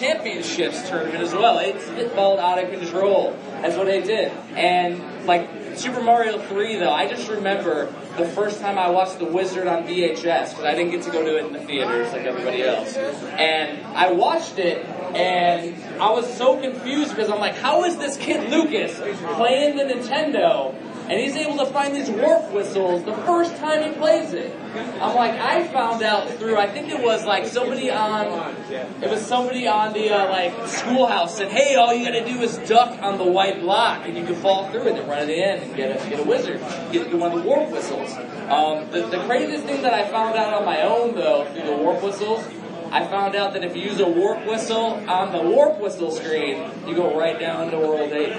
Championships 0.44 0.90
tournament 0.90 1.24
as 1.24 1.34
well. 1.34 1.60
It, 1.60 1.76
it 1.98 2.12
followed 2.12 2.40
out 2.40 2.62
of 2.62 2.70
control. 2.70 3.38
That's 3.62 3.78
what 3.78 3.88
they 3.88 4.02
did. 4.02 4.32
And 4.56 5.26
like 5.26 5.50
Super 5.76 6.02
Mario 6.02 6.40
3, 6.40 6.78
though, 6.78 6.92
I 6.92 7.08
just 7.08 7.30
remember 7.30 7.86
the 8.18 8.26
first 8.26 8.62
time 8.62 8.78
I 8.78 8.90
watched 8.90 9.20
The 9.20 9.26
Wizard 9.26 9.68
on 9.68 9.84
VHS 9.84 10.50
because 10.50 10.66
I 10.66 10.76
didn't 10.76 10.92
get 10.92 11.04
to 11.04 11.12
go 11.12 11.24
to 11.24 11.38
it 11.38 11.46
in 11.46 11.54
the 11.54 11.60
theaters 11.60 12.12
like 12.12 12.26
everybody 12.26 12.64
else. 12.64 12.96
And 12.96 13.86
I 13.88 14.12
watched 14.12 14.60
it 14.60 14.86
and 15.16 16.02
I 16.02 16.12
was 16.12 16.32
so 16.38 16.60
confused 16.60 17.12
because 17.12 17.30
I'm 17.30 17.40
like, 17.40 17.56
how 17.56 17.84
is 17.86 17.98
this 17.98 18.18
kid 18.18 18.50
Lucas 18.52 18.98
playing 19.36 19.78
the 19.78 19.84
Nintendo 19.84 20.76
and 21.10 21.20
he's 21.20 21.36
able 21.36 21.58
to 21.58 21.66
find 21.72 21.96
these 21.96 22.10
warp 22.10 22.52
whistles 22.52 23.04
the 23.04 23.14
first 23.14 23.56
time 23.58 23.84
he 23.84 23.98
plays 23.98 24.34
it? 24.34 24.56
I'm 25.02 25.16
like, 25.16 25.34
I 25.34 25.68
found 25.68 26.02
out 26.02 26.30
through, 26.40 26.58
I 26.58 26.68
think 26.68 26.90
it 26.90 27.02
was 27.02 27.26
like 27.26 27.46
somebody 27.46 27.92
on, 27.92 28.56
it 28.72 29.10
was 29.10 29.22
somebody 29.22 29.68
on 29.68 29.94
the 29.94 30.10
uh, 30.10 30.30
like 30.30 30.68
schoolhouse 30.68 31.38
said, 31.38 31.52
hey, 31.52 31.76
all 31.76 31.94
you 31.94 32.06
gotta 32.06 32.26
do 32.26 32.42
is 32.42 32.58
duck 32.70 33.02
on 33.02 33.18
the 33.18 33.26
white 33.26 33.60
block 33.60 34.06
and 34.06 34.18
you 34.18 34.26
can 34.26 34.36
fall 34.36 34.70
through 34.72 34.88
and 34.88 34.98
then 34.98 35.08
run 35.08 35.28
the 35.28 35.36
end 35.36 35.64
and 35.64 35.76
get 35.76 35.92
a, 35.92 36.10
get 36.10 36.20
a 36.20 36.24
wizard, 36.24 36.60
get, 36.92 37.10
get 37.10 37.18
one 37.18 37.32
of 37.32 37.44
the 37.44 37.48
warp 37.48 37.70
whistles. 37.70 38.12
Um, 38.50 38.90
the, 38.92 39.08
the 39.08 39.24
craziest 39.26 39.66
thing 39.66 39.82
that 39.82 39.94
I 39.94 40.10
found 40.10 40.36
out 40.38 40.54
on 40.54 40.66
my 40.66 40.82
own 40.82 41.16
though, 41.16 41.46
through 41.54 41.66
the 41.66 41.78
warp 41.78 42.02
whistles, 42.02 42.46
I 42.94 43.08
found 43.08 43.36
out 43.36 43.54
that 43.54 43.64
if 43.64 43.76
you 43.76 43.82
use 43.82 44.00
a 44.00 44.08
warp 44.08 44.46
whistle 44.46 45.04
on 45.10 45.32
the 45.32 45.42
warp 45.42 45.80
whistle 45.80 46.12
screen, 46.12 46.70
you 46.86 46.94
go 46.94 47.18
right 47.18 47.40
down 47.40 47.72
to 47.72 47.78
World 47.80 48.12
8. 48.12 48.32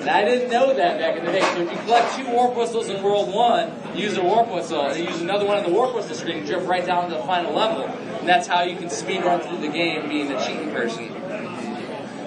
And 0.00 0.08
I 0.08 0.24
didn't 0.24 0.50
know 0.50 0.72
that 0.72 0.98
back 0.98 1.18
in 1.18 1.26
the 1.26 1.30
day. 1.30 1.42
So 1.42 1.60
if 1.60 1.70
you 1.70 1.78
collect 1.80 2.16
two 2.16 2.26
warp 2.30 2.56
whistles 2.56 2.88
in 2.88 3.02
World 3.02 3.34
1, 3.34 3.98
use 3.98 4.16
a 4.16 4.22
warp 4.22 4.48
whistle, 4.50 4.80
and 4.80 5.04
use 5.04 5.20
another 5.20 5.44
one 5.44 5.58
on 5.58 5.64
the 5.64 5.68
warp 5.68 5.94
whistle 5.94 6.14
screen, 6.14 6.46
drift 6.46 6.66
right 6.66 6.86
down 6.86 7.10
to 7.10 7.16
the 7.16 7.22
final 7.24 7.52
level. 7.52 7.84
And 7.84 8.26
that's 8.26 8.46
how 8.46 8.62
you 8.62 8.78
can 8.78 8.88
speed 8.88 9.22
run 9.24 9.40
through 9.40 9.58
the 9.58 9.68
game 9.68 10.08
being 10.08 10.32
a 10.32 10.42
cheating 10.42 10.70
person. 10.70 11.08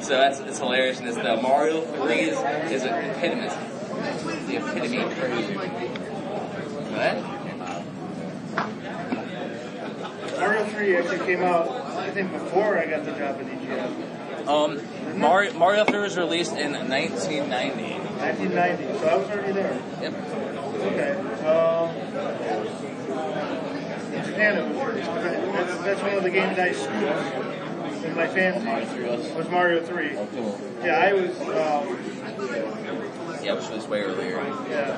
So 0.04 0.10
that's 0.10 0.39
it's 0.39 0.60
hilarious. 0.60 1.00
And 1.00 1.08
it's 1.08 1.17
the 1.17 1.41
Mario 1.41 1.82
3 1.82 2.13
is, 2.13 2.38
is 2.72 2.84
an 2.84 2.94
epitome. 3.10 3.50
The 4.46 4.58
epitome 4.58 4.98
of 4.98 5.17
crazy. 5.17 5.56
What? 6.94 7.40
Mario 10.41 10.65
3 10.65 10.97
actually 10.97 11.19
came 11.19 11.43
out, 11.43 11.69
I 11.69 12.10
think, 12.10 12.32
before 12.32 12.77
I 12.77 12.86
got 12.88 13.06
the 13.06 13.12
job 13.12 13.39
at 13.39 13.45
EGM. 13.45 14.47
Um, 14.47 15.19
Mario, 15.19 15.54
Mario 15.54 15.86
3 15.86 15.99
was 15.99 16.17
released 16.17 16.54
in 16.54 16.71
1990. 16.73 17.93
1990, 17.93 18.99
so 18.99 19.08
I 19.08 19.15
was 19.17 19.30
already 19.30 19.51
there. 19.54 19.80
Yep. 20.01 20.13
Okay. 20.82 21.12
Um, 21.45 21.89
in 24.13 24.25
Japan, 24.25 24.58
it 24.58 24.63
was 24.75 24.88
released. 24.88 25.12
That's, 25.12 25.77
that's 25.84 26.01
one 26.01 26.13
of 26.17 26.23
the 26.23 26.30
games 26.32 26.58
I 26.58 26.71
scooped 26.71 28.04
in 28.06 28.15
my 28.15 28.27
fantasy. 28.27 29.04
Was 29.36 29.47
Mario 29.49 29.84
3. 29.86 30.13
Yeah, 30.84 30.97
I 30.97 31.13
was. 31.13 31.39
Um, 31.39 31.97
Yeah, 33.43 33.54
which 33.54 33.69
was 33.69 33.88
way 33.88 34.01
earlier. 34.01 34.38
yeah. 34.69 34.97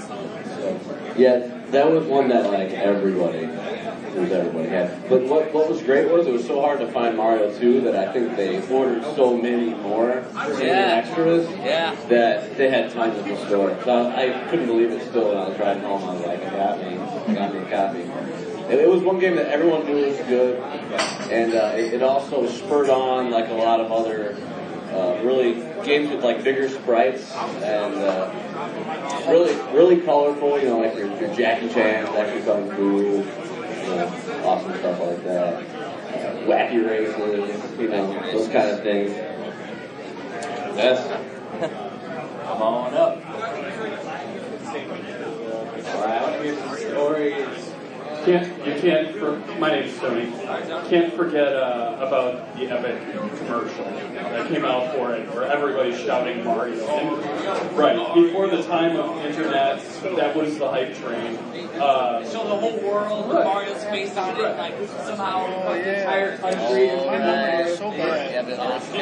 Yeah, 1.16 1.46
that 1.70 1.90
was 1.90 2.04
one 2.06 2.28
that 2.28 2.50
like 2.50 2.70
everybody, 2.70 3.38
it 3.38 4.14
was 4.20 4.30
everybody 4.32 4.68
had. 4.68 5.08
But 5.08 5.22
what 5.22 5.52
what 5.52 5.68
was 5.68 5.82
great 5.82 6.10
was 6.10 6.26
it 6.26 6.32
was 6.32 6.46
so 6.46 6.60
hard 6.60 6.80
to 6.80 6.90
find 6.92 7.16
Mario 7.16 7.56
2 7.58 7.80
that 7.82 7.96
I 7.96 8.12
think 8.12 8.36
they 8.36 8.60
ordered 8.68 9.02
so 9.16 9.36
many 9.36 9.74
more 9.74 10.24
Yeah. 10.60 11.02
extras 11.04 11.48
Yeah. 11.64 11.94
that 12.08 12.56
they 12.56 12.70
had 12.70 12.90
tons 12.92 13.18
in 13.18 13.28
the 13.28 13.46
store. 13.46 13.76
So 13.84 14.08
I, 14.08 14.44
I 14.46 14.48
couldn't 14.50 14.66
believe 14.66 14.90
it 14.92 15.02
still 15.08 15.28
when 15.28 15.36
I 15.38 15.48
was 15.48 15.58
riding 15.58 15.82
home. 15.82 16.02
I 16.08 16.12
was 16.14 16.26
like, 16.26 16.44
I 16.44 16.50
got 16.50 16.78
me, 16.78 17.34
got 17.34 17.54
me 17.54 17.60
a 17.60 17.70
copy. 17.70 18.02
And 18.70 18.78
it 18.78 18.88
was 18.88 19.02
one 19.02 19.18
game 19.18 19.34
that 19.36 19.46
everyone 19.48 19.84
knew 19.84 19.96
was 20.06 20.16
good, 20.28 20.60
and 21.28 21.54
uh, 21.54 21.72
it, 21.74 21.94
it 21.94 22.02
also 22.04 22.46
spurred 22.48 22.88
on 22.88 23.30
like 23.32 23.48
a 23.48 23.54
lot 23.54 23.80
of 23.80 23.90
other 23.90 24.36
uh, 24.92 25.20
really 25.22 25.54
games 25.84 26.10
with 26.10 26.22
like 26.22 26.42
bigger 26.42 26.68
sprites 26.68 27.32
and 27.32 27.94
uh, 27.94 28.30
really 29.28 29.54
really 29.72 30.00
colorful. 30.02 30.58
You 30.58 30.68
know, 30.68 30.78
like 30.80 30.96
your, 30.96 31.08
your 31.20 31.34
Jackie 31.34 31.68
Chan, 31.68 32.06
Jackie 32.06 32.44
Kung 32.44 32.70
Fu, 32.70 33.18
you 33.18 33.24
know, 33.24 34.42
awesome 34.44 34.74
stuff 34.78 35.00
like 35.00 35.24
that. 35.24 35.54
Uh, 35.54 35.62
wacky 36.46 36.84
races, 36.86 37.78
you 37.78 37.88
know, 37.88 38.32
those 38.32 38.48
kind 38.48 38.70
of 38.70 38.82
things. 38.82 39.10
Yes. 40.76 41.06
Come 41.60 42.62
on 42.62 42.94
up. 42.94 43.16
All 45.90 46.06
right, 46.06 46.18
I 46.18 46.22
want 46.22 46.34
to 46.36 46.42
hear 46.42 46.54
some 46.56 46.76
stories. 46.76 47.59
Can't 48.24 48.66
you 48.66 48.80
can't? 48.80 49.16
For, 49.16 49.36
my 49.58 49.70
name's 49.70 49.98
Tony. 49.98 50.30
Can't 50.88 51.12
forget 51.14 51.54
uh, 51.54 51.96
about 52.00 52.54
the 52.56 52.68
epic 52.68 53.00
commercial 53.38 53.84
that 53.84 54.48
came 54.48 54.64
out 54.64 54.94
for 54.94 55.14
it, 55.14 55.26
where 55.34 55.44
everybody's 55.44 55.98
shouting 56.00 56.44
Mario. 56.44 56.86
And, 56.86 57.76
right 57.76 58.14
before 58.14 58.48
the 58.48 58.62
time 58.64 58.96
of 58.96 59.24
internet, 59.24 59.82
that 60.16 60.36
was 60.36 60.58
the 60.58 60.68
hype 60.68 60.94
train. 60.96 61.36
Uh, 61.80 62.22
So 62.24 62.44
the 62.44 62.56
whole 62.56 62.78
world 62.80 63.28
with 63.28 63.44
Mario's 63.44 63.84
face 63.84 64.14
on 64.16 64.36
it, 64.36 64.42
like 64.58 64.74
somehow 64.88 65.46
Oh, 65.46 65.66
like, 65.70 65.84
the 65.84 66.00
entire 66.00 66.36
country 66.36 66.88
is 66.88 67.02
Oh, 67.02 67.10
remembering. 67.12 67.76
so 67.76 67.90
bad. 67.90 68.32
Yeah, 68.32 68.42
but 68.42 68.58
last 68.58 68.92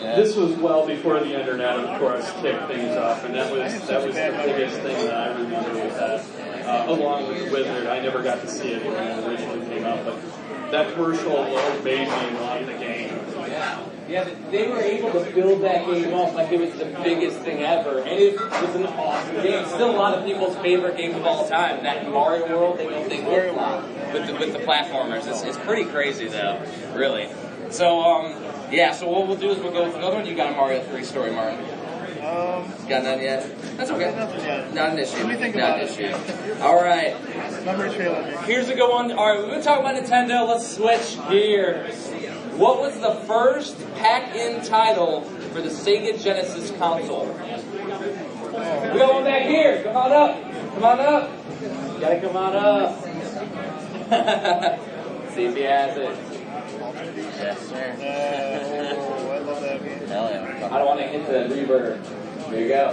This 0.00 0.36
was 0.36 0.52
well 0.58 0.86
before 0.86 1.18
the 1.18 1.38
internet, 1.38 1.80
of 1.80 1.98
course, 1.98 2.30
kicked 2.40 2.68
things 2.68 2.96
off, 2.96 3.24
and 3.24 3.34
that 3.34 3.50
was 3.50 3.72
that 3.88 4.06
was 4.06 4.14
the 4.14 4.42
biggest 4.44 4.76
thing 4.82 5.06
that 5.06 5.14
I 5.16 5.32
remember 5.32 5.72
with 5.74 5.96
that. 5.96 6.51
Uh, 6.64 6.84
along 6.88 7.28
with 7.28 7.52
Wizard, 7.52 7.86
I 7.86 8.00
never 8.00 8.22
got 8.22 8.40
to 8.40 8.48
see 8.48 8.68
it 8.68 8.84
when 8.84 8.94
it 8.94 9.26
originally 9.26 9.66
came 9.66 9.84
out, 9.84 10.04
but 10.04 10.70
that 10.70 10.94
commercial 10.94 11.32
alone 11.32 11.84
made 11.84 12.08
me 12.08 12.38
love 12.38 12.66
the 12.66 12.72
game. 12.74 13.18
Yeah, 14.08 14.24
but 14.24 14.50
they 14.50 14.68
were 14.68 14.80
able 14.80 15.12
to 15.12 15.30
build 15.30 15.62
that 15.62 15.86
game 15.86 16.12
up 16.12 16.34
like 16.34 16.50
it 16.52 16.60
was 16.60 16.74
the 16.78 16.84
biggest 17.02 17.38
thing 17.40 17.62
ever, 17.62 18.00
and 18.00 18.08
it 18.08 18.38
was 18.38 18.74
an 18.74 18.86
awesome 18.86 19.36
game. 19.36 19.64
Still 19.66 19.90
a 19.90 19.96
lot 19.96 20.14
of 20.14 20.24
people's 20.24 20.56
favorite 20.56 20.96
game 20.96 21.14
of 21.14 21.24
all 21.24 21.48
time. 21.48 21.82
That 21.82 22.10
Mario 22.10 22.48
World, 22.48 22.78
they 22.78 22.88
don't 22.88 23.08
think 23.08 23.24
flip 23.24 23.54
flop 23.54 23.84
with 24.12 24.26
the 24.26 24.34
with 24.34 24.52
the 24.52 24.58
platformers. 24.58 25.26
It's, 25.26 25.42
it's 25.42 25.58
pretty 25.58 25.84
crazy 25.84 26.26
though, 26.28 26.62
really. 26.94 27.28
So 27.70 28.00
um, 28.00 28.42
yeah. 28.70 28.92
So 28.92 29.08
what 29.08 29.28
we'll 29.28 29.36
do 29.36 29.50
is 29.50 29.58
we'll 29.58 29.72
go 29.72 29.84
with 29.86 29.94
another 29.94 30.16
one. 30.16 30.26
You 30.26 30.34
got 30.34 30.52
a 30.52 30.56
Mario 30.56 30.82
Three 30.84 31.04
story, 31.04 31.30
Martin? 31.30 31.64
Um, 32.22 32.70
Got 32.88 33.02
none 33.02 33.20
yet? 33.20 33.50
That's 33.76 33.90
okay. 33.90 34.14
nothing 34.14 34.44
yet. 34.44 34.72
Not 34.72 34.90
an 34.90 34.98
issue. 35.00 35.16
Let 35.16 35.26
me 35.28 35.34
think 35.34 35.56
Not 35.56 35.80
about 35.80 35.82
an 35.82 35.88
it. 35.88 36.14
issue. 36.14 36.62
All 36.62 36.76
right. 36.80 37.16
Failing. 37.16 38.38
Here's 38.44 38.68
a 38.68 38.74
good 38.76 38.88
one. 38.90 39.10
All 39.10 39.28
right, 39.28 39.40
we've 39.40 39.50
been 39.50 39.60
talking 39.62 39.84
about 39.84 40.00
Nintendo. 40.00 40.46
Let's 40.46 40.76
switch 40.76 41.18
gears. 41.28 42.10
What 42.56 42.78
was 42.78 43.00
the 43.00 43.14
first 43.26 43.76
pack-in 43.96 44.62
title 44.64 45.22
for 45.22 45.60
the 45.62 45.70
Sega 45.70 46.22
Genesis 46.22 46.70
console? 46.78 47.26
We 47.26 48.98
got 48.98 49.14
one 49.14 49.24
back 49.24 49.46
here. 49.46 49.82
Come 49.82 49.96
on 49.96 50.12
up. 50.12 50.36
Come 50.74 50.84
on 50.84 51.00
up. 51.00 51.30
You 51.60 52.00
gotta 52.00 52.20
come 52.20 52.36
on 52.36 52.54
up. 52.54 53.02
See 55.34 55.44
if 55.44 55.56
he 55.56 55.62
has 55.62 55.96
it. 55.96 56.16
Yes, 57.16 57.58
sir. 57.68 57.96
Oh, 58.96 59.30
I 59.30 59.38
love 59.38 59.60
that 59.62 59.82
game. 59.82 59.98
Hell 59.98 60.01
yeah. 60.12 60.68
I 60.70 60.78
don't 60.78 60.86
want 60.86 61.00
to 61.00 61.06
hit 61.06 61.26
the 61.26 61.54
reverb. 61.54 62.02
There 62.50 62.60
you 62.60 62.68
go. 62.68 62.90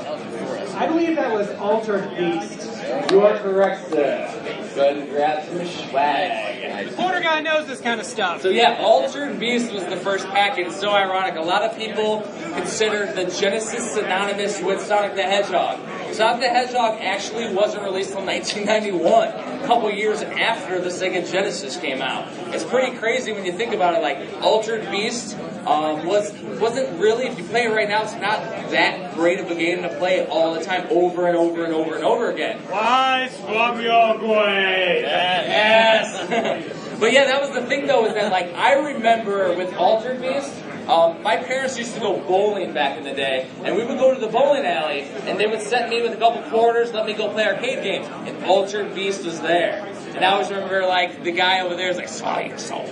I 0.75 0.87
believe 0.87 1.17
that 1.17 1.33
was 1.33 1.49
Altered 1.57 2.09
Beast. 2.15 2.65
You 3.11 3.21
are 3.21 3.37
correct, 3.39 3.89
sir. 3.89 4.71
Go 4.73 4.81
ahead 4.81 4.97
and 4.97 5.09
grab 5.09 5.45
some 5.45 5.89
swag. 5.89 6.87
The 6.87 6.95
Porter 6.95 7.19
guy 7.19 7.41
knows 7.41 7.67
this 7.67 7.81
kind 7.81 7.99
of 7.99 8.05
stuff. 8.05 8.41
So 8.41 8.49
yeah, 8.49 8.77
Altered 8.79 9.37
Beast 9.37 9.73
was 9.73 9.83
the 9.85 9.97
first 9.97 10.27
pack, 10.27 10.57
and 10.57 10.71
so 10.71 10.91
ironic. 10.91 11.35
A 11.35 11.41
lot 11.41 11.63
of 11.63 11.77
people 11.77 12.21
consider 12.55 13.11
the 13.11 13.25
Genesis 13.25 13.91
synonymous 13.91 14.61
with 14.61 14.81
Sonic 14.81 15.15
the 15.15 15.23
Hedgehog. 15.23 15.79
Sonic 16.13 16.41
the 16.41 16.49
Hedgehog 16.49 16.99
actually 17.01 17.53
wasn't 17.53 17.83
released 17.83 18.09
until 18.11 18.25
1991, 18.25 19.27
a 19.63 19.67
couple 19.67 19.91
years 19.91 20.21
after 20.21 20.81
the 20.81 20.89
Sega 20.89 21.29
Genesis 21.29 21.77
came 21.77 22.01
out. 22.01 22.27
It's 22.53 22.63
pretty 22.63 22.97
crazy 22.97 23.31
when 23.31 23.45
you 23.45 23.51
think 23.51 23.73
about 23.73 23.95
it. 23.95 24.01
Like 24.01 24.41
Altered 24.41 24.89
Beast 24.89 25.37
um, 25.65 26.05
was 26.05 26.33
wasn't 26.59 26.99
really, 26.99 27.27
if 27.27 27.37
you 27.37 27.43
play 27.45 27.65
it 27.65 27.69
right 27.69 27.87
now, 27.87 28.03
it's 28.03 28.13
not 28.13 28.41
that 28.71 29.13
great 29.15 29.39
of 29.39 29.49
a 29.51 29.55
game 29.55 29.83
to 29.83 29.89
play 29.97 30.25
all 30.25 30.53
the 30.53 30.63
time, 30.63 30.87
over 30.89 31.27
and 31.27 31.37
over 31.37 31.63
and 31.63 31.73
over 31.73 31.95
and 31.95 32.03
over 32.03 32.31
again. 32.31 32.59
Why 32.69 33.29
swap 33.31 33.79
your 33.79 34.29
way? 34.29 35.01
Yes. 35.01 36.97
but 36.99 37.13
yeah, 37.13 37.25
that 37.25 37.41
was 37.41 37.51
the 37.51 37.65
thing 37.65 37.87
though, 37.87 38.05
is 38.05 38.13
that 38.15 38.31
like 38.31 38.53
I 38.53 38.73
remember 38.93 39.55
with 39.55 39.73
Altered 39.75 40.21
Beast, 40.21 40.53
Um, 40.89 41.21
my 41.21 41.37
parents 41.37 41.77
used 41.77 41.93
to 41.93 41.99
go 41.99 42.19
bowling 42.19 42.73
back 42.73 42.97
in 42.97 43.03
the 43.03 43.13
day, 43.13 43.47
and 43.63 43.75
we 43.75 43.85
would 43.85 43.99
go 43.99 44.11
to 44.11 44.19
the 44.19 44.27
bowling 44.27 44.65
alley, 44.65 45.01
and 45.01 45.39
they 45.39 45.45
would 45.45 45.61
set 45.61 45.87
me 45.87 46.01
with 46.01 46.13
a 46.13 46.17
couple 46.17 46.41
quarters, 46.49 46.91
let 46.93 47.05
me 47.05 47.13
go 47.13 47.29
play 47.29 47.45
arcade 47.45 47.83
games, 47.83 48.07
and 48.07 48.43
Altered 48.45 48.95
Beast 48.95 49.23
was 49.23 49.39
there. 49.39 49.85
And 50.15 50.25
I 50.25 50.31
always 50.31 50.49
remember, 50.49 50.87
like, 50.87 51.23
the 51.23 51.31
guy 51.31 51.59
over 51.61 51.75
there 51.75 51.89
is 51.89 51.97
like, 51.97 52.09
swallow 52.09 52.39
your 52.39 52.57
soul. 52.57 52.89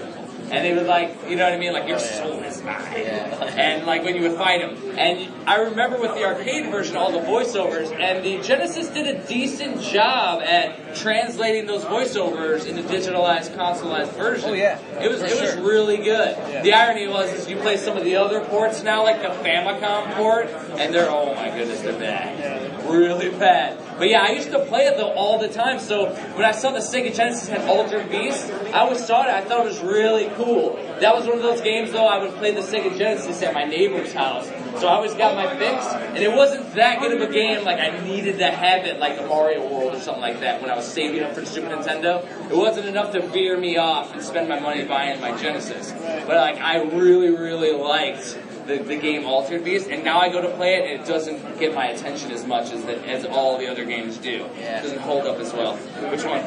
And 0.50 0.66
they 0.66 0.74
would 0.74 0.88
like, 0.88 1.30
you 1.30 1.36
know 1.36 1.43
what 1.43 1.54
I 1.54 1.58
mean? 1.58 1.74
Like, 1.74 1.88
your 1.88 2.00
soul 2.00 2.39
is 2.43 2.64
mine. 2.64 2.76
And 2.76 3.86
like 3.86 4.04
when 4.04 4.16
you 4.16 4.22
would 4.24 4.38
fight 4.38 4.62
them. 4.62 4.98
And 4.98 5.32
I 5.48 5.58
remember 5.62 6.00
with 6.00 6.14
the 6.14 6.24
arcade 6.24 6.72
version, 6.72 6.95
all 6.95 7.12
the 7.12 7.20
voiceovers, 7.20 7.91
and 7.98 8.24
the 8.24 8.41
Genesis 8.41 8.88
did 8.89 9.08
a 9.08 9.28
decent 9.28 9.82
job 9.82 10.41
at 10.41 10.95
translating 10.95 11.66
those 11.66 11.84
voiceovers 11.84 12.66
into 12.66 12.82
digitalized, 12.84 13.56
consoleized 13.56 14.14
versions. 14.14 14.45
Oh 14.45 14.54
yeah. 14.54 14.80
It 15.02 15.10
was 15.10 15.20
For 15.20 15.28
it 15.28 15.41
was 15.41 15.54
sure. 15.54 15.64
really 15.64 15.98
good. 15.98 16.64
The 16.64 16.74
irony 16.74 17.08
was 17.08 17.32
is 17.34 17.50
you 17.50 17.58
play 17.58 17.78
some 17.78 17.98
of 17.98 18.04
the 18.04 18.16
other 18.16 18.41
ports 18.41 18.84
now, 18.84 19.04
like 19.04 19.22
the 19.22 19.30
Famicom 19.30 20.14
port, 20.16 20.48
and 20.78 20.93
they're 20.93 21.10
oh 21.10 21.34
my 21.36 21.50
goodness, 21.50 21.82
they're 21.82 22.00
bad, 22.00 22.89
really 22.89 23.30
bad. 23.30 23.78
But 23.98 24.10
yeah, 24.10 24.22
I 24.22 24.32
used 24.32 24.52
to 24.52 24.60
play 24.66 24.86
it 24.86 24.98
though 24.98 25.12
all 25.12 25.39
the 25.39 25.48
time. 25.48 25.80
So 25.80 26.14
when 26.36 26.45
I 26.45 26.52
saw 26.52 26.72
the 26.72 26.80
Sega 26.80 27.16
Genesis 27.16 27.50
had 27.50 27.62
Altered 27.62 28.10
Beast, 28.10 28.52
I 28.52 28.80
always 28.80 29.06
saw 29.06 29.24
it. 29.24 29.30
I 29.30 29.41
thought 29.41 29.66
it 29.66 29.70
was 29.70 29.80
really 29.80 30.30
cool. 30.36 30.76
That 31.00 31.16
was 31.16 31.26
one 31.26 31.38
of 31.38 31.43
those 31.43 31.62
games 31.62 31.91
though. 31.91 32.08
I 32.08 32.18
would 32.18 32.34
play 32.36 32.52
the 32.52 32.62
Sega 32.62 32.98
Genesis 32.98 33.41
at 33.41 33.54
my 33.54 33.64
neighbor's 33.64 34.14
house. 34.14 34.48
So 34.80 34.88
I 34.88 34.93
always 34.93 35.16
got 35.16 35.36
my 35.36 35.56
fix, 35.58 35.86
and 35.88 36.18
it 36.18 36.32
wasn't 36.32 36.76
that 36.76 37.00
good 37.00 37.20
of 37.20 37.28
a 37.28 37.32
game. 37.32 37.64
Like 37.64 37.80
I 37.80 38.00
needed 38.06 38.38
to 38.39 38.52
have 38.52 38.86
it, 38.86 39.00
like 39.00 39.18
a 39.18 39.26
Mario 39.26 39.68
World 39.68 39.95
or 39.95 40.00
something 40.00 40.22
like 40.22 40.39
that. 40.41 40.62
When 40.62 40.70
I 40.70 40.76
was 40.76 40.86
saving 40.86 41.24
up 41.24 41.34
for 41.34 41.41
the 41.41 41.48
Super 41.48 41.70
Nintendo, 41.70 42.24
it 42.52 42.56
wasn't 42.56 42.86
enough 42.86 43.12
to 43.14 43.22
veer 43.28 43.58
me 43.58 43.78
off 43.78 44.14
and 44.14 44.22
spend 44.22 44.48
my 44.48 44.60
money 44.60 44.84
buying 44.84 45.20
my 45.20 45.36
Genesis. 45.38 45.91
But 45.91 46.36
like 46.36 46.58
I 46.58 46.84
really, 46.84 47.30
really 47.30 47.72
liked 47.72 48.38
the, 48.68 48.78
the 48.84 48.97
game 48.97 49.26
Altered 49.26 49.63
Beast, 49.63 49.88
and 49.89 50.03
now 50.03 50.20
I 50.20 50.30
go 50.30 50.41
to 50.41 50.49
play 50.49 50.76
it, 50.76 50.91
and 50.91 51.01
it 51.01 51.07
doesn't 51.07 51.59
get 51.59 51.74
my 51.74 51.88
attention 51.88 52.32
as 52.32 52.45
much 52.45 52.72
as 52.72 52.84
the, 52.84 52.95
as 53.07 53.26
all 53.26 53.57
the 53.57 53.68
other 53.68 53.86
games 53.86 54.18
do. 54.18 54.45
It 54.57 54.84
doesn't 54.84 54.99
hold 54.99 55.26
up 55.26 55.39
as 55.39 55.53
well. 55.53 55.76
Which 55.76 56.24
one? 56.24 56.45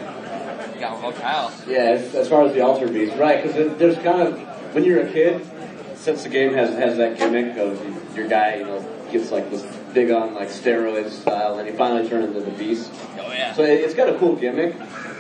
Got 0.79 1.03
one 1.03 1.13
Kyle. 1.15 1.53
Yeah, 1.67 1.79
as, 1.79 2.15
as 2.15 2.29
far 2.29 2.45
as 2.45 2.55
the 2.55 2.61
Altered 2.61 2.93
Beast, 2.93 3.17
right? 3.17 3.43
Because 3.43 3.77
there's 3.79 3.97
kind 3.97 4.23
of 4.23 4.39
when 4.75 4.85
you're 4.85 5.07
a 5.07 5.13
kid, 5.13 5.47
since 5.95 6.23
the 6.23 6.29
game 6.29 6.55
has 6.55 6.71
has 6.71 6.97
that 6.99 7.19
gimmick 7.19 7.57
of 7.59 8.17
your 8.17 8.29
guy, 8.29 8.57
you 8.57 8.65
know, 8.65 8.81
gets 9.11 9.31
like 9.31 9.51
this 9.51 9.63
big 9.93 10.11
on 10.11 10.35
like 10.35 10.49
steroids 10.49 11.11
style, 11.11 11.59
and 11.59 11.69
he 11.69 11.75
finally 11.75 12.09
turns 12.09 12.27
into 12.27 12.41
the 12.41 12.57
Beast. 12.57 12.91
Oh 13.19 13.33
yeah. 13.33 13.53
So 13.53 13.63
it, 13.63 13.81
it's 13.81 13.95
got 13.95 14.09
a 14.09 14.19
cool 14.19 14.37
gimmick. 14.37 14.75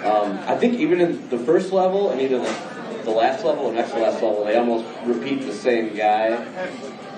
Um, 0.04 0.38
I 0.46 0.56
think 0.56 0.74
even 0.74 1.00
in 1.00 1.28
the 1.28 1.38
first 1.38 1.72
level 1.72 2.10
and 2.10 2.20
even 2.22 2.42
the, 2.42 2.69
the 3.04 3.10
last 3.10 3.44
level 3.44 3.68
and 3.68 3.76
next 3.76 3.92
to 3.92 3.98
last 3.98 4.22
level, 4.22 4.44
they 4.44 4.56
almost 4.56 4.86
repeat 5.04 5.42
the 5.42 5.52
same 5.52 5.94
guy. 5.94 6.46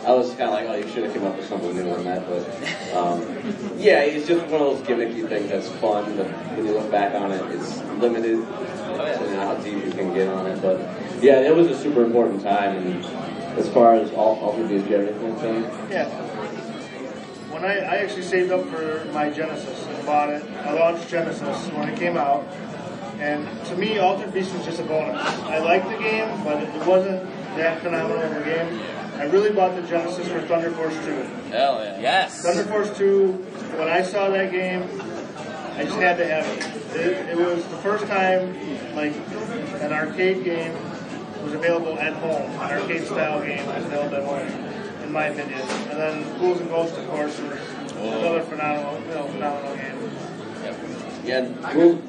I 0.05 0.13
was 0.15 0.31
kind 0.31 0.43
of 0.43 0.51
like, 0.51 0.69
oh, 0.69 0.75
you 0.75 0.89
should 0.93 1.05
have 1.05 1.15
come 1.15 1.25
up 1.27 1.37
with 1.37 1.47
something 1.47 1.77
new 1.77 1.89
on 1.91 2.05
that, 2.05 2.27
but 2.27 2.97
um, 2.97 3.21
yeah, 3.79 4.01
it's 4.01 4.27
just 4.27 4.45
one 4.47 4.61
of 4.61 4.79
those 4.79 4.81
gimmicky 4.87 5.29
things 5.29 5.49
that's 5.49 5.69
fun. 5.69 6.17
But 6.17 6.27
when 6.27 6.67
you 6.67 6.73
look 6.73 6.91
back 6.91 7.15
on 7.15 7.31
it, 7.31 7.41
it's 7.53 7.79
limited. 8.01 8.45
So 8.45 9.25
you 9.25 9.37
know 9.37 9.47
how 9.47 9.55
deep 9.63 9.85
you 9.85 9.93
can 9.93 10.13
get 10.13 10.29
on 10.29 10.47
it, 10.49 10.61
but 10.61 10.81
yeah, 11.23 11.41
it 11.41 11.55
was 11.55 11.69
a 11.69 11.79
super 11.79 12.05
important 12.05 12.43
time. 12.43 12.79
And 12.79 13.05
as 13.59 13.69
far 13.69 13.95
as 13.95 14.11
all 14.13 14.39
Altered 14.41 14.69
Beast, 14.69 14.87
do 14.87 14.91
you 14.91 14.99
have 14.99 15.09
anything 15.09 15.37
to? 15.37 15.89
Yeah. 15.89 16.09
When 17.53 17.65
I, 17.65 17.79
I 17.79 17.97
actually 17.99 18.23
saved 18.23 18.51
up 18.51 18.67
for 18.71 19.05
my 19.13 19.31
Genesis 19.31 19.87
and 19.87 20.05
bought 20.05 20.31
it, 20.31 20.43
I 20.65 20.73
launched 20.73 21.09
Genesis 21.09 21.69
when 21.69 21.89
it 21.89 21.99
came 21.99 22.17
out, 22.17 22.45
and 23.23 23.67
to 23.67 23.77
me, 23.77 23.99
Altered 23.99 24.35
Beast 24.35 24.53
was 24.53 24.65
just 24.65 24.81
a 24.81 24.83
bonus. 24.83 25.25
I 25.45 25.59
liked 25.59 25.89
the 25.89 25.97
game, 25.97 26.43
but 26.43 26.61
it 26.61 26.87
wasn't 26.87 27.23
that 27.57 27.81
phenomenal 27.81 28.21
of 28.21 28.37
a 28.37 28.45
game. 28.45 28.81
I 29.17 29.25
really 29.27 29.53
bought 29.53 29.77
the 29.77 29.83
Genesis 29.83 30.27
for 30.27 30.41
Thunder 30.41 30.73
Force 30.73 30.95
2. 31.05 31.13
Hell 31.53 31.85
yeah. 31.85 32.01
Yes. 32.01 32.43
Thunder 32.43 32.65
Force 32.65 32.97
2, 32.99 33.33
when 33.79 33.87
I 33.87 34.03
saw 34.03 34.29
that 34.31 34.51
game, 34.51 34.83
I 35.77 35.85
just 35.85 35.99
had 35.99 36.17
to 36.17 36.27
have 36.27 36.45
it. 36.47 36.97
It, 36.97 37.29
it 37.29 37.37
was 37.37 37.65
the 37.67 37.77
first 37.77 38.07
time, 38.07 38.57
like, 38.97 39.15
an 39.81 39.93
arcade 39.93 40.43
game 40.43 40.75
was 41.45 41.55
available 41.55 41.97
at 42.01 42.15
home. 42.15 42.51
An 42.51 42.73
arcade 42.73 43.05
style 43.07 43.41
game 43.41 43.65
was 43.67 43.85
available 43.85 44.35
at 44.35 44.51
home, 44.51 45.05
in 45.05 45.13
my 45.13 45.27
opinion. 45.27 45.61
And 45.61 45.99
then 45.99 46.39
Ghouls 46.41 46.61
and 46.61 46.69
Ghosts, 46.69 46.99
of 46.99 47.07
course, 47.09 47.39
was 47.39 47.59
another 47.95 48.43
phenomenal, 48.43 49.01
you 49.01 49.15
know, 49.15 49.29
phenomenal 49.29 49.77
game. 49.77 50.11
Yeah, 51.25 51.47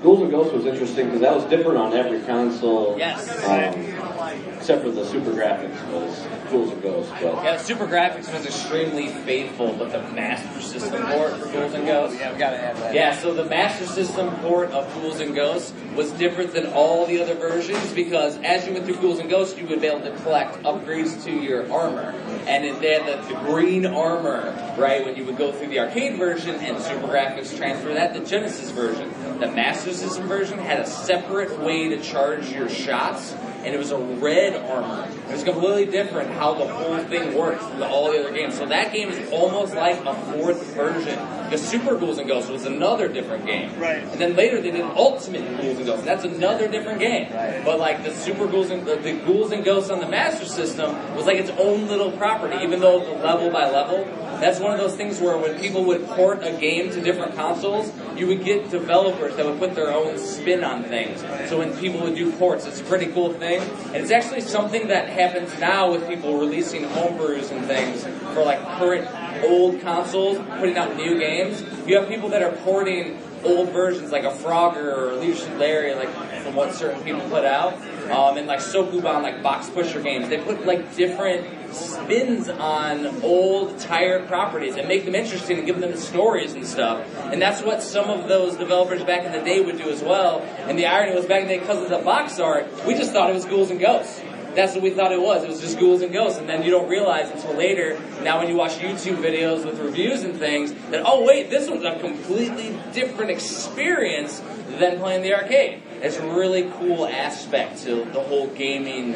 Ghouls, 0.01 0.22
and 0.22 0.32
Ghosts 0.32 0.53
was 0.53 0.66
interesting 0.66 1.05
because 1.05 1.22
that 1.22 1.36
was 1.36 1.43
different 1.45 1.78
on 1.78 1.93
every 1.93 2.22
console. 2.22 2.97
Yes. 2.97 3.30
Um, 3.47 4.03
except 4.32 4.84
for 4.84 4.91
the 4.91 5.03
SuperGrafx 5.03 5.91
was 5.91 6.19
Ghouls 6.49 6.71
and 6.71 6.82
Ghosts. 6.82 7.11
But 7.21 7.43
Yeah, 7.43 7.57
the 7.57 7.74
SuperGrafx 7.74 8.34
was 8.34 8.45
extremely 8.45 9.07
faithful, 9.07 9.74
but 9.74 9.91
the 9.91 10.01
Master 10.13 10.61
System 10.61 11.03
port 11.03 11.34
for 11.34 11.51
Ghouls 11.51 11.74
and 11.74 11.86
Ghosts. 11.86 12.19
Yeah, 12.19 12.32
we 12.32 12.39
gotta 12.39 12.57
have 12.57 12.80
that. 12.80 12.93
Yeah, 12.93 13.15
so 13.17 13.34
the 13.34 13.45
Master 13.45 13.86
System 13.86 14.30
port 14.38 14.71
of 14.71 14.91
Ghouls 14.95 15.19
and 15.19 15.36
Ghosts 15.36 15.74
was 15.95 16.11
different 16.11 16.53
than 16.53 16.67
all 16.67 17.05
the 17.05 17.21
other 17.21 17.36
versions 17.36 17.93
because 17.93 18.38
as 18.43 18.65
you 18.67 18.74
went 18.74 18.86
through 18.86 18.95
Ghouls 18.95 19.19
and 19.19 19.30
Ghosts, 19.30 19.57
you 19.57 19.67
would 19.67 19.82
be 19.82 19.88
able 19.88 20.01
to 20.01 20.15
collect 20.17 20.61
upgrades 20.63 21.24
to 21.26 21.32
your 21.32 21.71
armor. 21.71 22.11
And 22.47 22.63
then 22.63 22.82
they 22.82 22.93
had 22.93 23.05
the, 23.24 23.34
the 23.34 23.39
green 23.41 23.86
armor, 23.86 24.53
right, 24.78 25.05
when 25.05 25.15
you 25.15 25.26
would 25.26 25.38
go 25.38 25.51
through 25.51 25.67
the 25.67 25.80
arcade 25.80 26.17
version, 26.17 26.55
and 26.55 26.78
SuperGrafx 26.78 27.55
transfer 27.57 27.93
that 27.93 28.13
to 28.13 28.26
Genesis 28.26 28.71
version. 28.71 29.11
The 29.39 29.51
Master 29.51 29.93
System 29.93 30.28
version 30.28 30.59
had 30.59 30.80
a 30.80 30.88
separate 30.88 31.59
way 31.59 31.89
to 31.89 32.01
charge 32.01 32.51
your 32.51 32.69
shots, 32.69 33.36
and 33.66 33.74
it 33.74 33.78
was 33.78 33.91
a 33.91 33.97
red 33.97 34.55
armor. 34.55 35.07
It 35.30 35.32
was 35.32 35.43
completely 35.43 35.86
different 35.86 36.32
how 36.32 36.53
the 36.53 36.68
whole 36.68 36.97
thing 37.05 37.34
worked 37.36 37.61
from 37.61 37.84
all 37.84 38.11
the 38.11 38.20
other 38.20 38.34
games. 38.34 38.57
So 38.57 38.66
that 38.66 38.91
game 38.91 39.09
is 39.09 39.32
almost 39.32 39.74
like 39.74 40.03
a 40.05 40.14
fourth 40.14 40.64
version. 40.74 41.18
The 41.49 41.57
Super 41.57 41.97
Ghouls 41.97 42.18
and 42.18 42.28
Ghosts 42.28 42.49
was 42.49 42.66
another 42.66 43.07
different 43.07 43.45
game. 43.45 43.80
Right. 43.80 44.03
And 44.03 44.20
then 44.20 44.36
later 44.36 44.61
they 44.61 44.72
did 44.72 44.82
Ultimate 44.82 45.45
Ghouls 45.61 45.78
and 45.78 45.86
Ghosts. 45.86 46.05
That's 46.05 46.24
another 46.24 46.68
different 46.68 46.99
game. 46.99 47.32
Right. 47.32 47.64
But 47.64 47.80
like 47.80 48.03
the 48.03 48.14
Super 48.14 48.47
Ghouls 48.47 48.70
and 48.70 48.86
the, 48.86 48.95
the 48.95 49.14
Ghouls 49.14 49.51
and 49.51 49.64
Ghosts 49.64 49.89
on 49.89 49.99
the 49.99 50.07
Master 50.07 50.45
System 50.45 51.16
was 51.16 51.26
like 51.26 51.38
its 51.38 51.51
own 51.51 51.88
little 51.88 52.11
property, 52.11 52.57
even 52.64 52.80
though 52.80 52.99
the 52.99 53.24
level 53.24 53.49
by 53.49 53.70
level. 53.70 54.05
That's 54.44 54.60
one 54.60 54.74
of 54.74 54.78
those 54.78 54.96
things 54.96 55.22
where 55.22 55.38
when 55.38 55.58
people 55.58 55.86
would 55.86 56.06
port 56.06 56.44
a 56.44 56.52
game 56.52 56.91
to 56.91 57.00
different 57.00 57.34
consoles, 57.34 57.89
you 58.18 58.28
would 58.28 58.44
get 58.44 58.70
developers 58.70 59.38
that 59.38 59.46
would 59.46 59.58
put 59.58 59.74
their 59.74 59.89
own 59.89 60.18
spin 60.18 60.66
on 60.66 60.84
things. 60.84 61.22
So 61.50 61.60
when 61.60 61.74
people 61.78 62.02
would 62.02 62.16
do 62.16 62.30
ports, 62.34 62.66
it's 62.66 62.82
a 62.82 62.84
pretty 62.84 63.06
cool 63.06 63.32
thing. 63.32 63.62
And 63.62 63.96
it's 63.96 64.12
actually 64.12 64.41
something 64.41 64.89
that 64.89 65.08
happens 65.08 65.58
now 65.62 65.89
with 65.94 66.06
people 66.10 66.38
releasing 66.38 66.84
homebrews 66.84 67.52
and 67.52 67.66
things 67.68 68.04
for 68.34 68.44
like 68.44 68.60
current 68.78 69.08
old 69.46 69.80
consoles, 69.80 70.38
putting 70.60 70.78
out 70.78 70.98
new 70.98 71.18
games. 71.18 71.64
You 71.88 71.98
have 71.98 72.10
people 72.10 72.28
that 72.28 72.44
are 72.44 72.52
porting 72.64 73.18
old 73.44 73.70
versions 73.70 74.12
like 74.12 74.24
a 74.24 74.32
Frogger 74.32 74.98
or 74.98 75.12
a 75.12 75.16
Leisure 75.16 75.46
Suit 75.46 75.58
Larry, 75.58 75.96
like 75.96 76.10
from 76.44 76.56
what 76.56 76.74
certain 76.74 77.02
people 77.04 77.22
put 77.30 77.46
out. 77.46 77.74
Um, 78.10 78.38
and 78.38 78.48
like 78.48 78.60
Sokoban, 78.60 79.22
like 79.24 79.41
box 79.41 79.70
pusher 79.70 80.02
games, 80.02 80.30
they 80.30 80.38
put 80.38 80.66
like 80.66 80.96
different 80.96 81.74
spins 81.74 82.50
on 82.50 83.24
old 83.24 83.80
tired 83.80 84.28
properties 84.28 84.76
and 84.76 84.88
make 84.88 85.06
them 85.06 85.16
interesting 85.16 85.58
and 85.58 85.66
give 85.66 85.80
them 85.80 85.96
stories 85.96 86.54
and 86.54 86.66
stuff. 86.66 87.06
And 87.18 87.41
that's 87.41 87.62
what 87.62 87.82
some 87.82 88.10
of 88.10 88.28
those 88.28 88.56
developers 88.56 89.04
back 89.04 89.26
in 89.26 89.32
the 89.32 89.41
day 89.41 89.62
would 89.62 89.78
do 89.78 89.89
as 89.89 90.02
well. 90.02 90.41
And 90.68 90.78
the 90.78 90.86
irony 90.86 91.16
was 91.16 91.26
back 91.26 91.41
in 91.41 91.48
the 91.48 91.56
day, 91.56 91.60
because 91.60 91.82
of 91.82 91.89
the 91.89 92.00
box 92.00 92.39
art, 92.39 92.68
we 92.86 92.94
just 92.94 93.12
thought 93.12 93.30
it 93.30 93.34
was 93.34 93.46
Ghouls 93.46 93.72
and 93.72 93.80
Ghosts. 93.80 94.22
That's 94.56 94.74
what 94.74 94.84
we 94.84 94.91
thought 94.91 95.12
it 95.12 95.22
was. 95.22 95.43
It 95.43 95.49
was 95.49 95.62
just 95.62 95.80
ghouls 95.80 96.01
and 96.01 96.14
ghosts. 96.14 96.39
And 96.39 96.47
then 96.47 96.64
you 96.64 96.72
don't 96.72 96.88
realize 96.88 97.30
until 97.32 97.54
later, 97.54 97.99
now 98.24 98.39
when 98.39 98.47
you 98.47 98.56
watch 98.56 98.74
YouTube 98.74 99.18
videos 99.18 99.66
with 99.66 99.80
reviews 99.80 100.24
and 100.24 100.38
things, 100.38 100.74
that, 100.91 101.04
oh 101.06 101.26
wait, 101.26 101.49
this 101.49 101.70
was 101.70 101.84
a 101.84 101.99
completely 101.99 102.78
different 102.93 103.32
experience 103.32 104.41
than 104.80 104.99
playing 104.99 105.24
the 105.24 105.34
arcade. 105.34 105.82
It's 106.01 106.18
a 106.18 106.28
really 106.28 106.70
cool 106.78 107.08
aspect 107.08 107.84
to 107.84 108.06
the 108.06 108.22
whole 108.22 108.47
gaming, 108.47 109.14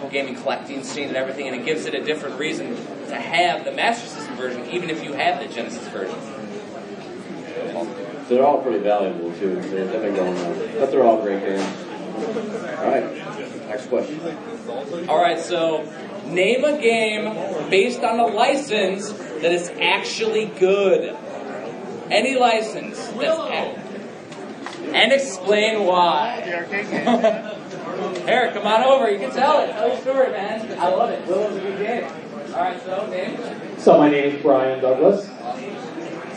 whole 0.00 0.10
gaming 0.10 0.34
collecting 0.34 0.82
scene 0.82 1.08
and 1.08 1.16
everything, 1.16 1.46
and 1.46 1.56
it 1.56 1.64
gives 1.64 1.84
it 1.86 1.94
a 1.94 2.02
different 2.02 2.38
reason 2.38 2.74
to 3.08 3.14
have 3.14 3.64
the 3.64 3.72
Master 3.72 4.08
System 4.08 4.36
version, 4.36 4.64
even 4.70 4.90
if 4.90 5.04
you 5.04 5.12
have 5.12 5.40
the 5.46 5.52
Genesis 5.52 5.86
version. 5.88 6.18
So 8.28 8.34
they're 8.34 8.44
all 8.44 8.62
pretty 8.62 8.78
valuable 8.78 9.32
too. 9.34 9.60
They've 9.60 9.90
been 9.90 10.14
going 10.14 10.36
on, 10.36 10.58
but 10.78 10.90
they're 10.90 11.04
all 11.04 11.22
great 11.22 11.40
games. 11.40 11.62
All 12.78 12.88
right, 12.88 13.16
next 13.68 13.86
question. 13.86 14.18
All 15.08 15.20
right, 15.20 15.38
so 15.38 15.84
name 16.26 16.64
a 16.64 16.80
game 16.80 17.70
based 17.70 18.00
on 18.02 18.18
a 18.18 18.26
license 18.26 19.10
that 19.12 19.52
is 19.52 19.70
actually 19.80 20.46
good. 20.46 21.16
Any 22.10 22.36
license 22.38 22.98
that's 23.08 23.40
ac- 23.40 24.90
and 24.92 25.12
explain 25.12 25.84
why. 25.84 26.42
The 26.44 26.56
arcade 26.56 26.90
game. 26.90 28.28
Eric, 28.28 28.54
come 28.54 28.66
on 28.66 28.82
over. 28.84 29.10
You 29.10 29.18
can 29.18 29.30
tell 29.30 29.60
it. 29.62 29.72
Tell 29.72 29.88
your 29.88 29.96
story, 29.98 30.30
man. 30.30 30.78
I 30.78 30.88
love 30.88 31.10
it. 31.10 31.26
Willow's 31.26 31.56
a 31.56 31.60
good 31.60 31.78
game. 31.78 32.04
All 32.54 32.62
right, 32.62 32.82
so 32.84 33.06
name. 33.08 33.78
So 33.78 33.98
my 33.98 34.08
name 34.08 34.34
is 34.36 34.42
Brian 34.42 34.80
Douglas. 34.80 35.26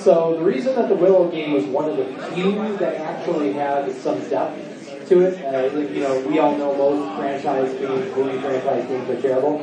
So 0.02 0.38
the 0.38 0.44
reason 0.44 0.76
that 0.76 0.88
the 0.90 0.96
Willow 0.96 1.30
game 1.30 1.52
was 1.52 1.66
one 1.66 1.90
of 1.90 1.98
the 1.98 2.06
few 2.34 2.54
that 2.78 2.96
actually 2.96 3.54
had 3.54 3.92
some 3.98 4.20
depth 4.30 4.58
to 5.10 5.22
it. 5.22 5.44
Uh, 5.44 5.78
you 5.78 6.02
know, 6.02 6.20
we 6.28 6.40
all 6.40 6.56
know 6.56 6.76
most 6.76 7.18
franchise 7.18 7.74
games, 7.74 8.16
movie 8.16 8.40
franchise 8.40 8.88
games 8.88 9.10
are 9.10 9.22
terrible. 9.22 9.58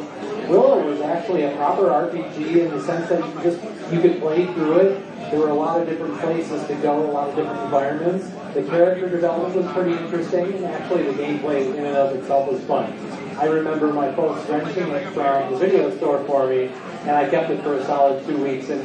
Willow 0.49 0.85
was 0.85 1.01
actually 1.01 1.45
a 1.45 1.57
proper 1.57 1.85
RPG 1.85 2.37
in 2.37 2.71
the 2.71 2.81
sense 2.83 3.09
that 3.09 3.25
you 3.25 3.43
just 3.43 3.63
you 3.93 4.01
could 4.01 4.21
play 4.21 4.47
through 4.53 4.79
it. 4.79 5.31
There 5.31 5.41
were 5.41 5.49
a 5.49 5.55
lot 5.55 5.81
of 5.81 5.89
different 5.89 6.21
places 6.21 6.67
to 6.69 6.75
go, 6.77 7.11
a 7.11 7.11
lot 7.11 7.31
of 7.31 7.37
different 7.37 7.61
environments. 7.63 8.29
The 8.55 8.63
character 8.65 9.09
development 9.09 9.57
was 9.57 9.73
pretty 9.73 9.93
interesting, 9.93 10.55
and 10.55 10.65
actually 10.67 11.05
the 11.05 11.15
gameplay 11.15 11.75
in 11.75 11.85
and 11.85 11.97
of 11.97 12.15
itself 12.17 12.51
was 12.51 12.61
fun. 12.63 12.93
I 13.39 13.47
remember 13.47 13.93
my 13.93 14.13
folks 14.15 14.49
renting 14.49 14.89
it 14.89 15.13
from 15.13 15.53
the 15.53 15.59
video 15.59 15.97
store 15.97 16.25
for 16.25 16.47
me, 16.49 16.71
and 17.03 17.11
I 17.11 17.29
kept 17.29 17.51
it 17.51 17.63
for 17.63 17.75
a 17.75 17.85
solid 17.85 18.25
two 18.27 18.43
weeks 18.43 18.69
and 18.71 18.83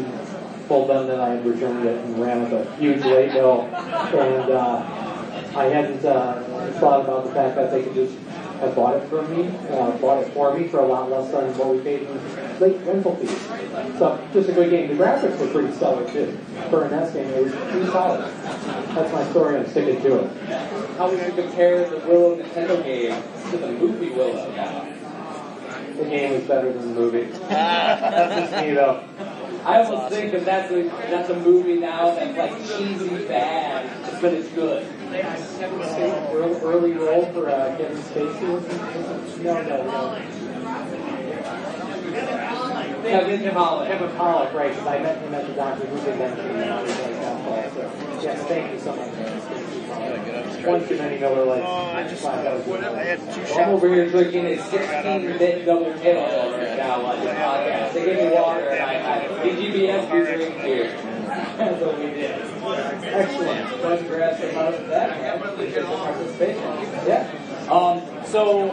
told 0.68 0.90
them 0.90 1.08
that 1.08 1.20
I 1.20 1.30
had 1.36 1.46
returned 1.46 1.86
it 1.86 1.98
and 2.04 2.20
ran 2.20 2.44
with 2.44 2.54
a 2.54 2.76
huge 2.76 3.04
late 3.04 3.32
bill. 3.34 3.62
And 3.62 4.52
uh, 4.52 5.11
I 5.56 5.66
hadn't 5.66 6.04
uh, 6.06 6.42
thought 6.80 7.02
about 7.02 7.26
the 7.26 7.32
fact 7.32 7.56
that 7.56 7.72
they 7.72 7.84
could 7.84 7.94
just 7.94 8.18
have 8.62 8.76
bought 8.76 8.96
it 8.96 9.10
from 9.10 9.30
me, 9.36 9.48
uh, 9.70 9.92
bought 9.98 10.24
it 10.24 10.32
for 10.34 10.58
me 10.58 10.68
for 10.68 10.80
a 10.80 10.86
lot 10.86 11.10
less 11.10 11.32
than 11.32 11.58
what 11.58 11.76
we 11.76 11.82
paid 11.82 12.04
in 12.04 12.60
late 12.60 12.80
rental 12.86 13.16
fees. 13.16 13.42
So 13.98 14.28
just 14.32 14.50
a 14.50 14.54
good 14.54 14.70
game. 14.70 14.88
The 14.96 15.04
graphics 15.04 15.38
were 15.40 15.48
pretty 15.48 15.74
stellar 15.74 16.10
too. 16.12 16.38
For 16.70 16.86
an 16.86 16.92
NES 16.92 17.14
game, 17.14 17.28
it 17.28 17.44
was 17.44 17.54
pretty 17.54 17.88
solid. 17.88 18.22
That's 18.96 19.12
my 19.12 19.30
story. 19.32 19.58
I'm 19.58 19.68
sticking 19.68 20.02
to 20.04 20.20
it. 20.20 20.32
How 20.98 21.10
would 21.10 21.20
you 21.20 21.34
compare 21.34 21.90
the 21.90 21.98
Willow 22.08 22.38
Nintendo 22.38 22.84
game 22.84 23.22
to 23.52 23.58
the 23.58 23.72
movie 23.74 24.10
Willow 24.12 24.52
now? 24.56 24.88
The 25.98 26.06
game 26.06 26.34
was 26.34 26.44
better 26.44 26.72
than 26.72 26.94
the 26.94 27.00
movie. 27.00 27.24
That's 27.50 28.52
just 28.52 28.64
me 28.64 28.74
though. 28.74 29.04
I 29.64 29.84
almost 29.84 30.12
think 30.12 30.32
that 30.32 30.44
that's 30.44 30.72
a, 30.72 30.84
that's 30.84 31.30
a 31.30 31.40
movie 31.40 31.76
now 31.78 32.16
that's 32.16 32.36
like 32.36 32.58
cheesy 32.78 33.28
bad, 33.28 33.61
but 34.22 34.34
it's 34.34 34.50
good. 34.50 34.86
Kevin 35.12 35.82
early, 36.32 36.60
early 36.62 36.92
role 36.94 37.26
for 37.34 37.50
uh, 37.50 37.76
Kevin 37.76 37.98
Spacey. 37.98 39.42
No, 39.44 39.62
no, 39.64 39.84
no. 39.84 40.22
Kevin 43.02 43.42
Pollak. 43.52 43.88
Kevin 43.88 44.10
Pollak, 44.10 44.54
right? 44.54 44.70
Because 44.70 44.88
I 44.88 45.00
met 45.00 45.18
him 45.22 45.34
at 45.34 45.48
the 45.48 45.54
Doctor 45.54 45.88
Who 45.88 45.96
convention, 46.06 46.46
and 46.52 46.70
I 46.72 46.82
was 46.84 47.00
like, 47.00 47.12
that's. 47.12 47.74
So, 47.74 48.22
yes, 48.22 48.44
thank 48.48 48.72
you 48.72 48.80
so 48.80 48.96
much. 48.96 49.12
Kevin 49.12 50.70
One 50.70 50.88
too 50.88 50.98
many 50.98 51.18
Miller 51.20 51.46
Lights. 51.46 51.66
I 51.66 52.08
just 52.08 52.22
thought 52.22 52.44
that 52.44 52.56
was 52.56 52.68
really 52.68 52.86
I 52.86 53.04
had 53.04 53.34
two 53.34 53.54
I'm 53.56 53.70
over 53.70 53.88
here 53.88 54.10
drinking 54.10 54.46
a 54.46 54.58
16-bit 54.58 55.66
double 55.66 55.94
kettle 56.00 56.52
right 56.52 56.78
now 56.78 57.02
on 57.06 57.20
this 57.20 57.36
podcast. 57.36 57.94
They 57.94 58.06
gave 58.06 58.18
me 58.18 58.36
water, 58.36 58.70
and 58.70 58.84
I, 58.84 59.26
I 59.26 59.48
VGBS 59.48 60.14
we 60.14 60.38
drink 60.38 60.62
beer. 60.62 60.92
That's 61.58 61.82
what 61.82 61.98
we 61.98 62.06
did. 62.06 62.51
Excellent. 62.74 63.84
Let's 63.84 64.04
grab 64.04 64.40
some 64.40 64.58
out 64.58 64.74
of 64.74 64.88
that, 64.88 65.10
man. 65.22 65.42
Appreciate 65.42 65.82
the 65.82 65.88
participation. 65.88 66.64
Yeah. 67.08 67.68
Um, 67.70 68.02
so, 68.26 68.70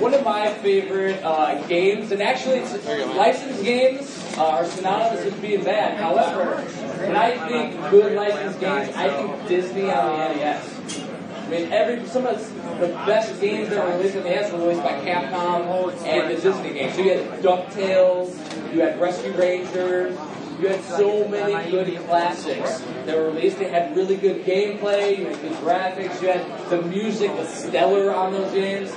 one 0.00 0.14
of 0.14 0.24
my 0.24 0.52
favorite 0.54 1.22
uh, 1.22 1.60
games, 1.66 2.12
and 2.12 2.22
actually 2.22 2.58
it's 2.58 2.72
licensed 3.16 3.62
games 3.62 4.36
uh, 4.36 4.46
are 4.48 4.64
synonymous 4.64 5.24
with 5.24 5.40
being 5.40 5.64
bad. 5.64 5.98
However, 5.98 6.60
when 7.02 7.16
I 7.16 7.36
think 7.48 7.78
good 7.90 8.14
licensed 8.14 8.60
games, 8.60 8.94
I 8.96 9.08
think 9.10 9.48
Disney 9.48 9.90
on 9.90 10.18
the 10.18 10.34
NES. 10.34 11.02
I 11.34 11.48
mean, 11.48 11.72
every 11.72 12.06
some 12.06 12.26
of 12.26 12.38
the 12.80 12.88
best 13.06 13.38
games 13.40 13.68
that 13.68 13.86
were 13.86 13.96
released 13.98 14.16
on 14.16 14.22
the 14.22 14.30
NES 14.30 14.52
were 14.52 14.58
released 14.60 14.82
by 14.82 14.92
Capcom 15.04 15.92
and 16.04 16.30
the 16.30 16.40
Disney 16.40 16.72
games. 16.72 16.94
So 16.94 17.02
you 17.02 17.18
had 17.18 17.42
DuckTales, 17.42 18.74
you 18.74 18.80
had 18.80 18.98
Rescue 19.00 19.32
Rangers, 19.32 20.16
you 20.62 20.68
had 20.68 20.84
so 20.84 21.26
many 21.26 21.70
good 21.70 21.96
classics 22.06 22.80
that 23.04 23.16
were 23.16 23.32
released. 23.32 23.58
They 23.58 23.68
had 23.68 23.96
really 23.96 24.16
good 24.16 24.44
gameplay, 24.44 25.18
you 25.18 25.26
had 25.26 25.42
good 25.42 25.54
graphics, 25.54 26.22
you 26.22 26.28
had 26.28 26.70
the 26.70 26.80
music 26.82 27.34
was 27.34 27.48
stellar 27.48 28.14
on 28.14 28.32
those 28.32 28.52
games. 28.52 28.92
I 28.92 28.94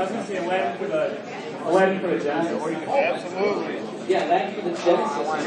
was 0.00 0.10
going 0.10 0.20
to 0.20 0.26
say 0.26 0.38
Aladdin 0.38 0.78
for 0.78 0.88
the 0.88 1.16
Aladdin 1.64 2.00
for 2.00 2.08
the 2.08 2.18
Genesis. 2.24 2.60
Oh, 2.60 2.98
absolutely. 2.98 3.95
Yeah, 4.08 4.26
that 4.28 4.54
for 4.54 4.62
the 4.62 4.70
Genesis. 4.70 5.46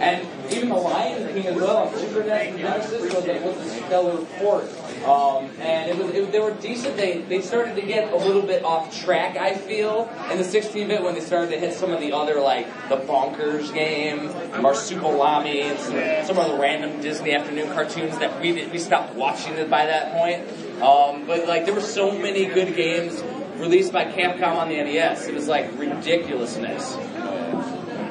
And 0.00 0.52
even 0.52 0.68
the 0.68 0.74
Lion 0.74 1.32
King 1.32 1.46
as 1.46 1.56
well. 1.56 1.96
Super 1.96 2.24
NES 2.24 2.48
and 2.48 2.58
Genesis 2.58 3.14
was 3.14 3.24
a, 3.26 3.84
stellar 3.86 4.24
port. 4.38 4.64
Um, 5.06 5.50
and 5.60 5.90
it 5.90 5.96
was 5.96 6.14
it, 6.14 6.32
they 6.32 6.38
were 6.38 6.52
decent. 6.54 6.96
They 6.96 7.22
they 7.22 7.40
started 7.40 7.76
to 7.76 7.82
get 7.82 8.12
a 8.12 8.16
little 8.16 8.42
bit 8.42 8.62
off 8.64 8.94
track. 9.02 9.36
I 9.36 9.54
feel 9.54 10.10
in 10.30 10.38
the 10.38 10.44
16-bit 10.44 11.02
when 11.02 11.14
they 11.14 11.20
started 11.20 11.50
to 11.52 11.58
hit 11.58 11.74
some 11.74 11.92
of 11.92 12.00
the 12.00 12.12
other 12.12 12.40
like 12.40 12.66
the 12.88 12.96
Bonkers 12.96 13.72
game, 13.72 14.28
Marsupilami, 14.60 15.62
and 15.62 15.78
some, 15.78 16.36
some 16.36 16.44
of 16.44 16.50
the 16.50 16.58
random 16.58 17.00
Disney 17.00 17.32
afternoon 17.32 17.72
cartoons 17.72 18.18
that 18.18 18.40
we 18.40 18.66
we 18.66 18.78
stopped 18.78 19.14
watching 19.14 19.54
it 19.54 19.70
by 19.70 19.86
that 19.86 20.12
point. 20.12 20.82
Um, 20.82 21.26
but 21.26 21.46
like 21.48 21.64
there 21.64 21.74
were 21.74 21.80
so 21.80 22.12
many 22.12 22.46
good 22.46 22.76
games 22.76 23.22
released 23.58 23.92
by 23.92 24.04
Capcom 24.04 24.56
on 24.56 24.68
the 24.68 24.76
NES. 24.76 25.26
It 25.26 25.34
was 25.34 25.48
like 25.48 25.70
ridiculousness. 25.78 26.96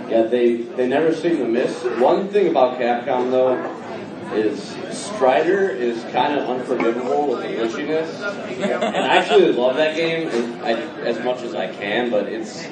Yeah, 0.09 0.23
they, 0.23 0.57
they 0.57 0.87
never 0.87 1.13
seem 1.13 1.37
to 1.37 1.45
miss. 1.47 1.83
One 1.99 2.27
thing 2.29 2.47
about 2.47 2.79
Capcom, 2.79 3.31
though, 3.31 3.55
is 4.33 4.75
Strider 4.91 5.69
is 5.69 6.03
kind 6.05 6.37
of 6.37 6.49
unforgivable 6.49 7.27
with 7.29 7.41
the 7.41 7.47
glitchiness. 7.49 8.09
And 8.61 8.95
I 8.95 9.17
actually 9.17 9.51
love 9.51 9.75
that 9.77 9.95
game 9.95 10.27
as, 10.27 11.17
as 11.17 11.25
much 11.25 11.41
as 11.41 11.53
I 11.55 11.73
can, 11.73 12.09
but 12.09 12.25
it's 12.27 12.67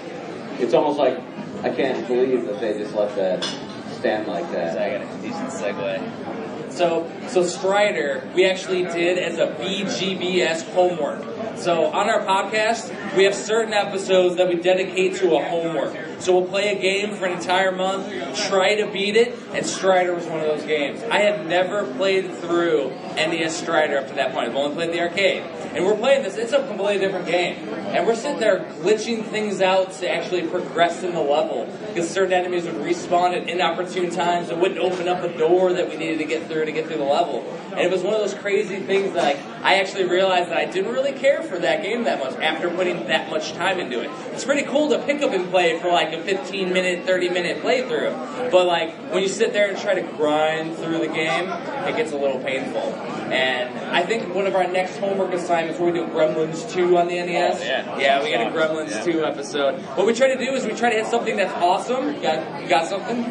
it's 0.59 0.73
almost 0.73 0.99
like 0.99 1.19
I 1.63 1.69
can't 1.69 2.07
believe 2.07 2.45
that 2.45 2.59
they 2.59 2.77
just 2.77 2.93
let 2.93 3.15
that 3.15 3.43
stand 3.93 4.27
like 4.27 4.49
that. 4.51 4.77
I 4.77 4.97
got 4.97 5.15
a 5.15 5.21
decent 5.21 5.49
segue. 5.49 6.42
So, 6.73 7.09
so 7.27 7.43
Strider, 7.43 8.27
we 8.33 8.45
actually 8.45 8.83
did 8.83 9.19
as 9.19 9.37
a 9.37 9.47
VGBS 9.63 10.63
homework. 10.73 11.23
So 11.55 11.85
on 11.85 12.09
our 12.09 12.21
podcast, 12.21 13.15
we 13.15 13.25
have 13.25 13.35
certain 13.35 13.73
episodes 13.73 14.37
that 14.37 14.47
we 14.47 14.55
dedicate 14.55 15.15
to 15.17 15.35
a 15.35 15.43
homework. 15.43 15.95
So 16.19 16.39
we'll 16.39 16.49
play 16.49 16.75
a 16.75 16.81
game 16.81 17.15
for 17.15 17.25
an 17.25 17.33
entire 17.33 17.71
month, 17.71 18.07
try 18.47 18.75
to 18.75 18.91
beat 18.91 19.15
it, 19.15 19.37
and 19.53 19.63
Strider 19.65 20.15
was 20.15 20.25
one 20.25 20.39
of 20.39 20.47
those 20.47 20.63
games. 20.63 21.03
I 21.03 21.19
had 21.19 21.45
never 21.47 21.85
played 21.93 22.33
through 22.37 22.89
NES 23.15 23.55
Strider 23.55 23.97
up 23.97 24.07
to 24.07 24.15
that 24.15 24.33
point. 24.33 24.49
I've 24.49 24.55
only 24.55 24.73
played 24.73 24.93
the 24.93 25.01
arcade. 25.01 25.43
And 25.75 25.85
we're 25.85 25.97
playing 25.97 26.21
this, 26.21 26.35
it's 26.35 26.53
a 26.53 26.65
completely 26.67 26.99
different 26.99 27.25
game. 27.25 27.67
And 27.67 28.05
we're 28.05 28.15
sitting 28.15 28.39
there 28.39 28.59
glitching 28.81 29.25
things 29.25 29.59
out 29.59 29.91
to 29.93 30.09
actually 30.09 30.47
progress 30.47 31.01
in 31.01 31.13
the 31.13 31.21
level. 31.21 31.65
Because 31.87 32.09
certain 32.09 32.33
enemies 32.33 32.65
would 32.65 32.75
respawn 32.75 33.35
at 33.35 33.49
inopportune 33.49 34.11
times 34.11 34.49
and 34.49 34.61
wouldn't 34.61 34.79
open 34.79 35.07
up 35.07 35.23
a 35.23 35.35
door 35.35 35.73
that 35.73 35.89
we 35.89 35.97
needed 35.97 36.19
to 36.19 36.25
get 36.25 36.47
through 36.47 36.65
to 36.65 36.71
get 36.71 36.85
through 36.85 36.97
the 36.97 37.03
level. 37.03 37.41
And 37.71 37.79
it 37.79 37.91
was 37.91 38.03
one 38.03 38.13
of 38.13 38.19
those 38.19 38.35
crazy 38.35 38.79
things 38.81 39.13
that 39.13 39.23
like, 39.23 39.63
I 39.63 39.79
actually 39.79 40.05
realized 40.05 40.51
that 40.51 40.57
I 40.57 40.65
didn't 40.65 40.91
really 40.91 41.13
care 41.13 41.41
for 41.41 41.57
that 41.59 41.81
game 41.81 42.03
that 42.03 42.19
much 42.19 42.35
after 42.39 42.69
putting 42.69 43.07
that 43.07 43.29
much 43.31 43.53
time 43.53 43.79
into 43.79 44.01
it. 44.01 44.11
It's 44.31 44.43
pretty 44.43 44.63
cool 44.63 44.89
to 44.89 44.99
pick 44.99 45.21
up 45.21 45.31
and 45.31 45.49
play 45.49 45.79
for 45.79 45.89
like 45.89 46.13
a 46.13 46.21
15 46.21 46.71
minute, 46.71 47.05
30 47.05 47.29
minute 47.29 47.63
playthrough. 47.63 48.51
But 48.51 48.67
like 48.67 48.93
when 49.11 49.23
you 49.23 49.29
sit 49.29 49.53
there 49.53 49.69
and 49.69 49.77
try 49.77 49.95
to 49.95 50.01
grind 50.01 50.75
through 50.77 50.99
the 50.99 51.07
game, 51.07 51.49
it 51.49 51.95
gets 51.95 52.11
a 52.11 52.17
little 52.17 52.39
painful. 52.39 52.93
And 53.31 53.73
I 53.89 54.03
think 54.03 54.33
one 54.35 54.45
of 54.45 54.55
our 54.55 54.67
next 54.67 54.97
homework 54.97 55.33
assignments 55.33 55.62
where 55.71 55.91
we 55.91 55.99
do 55.99 56.05
Gremlins 56.07 56.71
2 56.71 56.97
on 56.97 57.07
the 57.07 57.15
NES. 57.15 57.59
Oh, 57.59 57.63
yeah. 57.63 57.97
yeah, 57.97 58.23
we 58.23 58.31
got 58.31 58.47
a 58.47 58.51
Gremlins 58.51 59.03
2 59.03 59.23
episode. 59.23 59.79
What 59.95 60.05
we 60.05 60.13
try 60.13 60.27
to 60.27 60.37
do 60.37 60.53
is 60.53 60.65
we 60.65 60.73
try 60.73 60.89
to 60.89 60.95
hit 60.95 61.07
something 61.07 61.35
that's 61.35 61.53
awesome. 61.53 62.13
You 62.15 62.21
got, 62.21 62.61
you 62.61 62.67
got 62.69 62.87
something? 62.87 63.25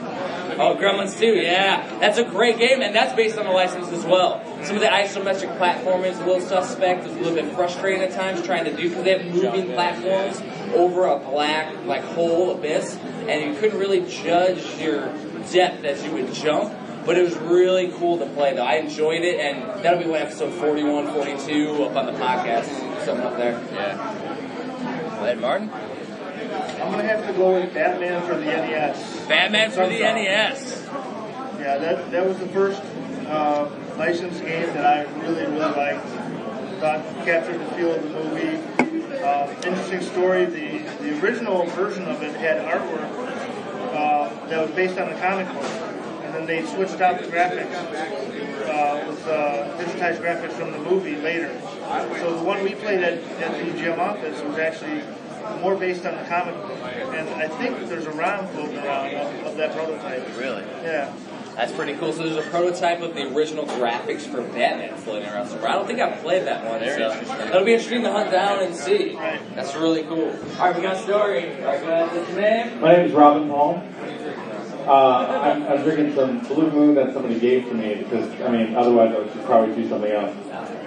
Oh, 0.58 0.76
Gremlins 0.76 1.18
2, 1.18 1.26
yeah. 1.26 1.98
That's 1.98 2.18
a 2.18 2.24
great 2.24 2.58
game, 2.58 2.82
and 2.82 2.94
that's 2.94 3.14
based 3.14 3.38
on 3.38 3.46
the 3.46 3.52
license 3.52 3.88
as 3.88 4.04
well. 4.04 4.42
Some 4.64 4.76
of 4.76 4.82
the 4.82 4.88
isometric 4.88 5.56
platforming 5.58 6.10
is 6.10 6.18
a 6.18 6.26
little 6.26 6.40
suspect. 6.40 7.04
It's 7.04 7.14
a 7.14 7.18
little 7.18 7.34
bit 7.34 7.54
frustrating 7.54 8.02
at 8.02 8.12
times 8.12 8.42
trying 8.42 8.64
to 8.64 8.76
do, 8.76 8.88
because 8.88 9.04
they 9.04 9.18
have 9.18 9.34
moving 9.34 9.72
platforms 9.72 10.42
over 10.74 11.06
a 11.06 11.18
black, 11.18 11.74
like, 11.86 12.02
hole 12.02 12.50
abyss, 12.52 12.96
and 13.28 13.54
you 13.54 13.60
couldn't 13.60 13.78
really 13.78 14.02
judge 14.08 14.78
your 14.78 15.06
depth 15.50 15.84
as 15.84 16.04
you 16.04 16.12
would 16.12 16.32
jump. 16.34 16.72
But 17.04 17.18
it 17.18 17.22
was 17.22 17.36
really 17.36 17.92
cool 17.96 18.18
to 18.18 18.26
play, 18.26 18.54
though. 18.54 18.64
I 18.64 18.74
enjoyed 18.74 19.22
it, 19.22 19.40
and 19.40 19.84
that'll 19.84 20.02
be 20.02 20.08
what 20.08 20.20
episode 20.20 20.52
41, 20.54 21.12
42 21.12 21.84
up 21.84 21.96
on 21.96 22.06
the 22.06 22.12
podcast. 22.12 22.66
Something 23.04 23.26
up 23.26 23.36
there. 23.36 23.60
Yeah. 23.72 25.22
Ed 25.24 25.40
Martin? 25.40 25.70
I'm 25.72 26.90
gonna 26.90 27.04
have 27.04 27.26
to 27.26 27.32
go 27.32 27.54
with 27.54 27.72
Batman 27.72 28.22
for 28.26 28.34
the 28.34 28.44
NES. 28.44 29.26
Batman 29.26 29.70
for 29.70 29.86
the 29.86 29.98
NES. 29.98 30.82
Yeah, 31.58 31.78
that 31.78 32.10
that 32.10 32.26
was 32.26 32.38
the 32.38 32.48
first 32.48 32.82
uh, 33.28 33.70
licensed 33.96 34.40
game 34.40 34.66
that 34.74 34.84
I 34.84 35.02
really 35.22 35.46
really 35.46 35.58
liked. 35.58 36.06
Thought 36.80 37.04
captured 37.24 37.60
the 37.60 37.64
feel 37.76 37.94
of 37.94 38.02
the 38.02 38.08
movie. 38.10 38.56
Um, 39.22 39.48
interesting 39.64 40.02
story. 40.02 40.44
The 40.44 40.78
the 41.00 41.20
original 41.22 41.66
version 41.66 42.04
of 42.08 42.22
it 42.22 42.34
had 42.34 42.58
artwork 42.62 43.32
uh, 43.94 44.46
that 44.48 44.60
was 44.66 44.70
based 44.72 44.98
on 44.98 45.08
a 45.08 45.18
comic 45.20 45.46
book, 45.54 45.91
and 46.32 46.48
then 46.48 46.64
they 46.64 46.66
switched 46.66 47.00
out 47.00 47.20
the 47.20 47.26
graphics 47.26 47.74
uh, 47.74 49.04
with 49.06 49.26
uh, 49.28 49.76
digitized 49.78 50.18
graphics 50.18 50.52
from 50.52 50.72
the 50.72 50.78
movie 50.78 51.16
later. 51.16 51.52
So 52.20 52.36
the 52.36 52.42
one 52.42 52.64
we 52.64 52.74
played 52.74 53.00
at, 53.00 53.18
at 53.18 53.52
the 53.52 53.70
EGM 53.70 53.98
office 53.98 54.40
was 54.42 54.58
actually 54.58 55.02
more 55.60 55.76
based 55.76 56.06
on 56.06 56.16
the 56.16 56.24
comic 56.24 56.54
book, 56.62 56.78
and 56.80 57.28
I 57.28 57.48
think 57.48 57.86
there's 57.88 58.06
a 58.06 58.12
ROM 58.12 58.46
floating 58.48 58.78
around 58.78 59.14
of, 59.14 59.46
of 59.48 59.56
that 59.56 59.74
prototype. 59.74 60.26
Really? 60.38 60.62
Yeah. 60.82 61.12
That's 61.56 61.72
pretty 61.72 61.92
cool. 61.94 62.14
So 62.14 62.22
there's 62.22 62.46
a 62.46 62.48
prototype 62.48 63.02
of 63.02 63.14
the 63.14 63.26
original 63.34 63.66
graphics 63.66 64.22
for 64.22 64.40
Batman 64.40 64.96
floating 64.96 65.28
around 65.28 65.48
somewhere. 65.48 65.68
I 65.68 65.74
don't 65.74 65.86
think 65.86 66.00
I've 66.00 66.22
played 66.22 66.46
that 66.46 66.64
one, 66.64 66.80
so 66.80 67.44
it'll 67.46 67.64
be 67.66 67.74
interesting 67.74 68.04
to 68.04 68.12
hunt 68.12 68.30
down 68.30 68.62
and 68.62 68.74
see. 68.74 69.16
That's 69.54 69.74
really 69.76 70.02
cool. 70.04 70.30
All 70.58 70.66
right, 70.68 70.74
we 70.74 70.80
got 70.80 70.96
a 70.96 71.02
story. 71.02 71.50
All 71.60 71.66
right, 71.66 71.80
go 71.82 71.88
ahead. 71.90 72.16
What's 72.16 72.30
your 72.30 72.40
name? 72.40 72.80
My 72.80 72.96
name 72.96 73.06
is 73.06 73.12
Robin 73.12 73.48
Paul. 73.50 73.82
Uh, 74.86 75.40
I'm, 75.42 75.62
I'm 75.64 75.82
drinking 75.84 76.14
some 76.14 76.40
Blue 76.40 76.70
Moon 76.70 76.94
that 76.96 77.12
somebody 77.12 77.38
gave 77.38 77.66
to 77.66 77.74
me 77.74 77.94
because, 77.94 78.28
I 78.40 78.50
mean, 78.50 78.74
otherwise 78.74 79.14
I 79.14 79.18
would 79.18 79.44
probably 79.44 79.74
do 79.74 79.88
something 79.88 80.10
else. 80.10 80.36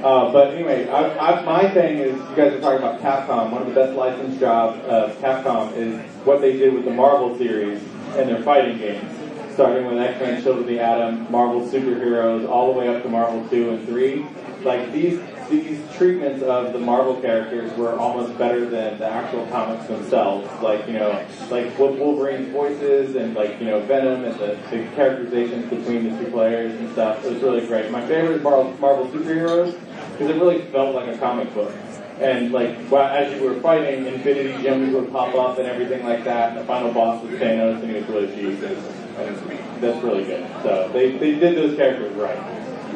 Uh, 0.03 0.31
but 0.31 0.53
anyway, 0.53 0.87
I, 0.89 1.17
I, 1.17 1.43
my 1.43 1.69
thing 1.69 1.97
is, 1.97 2.13
you 2.13 2.35
guys 2.35 2.53
are 2.53 2.59
talking 2.59 2.79
about 2.79 3.01
Capcom. 3.01 3.51
One 3.51 3.61
of 3.61 3.67
the 3.67 3.73
best 3.73 3.95
licensed 3.95 4.39
jobs 4.39 4.79
of 4.85 5.15
Capcom 5.19 5.75
is 5.77 5.99
what 6.25 6.41
they 6.41 6.57
did 6.57 6.73
with 6.73 6.85
the 6.85 6.91
Marvel 6.91 7.37
series 7.37 7.81
and 8.15 8.29
their 8.29 8.41
fighting 8.43 8.77
games. 8.77 9.11
Starting 9.53 9.87
with 9.87 9.97
X-Men, 9.97 10.43
Children 10.43 10.63
of 10.63 10.67
the 10.67 10.79
Atom, 10.79 11.31
Marvel 11.31 11.61
Superheroes, 11.61 12.47
all 12.47 12.73
the 12.73 12.79
way 12.79 12.93
up 12.93 13.01
to 13.03 13.09
Marvel 13.09 13.47
2 13.47 13.69
and 13.69 13.87
3. 13.87 14.25
Like, 14.63 14.91
these 14.91 15.21
these 15.49 15.79
treatments 15.95 16.43
of 16.43 16.73
the 16.73 16.79
Marvel 16.79 17.19
characters 17.21 17.75
were 17.77 17.97
almost 17.97 18.37
better 18.37 18.65
than 18.69 18.97
the 18.99 19.05
actual 19.05 19.45
comics 19.47 19.85
themselves. 19.87 20.47
Like, 20.61 20.87
you 20.87 20.93
know, 20.93 21.25
like 21.49 21.77
Wolverine's 21.77 22.49
voices 22.51 23.15
and 23.15 23.33
like, 23.33 23.59
you 23.59 23.67
know, 23.67 23.79
Venom 23.81 24.25
and 24.25 24.39
the, 24.39 24.57
the 24.69 24.87
characterizations 24.95 25.69
between 25.69 26.09
the 26.09 26.23
two 26.23 26.31
players 26.31 26.73
and 26.73 26.91
stuff. 26.93 27.23
It 27.25 27.33
was 27.33 27.41
really 27.41 27.65
great. 27.67 27.91
My 27.91 28.05
favorite 28.07 28.37
is 28.37 28.43
Marvel, 28.43 28.73
Marvel 28.79 29.07
superheroes 29.07 29.79
because 30.11 30.29
it 30.29 30.39
really 30.39 30.61
felt 30.71 30.95
like 30.95 31.13
a 31.13 31.17
comic 31.17 31.53
book. 31.53 31.73
And 32.19 32.53
like, 32.53 32.77
as 32.93 33.33
you 33.33 33.47
were 33.47 33.59
fighting, 33.59 34.05
Infinity 34.05 34.63
Gems 34.63 34.93
would 34.93 35.11
pop 35.11 35.35
up 35.35 35.57
and 35.59 35.67
everything 35.67 36.05
like 36.05 36.23
that. 36.23 36.51
And 36.51 36.59
the 36.59 36.63
final 36.63 36.93
boss 36.93 37.21
was 37.21 37.33
Thanos, 37.33 37.81
and 37.81 37.91
he 37.91 37.97
was 37.97 38.07
really 38.07 38.33
Jesus. 38.35 38.77
And 39.17 39.37
that's 39.81 40.01
really 40.01 40.23
good. 40.23 40.47
So 40.63 40.89
they, 40.93 41.17
they 41.17 41.37
did 41.37 41.57
those 41.57 41.75
characters 41.75 42.13
right. 42.13 42.37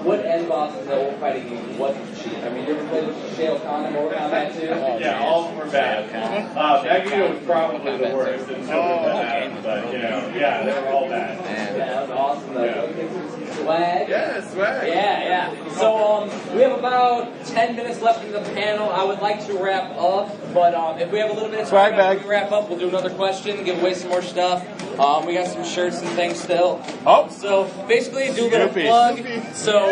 What 0.03 0.25
end 0.25 0.47
boss 0.47 0.75
in 0.79 0.85
the 0.85 0.95
old 0.95 1.19
fighting 1.19 1.49
game 1.49 1.77
wasn't 1.77 2.17
cheap? 2.17 2.37
I 2.43 2.49
mean, 2.49 2.65
you 2.67 2.75
ever 2.75 2.87
played 2.87 3.07
with 3.07 3.37
Shao 3.37 3.57
Kahn 3.59 3.85
in 3.85 3.93
Mortal 3.93 4.19
Kombat 4.19 4.53
2? 4.53 4.65
yeah, 5.03 5.19
all 5.19 5.45
of 5.45 5.49
them 5.49 5.57
were 5.57 5.71
bad. 5.71 6.55
Uh, 6.57 6.83
Magneto 6.83 7.33
was 7.33 7.43
probably 7.45 7.97
the 7.97 8.15
worst. 8.15 8.49
And 8.49 8.65
so 8.65 8.79
was 8.79 9.19
Venom, 9.19 9.63
but 9.63 9.91
you 9.91 9.99
know, 9.99 10.31
yeah, 10.35 10.63
they 10.63 10.71
were 10.81 10.87
all 10.89 11.09
bad. 11.09 11.37
Yeah, 11.45 11.73
that 11.77 12.09
was 12.09 12.17
awesome 12.17 12.53
though. 12.53 12.63
Yeah. 12.63 12.75
Go 12.75 12.93
get 12.93 13.11
some 13.11 13.63
swag. 13.63 14.09
Yeah, 14.09 14.49
swag. 14.51 14.87
Yeah, 14.87 15.53
yeah. 15.53 15.71
So 15.75 15.97
um, 15.97 16.55
we 16.55 16.61
have 16.61 16.77
about 16.79 17.38
10 17.59 17.75
minutes 17.75 18.01
left 18.01 18.23
in 18.23 18.31
the 18.31 18.39
panel. 18.39 18.89
I 18.89 19.03
would 19.03 19.19
like 19.19 19.45
to 19.47 19.57
wrap 19.61 19.91
up, 19.97 20.33
but 20.53 20.73
um, 20.73 20.97
if 20.97 21.11
we 21.11 21.19
have 21.19 21.29
a 21.29 21.33
little 21.33 21.49
bit 21.49 21.59
of 21.59 21.65
time 21.65 21.69
Swag 21.69 21.91
bag. 21.91 22.15
after 22.17 22.23
we 22.27 22.33
wrap 22.33 22.51
up, 22.53 22.69
we'll 22.69 22.79
do 22.79 22.87
another 22.87 23.09
question, 23.09 23.65
give 23.65 23.81
away 23.81 23.93
some 23.95 24.09
more 24.09 24.21
stuff. 24.21 24.63
Um, 24.97 25.25
we 25.25 25.33
got 25.33 25.47
some 25.47 25.65
shirts 25.65 25.99
and 25.99 26.07
things 26.11 26.39
still. 26.41 26.81
Oh. 27.05 27.27
So 27.29 27.65
basically, 27.85 28.31
do 28.33 28.47
a 28.47 28.49
little 28.49 28.69
Snoopy. 28.71 28.83
plug. 28.87 29.53
So 29.55 29.89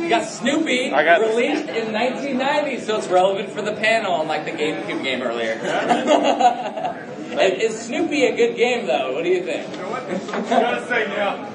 you 0.00 0.08
got 0.08 0.24
Snoopy 0.26 0.92
I 0.92 1.04
got- 1.04 1.20
released 1.20 1.68
in 1.68 1.92
1990, 1.92 2.80
so 2.80 2.96
it's 2.96 3.08
relevant 3.08 3.50
for 3.50 3.60
the 3.60 3.72
panel, 3.72 4.22
unlike 4.22 4.46
the 4.46 4.52
GameCube 4.52 5.02
game 5.02 5.20
earlier. 5.20 5.60
Is 7.38 7.78
Snoopy 7.82 8.24
a 8.26 8.34
good 8.36 8.56
game 8.56 8.86
though? 8.86 9.12
What 9.14 9.24
do 9.24 9.30
you 9.30 9.44
think? 9.44 9.68
You 9.76 9.84
I'm 9.84 10.48
gonna 10.48 10.86
say 10.88 11.06
no. 11.08 11.48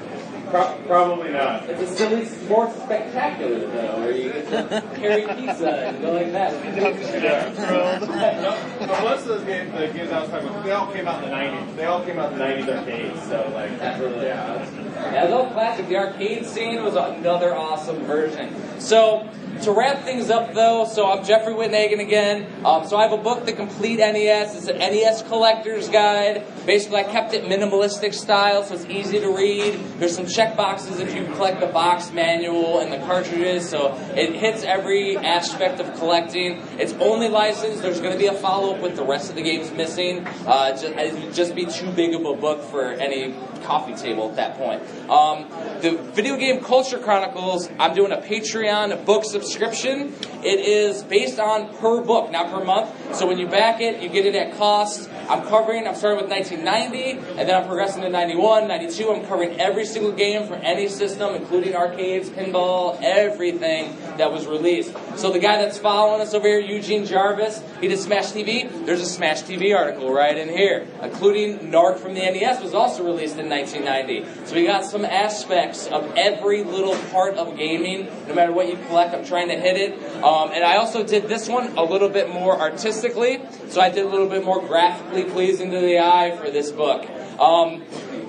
Pro- 0.50 0.78
probably 0.86 1.30
not. 1.30 1.68
It's 1.68 1.82
a 1.82 1.86
silly 1.96 2.24
sports 2.24 2.74
spectacular, 2.82 3.58
though, 3.60 3.98
where 4.00 4.10
you 4.12 4.32
get 4.32 4.48
to 4.48 4.82
carry 4.96 5.22
pizza 5.22 5.88
and 5.88 6.00
go 6.00 6.12
like 6.12 6.32
that. 6.32 6.54
But 8.78 9.02
most 9.02 9.22
of 9.22 9.28
those 9.28 9.44
games, 9.44 9.72
the 9.72 9.88
games 9.88 10.10
I 10.10 10.20
was 10.20 10.30
talking 10.30 10.48
about, 10.48 10.64
they 10.64 10.72
all 10.72 10.92
came 10.92 11.06
out 11.06 11.22
in 11.22 11.30
the 11.30 11.36
90s. 11.36 11.76
They 11.76 11.84
all 11.84 12.04
came 12.04 12.18
out 12.18 12.32
in 12.32 12.38
the 12.38 12.44
90s 12.44 12.78
arcades, 12.78 13.22
so 13.24 13.50
like, 13.54 13.78
That's 13.78 14.00
really 14.00 14.26
yeah. 14.26 14.87
It 14.98 15.32
all 15.32 15.50
classic. 15.50 15.88
The 15.88 15.96
arcade 15.96 16.46
scene 16.46 16.82
was 16.82 16.94
another 16.94 17.54
awesome 17.54 18.04
version. 18.04 18.54
So, 18.80 19.28
to 19.62 19.72
wrap 19.72 20.04
things 20.04 20.30
up 20.30 20.54
though, 20.54 20.86
so 20.86 21.10
I'm 21.10 21.24
Jeffrey 21.24 21.52
Wittenhagen 21.52 22.00
again. 22.00 22.46
Um, 22.64 22.86
so 22.86 22.96
I 22.96 23.02
have 23.02 23.12
a 23.12 23.16
book, 23.16 23.44
The 23.44 23.52
Complete 23.52 23.98
NES. 23.98 24.54
It's 24.54 24.68
an 24.68 24.78
NES 24.78 25.22
collector's 25.22 25.88
guide. 25.88 26.44
Basically, 26.64 26.98
I 26.98 27.02
kept 27.02 27.34
it 27.34 27.44
minimalistic 27.44 28.14
style, 28.14 28.62
so 28.62 28.74
it's 28.74 28.84
easy 28.84 29.18
to 29.18 29.30
read. 29.30 29.80
There's 29.98 30.14
some 30.14 30.26
check 30.26 30.56
boxes 30.56 31.00
if 31.00 31.12
you 31.14 31.24
collect 31.34 31.58
the 31.60 31.66
box 31.66 32.12
manual 32.12 32.80
and 32.80 32.92
the 32.92 32.98
cartridges, 32.98 33.68
so 33.68 33.94
it 34.14 34.34
hits 34.34 34.62
every 34.62 35.16
aspect 35.16 35.80
of 35.80 35.92
collecting. 35.98 36.62
It's 36.78 36.92
only 36.94 37.28
licensed. 37.28 37.82
There's 37.82 38.00
going 38.00 38.12
to 38.12 38.18
be 38.18 38.26
a 38.26 38.34
follow 38.34 38.76
up 38.76 38.82
with 38.82 38.94
the 38.94 39.04
rest 39.04 39.30
of 39.30 39.36
the 39.36 39.42
games 39.42 39.72
missing. 39.72 40.24
Uh, 40.46 40.70
just, 40.70 40.84
it 40.84 41.14
would 41.14 41.34
just 41.34 41.54
be 41.56 41.66
too 41.66 41.90
big 41.90 42.14
of 42.14 42.24
a 42.24 42.34
book 42.34 42.62
for 42.62 42.92
any 42.92 43.34
coffee 43.64 43.94
table 43.94 44.30
at 44.30 44.36
that 44.36 44.56
point. 44.56 44.82
Um, 45.08 45.48
the 45.80 45.96
Video 46.12 46.36
Game 46.36 46.62
Culture 46.62 46.98
Chronicles, 46.98 47.68
I'm 47.78 47.94
doing 47.94 48.12
a 48.12 48.18
Patreon 48.18 49.06
book 49.06 49.24
subscription. 49.24 50.14
It 50.44 50.60
is 50.60 51.02
based 51.02 51.38
on 51.38 51.74
per 51.76 52.02
book, 52.02 52.30
not 52.30 52.50
per 52.50 52.62
month. 52.62 53.16
So 53.16 53.26
when 53.26 53.38
you 53.38 53.46
back 53.46 53.80
it, 53.80 54.02
you 54.02 54.08
get 54.08 54.26
it 54.26 54.34
at 54.34 54.56
cost. 54.56 55.08
I'm 55.28 55.46
covering, 55.46 55.86
I'm 55.86 55.94
starting 55.94 56.20
with 56.20 56.30
1990, 56.30 57.38
and 57.38 57.48
then 57.48 57.54
I'm 57.54 57.66
progressing 57.66 58.02
to 58.02 58.10
91, 58.10 58.68
92. 58.68 59.10
I'm 59.10 59.26
covering 59.26 59.58
every 59.58 59.86
single 59.86 60.12
game 60.12 60.46
for 60.46 60.54
any 60.56 60.88
system, 60.88 61.34
including 61.34 61.74
arcades, 61.74 62.28
pinball, 62.28 62.98
everything 63.02 63.96
that 64.18 64.30
was 64.30 64.46
released. 64.46 64.92
So 65.16 65.32
the 65.32 65.38
guy 65.38 65.62
that's 65.62 65.78
following 65.78 66.20
us 66.20 66.34
over 66.34 66.46
here, 66.46 66.60
Eugene 66.60 67.06
Jarvis, 67.06 67.62
he 67.80 67.88
did 67.88 67.98
Smash 67.98 68.32
TV. 68.32 68.86
There's 68.86 69.00
a 69.00 69.06
Smash 69.06 69.42
TV 69.42 69.76
article 69.76 70.12
right 70.12 70.36
in 70.36 70.48
here, 70.48 70.86
including 71.02 71.70
Narc 71.70 71.98
from 71.98 72.14
the 72.14 72.20
NES 72.20 72.62
was 72.62 72.74
also 72.74 73.04
released 73.04 73.38
in 73.38 73.48
1990. 73.48 74.46
So 74.46 74.54
we 74.54 74.66
got 74.66 74.77
some 74.84 75.04
aspects 75.04 75.86
of 75.86 76.12
every 76.16 76.64
little 76.64 76.96
part 77.10 77.34
of 77.34 77.56
gaming, 77.56 78.08
no 78.26 78.34
matter 78.34 78.52
what 78.52 78.68
you 78.68 78.76
collect. 78.86 79.14
I'm 79.14 79.24
trying 79.24 79.48
to 79.48 79.56
hit 79.56 79.76
it. 79.76 80.22
Um, 80.22 80.50
and 80.52 80.64
I 80.64 80.76
also 80.76 81.04
did 81.04 81.24
this 81.24 81.48
one 81.48 81.76
a 81.76 81.82
little 81.82 82.08
bit 82.08 82.28
more 82.28 82.58
artistically, 82.58 83.40
so 83.68 83.80
I 83.80 83.90
did 83.90 84.04
a 84.04 84.08
little 84.08 84.28
bit 84.28 84.44
more 84.44 84.60
graphically 84.60 85.24
pleasing 85.24 85.70
to 85.70 85.80
the 85.80 85.98
eye 85.98 86.36
for 86.36 86.50
this 86.50 86.70
book. 86.70 87.08
Um, 87.38 87.82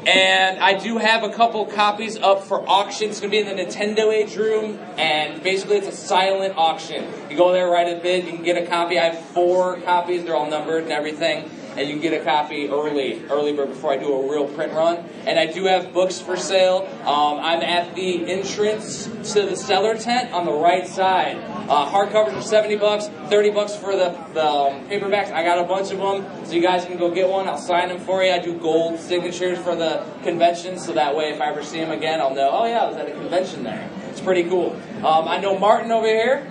and 0.06 0.60
I 0.60 0.78
do 0.78 0.97
have 0.97 1.24
a 1.24 1.34
couple 1.34 1.66
copies 1.66 2.18
up 2.18 2.43
for 2.43 2.68
auction. 2.68 3.10
It's 3.10 3.20
going 3.20 3.32
to 3.32 3.36
be 3.36 3.50
in 3.50 3.56
the 3.56 3.64
Nintendo 3.64 4.14
Age 4.14 4.36
room, 4.38 4.80
and 4.97 5.43
basically 5.43 5.78
it's 5.78 5.88
a 5.88 5.91
silent 5.91 6.56
auction. 6.58 7.06
You 7.30 7.36
go 7.36 7.52
there, 7.52 7.68
write 7.68 7.95
a 7.95 8.00
bid, 8.00 8.26
you 8.26 8.32
can 8.34 8.43
get 8.43 8.62
a 8.62 8.66
copy. 8.66 8.97
I 8.97 9.10
have 9.10 9.20
four 9.30 9.82
copies, 9.82 10.24
they're 10.24 10.36
all 10.36 10.50
numbered 10.50 10.84
and 10.84 10.91
everything, 10.91 11.50
and 11.80 11.88
you 11.88 11.95
can 11.95 12.01
get 12.01 12.21
a 12.21 12.23
copy 12.25 12.67
early, 12.67 13.23
early 13.30 13.53
before 13.53 13.93
I 13.93 13.97
do 13.97 14.13
a 14.13 14.30
real 14.30 14.47
print 14.47 14.73
run. 14.73 14.97
And 15.25 15.39
I 15.39 15.45
do 15.45 15.63
have 15.65 15.93
books 15.93 16.19
for 16.19 16.36
sale. 16.36 16.88
Um, 17.01 17.39
I'm 17.39 17.61
at 17.61 17.95
the 17.95 18.30
entrance 18.30 19.05
to 19.34 19.43
the 19.43 19.55
cellar 19.55 19.97
tent 19.97 20.34
on 20.34 20.45
the 20.45 20.51
right 20.51 20.86
side. 20.86 21.38
Uh, 21.69 21.89
hardcovers 21.89 22.36
are 22.36 22.41
70 22.41 22.75
bucks, 22.75 23.07
30 23.30 23.51
bucks 23.51 23.75
for 23.75 23.95
the, 23.95 24.09
the 24.34 24.45
um, 24.45 24.89
paperbacks. 24.89 25.32
I 25.32 25.43
got 25.43 25.57
a 25.57 25.63
bunch 25.63 25.91
of 25.91 25.99
them, 25.99 26.45
so 26.45 26.53
you 26.53 26.61
guys 26.61 26.84
can 26.84 26.97
go 26.97 27.11
get 27.11 27.30
one. 27.30 27.47
I'll 27.47 27.57
sign 27.57 27.88
them 27.88 27.99
for 27.99 28.23
you. 28.23 28.32
I 28.32 28.39
do 28.39 28.57
gold 28.59 28.99
signatures 28.99 29.57
for 29.59 29.75
the 29.75 30.05
convention, 30.23 30.77
so 30.77 30.93
that 30.93 31.15
way 31.15 31.32
if 31.32 31.39
I 31.39 31.49
ever 31.49 31.63
see 31.63 31.80
them 31.80 31.91
again, 31.91 32.19
I'll 32.19 32.36
know, 32.36 32.49
oh 32.51 32.65
yeah, 32.65 32.80
I 32.80 32.88
was 32.88 32.97
at 32.97 33.07
a 33.07 33.11
convention 33.11 33.63
there. 33.63 33.89
It's 34.09 34.19
pretty 34.19 34.43
cool. 34.43 34.73
Um, 34.97 35.27
I 35.27 35.39
know 35.39 35.57
Martin 35.57 35.91
over 35.91 36.07
here. 36.07 36.45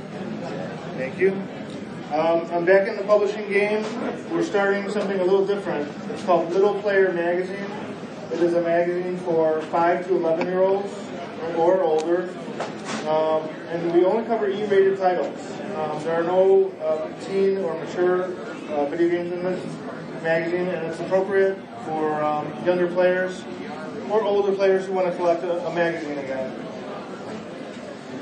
Thank 0.97 1.19
you. 1.19 1.43
Um, 2.13 2.49
I'm 2.53 2.65
back 2.65 2.89
in 2.89 2.97
the 2.97 3.03
publishing 3.03 3.47
game. 3.51 3.85
We're 4.31 4.43
starting 4.43 4.89
something 4.91 5.21
a 5.21 5.25
little 5.25 5.47
different. 5.47 5.93
It's 6.11 6.25
called 6.25 6.51
Little 6.51 6.81
Player 6.81 7.13
Magazine. 7.13 7.71
It 8.33 8.41
is 8.41 8.55
a 8.55 8.63
magazine 8.63 9.19
for 9.19 9.61
5 9.61 10.07
to 10.07 10.17
11 10.17 10.47
year 10.47 10.63
olds 10.63 10.91
or 11.59 11.83
older. 11.83 12.31
Um, 13.07 13.47
and 13.69 13.93
we 13.93 14.07
only 14.07 14.25
cover 14.25 14.49
E 14.49 14.65
rated 14.65 14.97
titles. 14.99 15.39
Um, 15.77 16.03
there 16.03 16.19
are 16.19 16.25
no 16.25 16.71
uh, 16.83 17.13
teen 17.27 17.59
or 17.59 17.79
mature 17.79 18.25
uh, 18.73 18.87
video 18.87 19.11
games 19.11 19.31
in 19.31 19.43
this 19.43 19.63
magazine, 20.23 20.69
and 20.69 20.87
it's 20.87 21.01
appropriate 21.01 21.59
for 21.85 22.25
um, 22.25 22.47
younger 22.65 22.87
players 22.87 23.45
or 24.09 24.23
older 24.23 24.53
players 24.53 24.87
who 24.87 24.95
want 24.95 25.11
to 25.11 25.17
collect 25.19 25.45
a, 25.45 25.67
a 25.67 25.75
magazine 25.75 26.17
again. 26.17 26.68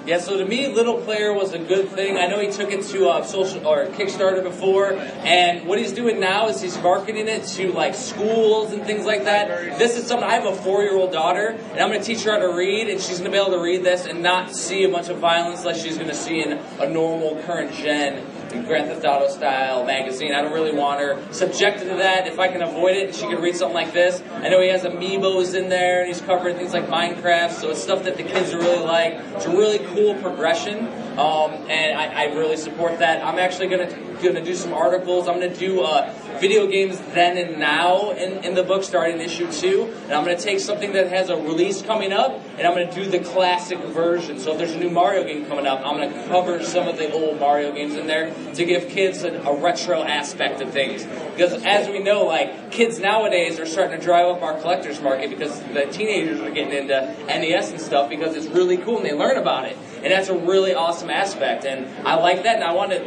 Yeah, 0.07 0.19
so 0.19 0.39
to 0.39 0.45
me, 0.45 0.69
Little 0.69 1.01
Player 1.01 1.33
was 1.33 1.53
a 1.53 1.59
good 1.59 1.89
thing. 1.89 2.17
I 2.17 2.29
know 2.29 2.39
he 2.39 2.53
took 2.53 2.71
it 2.71 2.85
to 2.85 3.09
uh, 3.09 3.25
social 3.25 3.67
or 3.67 3.87
Kickstarter 3.87 4.41
before, 4.41 4.93
and 4.93 5.67
what 5.67 5.81
he's 5.81 5.91
doing 5.91 6.21
now 6.21 6.47
is 6.47 6.61
he's 6.61 6.79
marketing 6.79 7.27
it 7.27 7.43
to 7.43 7.73
like 7.73 7.97
schools 7.97 8.73
and 8.73 8.85
things 8.85 9.05
like 9.05 9.25
that. 9.25 9.81
This 9.81 9.97
is 9.97 10.07
something 10.07 10.29
I 10.29 10.35
have 10.35 10.47
a 10.47 10.55
four-year-old 10.55 11.11
daughter, 11.11 11.49
and 11.49 11.81
I'm 11.81 11.89
going 11.89 11.99
to 11.99 12.07
teach 12.07 12.23
her 12.23 12.31
how 12.31 12.39
to 12.39 12.55
read, 12.55 12.89
and 12.89 13.01
she's 13.01 13.19
going 13.19 13.33
to 13.33 13.37
be 13.37 13.43
able 13.43 13.57
to 13.57 13.61
read 13.61 13.83
this 13.83 14.07
and 14.07 14.23
not 14.23 14.55
see 14.55 14.85
a 14.85 14.89
bunch 14.89 15.09
of 15.09 15.19
violence 15.19 15.65
like 15.65 15.75
she's 15.75 15.97
going 15.97 16.09
to 16.09 16.15
see 16.15 16.41
in 16.41 16.53
a 16.53 16.89
normal 16.89 17.43
current 17.43 17.73
gen 17.75 18.25
Grand 18.65 18.89
Theft 18.89 19.05
Auto 19.05 19.29
style 19.29 19.85
magazine. 19.85 20.33
I 20.33 20.43
don't 20.43 20.53
really 20.53 20.75
want 20.75 21.01
her 21.01 21.21
subjected 21.33 21.89
to 21.89 21.97
that. 21.97 22.27
If 22.27 22.39
I 22.39 22.49
can 22.49 22.63
avoid 22.63 22.97
it, 22.97 23.15
she 23.15 23.23
can 23.23 23.41
read 23.41 23.57
something 23.57 23.75
like 23.75 23.93
this. 23.93 24.23
I 24.35 24.49
know 24.49 24.61
he 24.61 24.69
has 24.69 24.83
amiibos 24.83 25.55
in 25.55 25.69
there, 25.69 26.01
and 26.01 26.09
he's 26.09 26.21
covering 26.21 26.57
things 26.57 26.73
like 26.73 26.87
Minecraft, 26.87 27.53
so 27.53 27.71
it's 27.71 27.83
stuff 27.83 28.05
that 28.05 28.17
the 28.17 28.23
kids 28.23 28.55
really 28.55 28.85
like. 28.85 29.15
It's 29.35 29.47
a 29.47 29.51
really 29.51 29.79
cool 29.95 30.15
progression, 30.17 30.87
um, 31.19 31.53
and 31.69 31.99
I, 31.99 32.25
I 32.25 32.35
really 32.35 32.57
support 32.57 32.99
that. 32.99 33.25
I'm 33.25 33.39
actually 33.39 33.69
going 33.69 33.89
to 33.89 34.06
gonna 34.23 34.45
do 34.45 34.55
some 34.55 34.73
articles. 34.73 35.29
I'm 35.29 35.41
gonna 35.41 35.55
do 35.55 35.83
uh, 35.83 36.13
video 36.41 36.67
games 36.67 36.99
then 37.15 37.39
and 37.39 37.59
now 37.59 38.11
in, 38.11 38.45
in 38.45 38.55
the 38.55 38.63
book, 38.63 38.85
starting 38.85 39.21
issue 39.21 39.51
two. 39.51 39.93
And 40.05 40.13
I'm 40.13 40.25
gonna 40.25 40.39
take 40.39 40.61
something 40.61 40.93
that 40.93 41.09
has 41.09 41.31
a 41.31 41.37
release 41.37 41.83
coming 41.83 42.13
up, 42.13 42.41
and 42.59 42.67
I'm 42.67 42.75
gonna 42.75 42.93
do 42.93 43.09
the 43.09 43.21
classic 43.21 43.79
version. 43.79 44.39
So 44.39 44.53
if 44.53 44.59
there's 44.59 44.73
a 44.73 44.79
new 44.79 44.91
Mario 44.91 45.25
game 45.25 45.47
coming 45.47 45.67
up, 45.67 45.81
I'm 45.85 45.99
gonna 45.99 46.27
cover 46.29 46.63
some 46.63 46.89
of 46.89 46.97
the 46.97 47.13
old 47.13 47.41
Mario 47.41 47.73
games 47.73 47.95
in 47.95 48.07
there 48.07 48.35
to 48.55 48.65
give 48.65 48.89
kids 48.89 49.23
a, 49.23 49.33
a 49.43 49.61
retro 49.61 50.03
aspect 50.03 50.61
of 50.61 50.71
things. 50.71 51.05
Because 51.05 51.65
as 51.65 51.89
we 51.89 51.99
know, 51.99 52.25
like 52.25 52.71
kids 52.71 52.99
nowadays 52.99 53.59
are 53.59 53.67
starting 53.67 53.99
to 53.99 54.05
drive 54.05 54.27
up 54.27 54.43
our 54.43 54.59
collectors 54.61 55.01
market 55.01 55.31
because 55.31 55.61
the 55.61 55.87
teenagers 55.87 56.41
are 56.41 56.51
getting 56.51 56.73
into 56.73 57.15
NES 57.27 57.71
and 57.71 57.81
stuff 57.81 58.09
because 58.09 58.37
it's 58.37 58.47
really 58.47 58.77
cool 58.77 58.99
and 58.99 59.07
they 59.07 59.13
learn 59.13 59.37
about 59.37 59.65
it. 59.67 59.77
And 60.03 60.13
that's 60.13 60.29
a 60.29 60.37
really 60.37 60.75
awesome 60.75 61.11
aspect. 61.11 61.65
And 61.65 62.07
I 62.07 62.17
like 62.17 62.43
that 62.45 62.57
and 62.57 62.65
I 62.65 62.73
want 62.73 62.93
to, 62.93 63.01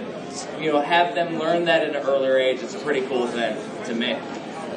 you 0.60 0.72
know, 0.72 0.82
have 0.82 1.16
them 1.16 1.40
learn 1.40 1.66
that 1.66 1.84
at 1.84 1.96
an 1.96 2.04
earlier 2.08 2.38
age. 2.38 2.62
It's 2.62 2.76
a 2.76 2.80
pretty 2.80 3.06
cool 3.08 3.28
thing 3.28 3.58
to 3.86 3.94
me. 3.94 4.18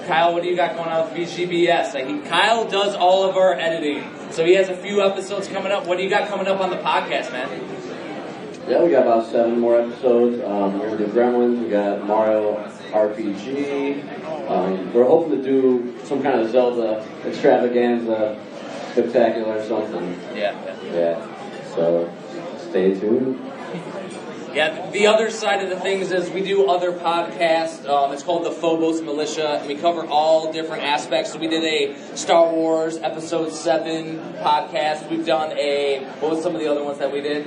Kyle, 0.06 0.32
what 0.32 0.42
do 0.42 0.48
you 0.48 0.56
got 0.56 0.76
going 0.76 0.88
on 0.88 1.12
with 1.12 1.28
VGBS? 1.28 1.94
Like, 1.94 2.06
he, 2.06 2.18
Kyle 2.28 2.68
does 2.68 2.94
all 2.94 3.28
of 3.28 3.36
our 3.36 3.54
editing. 3.54 4.04
So 4.32 4.44
he 4.44 4.54
has 4.54 4.68
a 4.68 4.76
few 4.76 5.00
episodes 5.02 5.46
coming 5.48 5.70
up. 5.70 5.86
What 5.86 5.98
do 5.98 6.04
you 6.04 6.10
got 6.10 6.28
coming 6.28 6.48
up 6.48 6.60
on 6.60 6.70
the 6.70 6.76
podcast, 6.76 7.30
man? 7.30 7.48
Yeah, 8.68 8.82
we 8.82 8.90
got 8.90 9.02
about 9.06 9.30
seven 9.30 9.58
more 9.58 9.80
episodes. 9.80 10.42
Um, 10.42 10.78
we're 10.78 10.90
gonna 10.90 11.06
do 11.06 11.12
Gremlins. 11.12 11.62
We 11.62 11.68
got 11.68 12.04
Mario 12.06 12.64
RPG. 12.92 14.48
Um, 14.48 14.92
we're 14.92 15.04
hoping 15.04 15.42
to 15.42 15.42
do 15.42 15.98
some 16.04 16.22
kind 16.22 16.40
of 16.40 16.50
Zelda 16.50 17.06
extravaganza, 17.26 18.40
spectacular 18.92 19.58
or 19.58 19.64
something. 19.64 20.18
Yeah. 20.34 20.54
Yeah. 20.92 21.74
So 21.74 22.12
stay 22.70 22.98
tuned. 22.98 23.40
Yeah, 24.54 24.90
the 24.90 25.06
other 25.06 25.30
side 25.30 25.62
of 25.62 25.70
the 25.70 25.80
things 25.80 26.12
is 26.12 26.28
we 26.28 26.42
do 26.42 26.68
other 26.68 26.92
podcasts. 26.92 27.88
Um, 27.88 28.12
it's 28.12 28.22
called 28.22 28.44
the 28.44 28.50
Phobos 28.50 29.00
Militia, 29.00 29.58
and 29.60 29.66
we 29.66 29.76
cover 29.76 30.06
all 30.06 30.52
different 30.52 30.82
aspects. 30.82 31.32
So 31.32 31.38
we 31.38 31.48
did 31.48 31.64
a 31.64 32.16
Star 32.16 32.52
Wars 32.52 32.98
Episode 32.98 33.50
Seven 33.52 34.18
podcast. 34.42 35.08
We've 35.10 35.24
done 35.24 35.52
a 35.52 36.04
what 36.20 36.32
was 36.32 36.42
some 36.42 36.54
of 36.54 36.60
the 36.60 36.70
other 36.70 36.84
ones 36.84 36.98
that 36.98 37.10
we 37.10 37.22
did? 37.22 37.46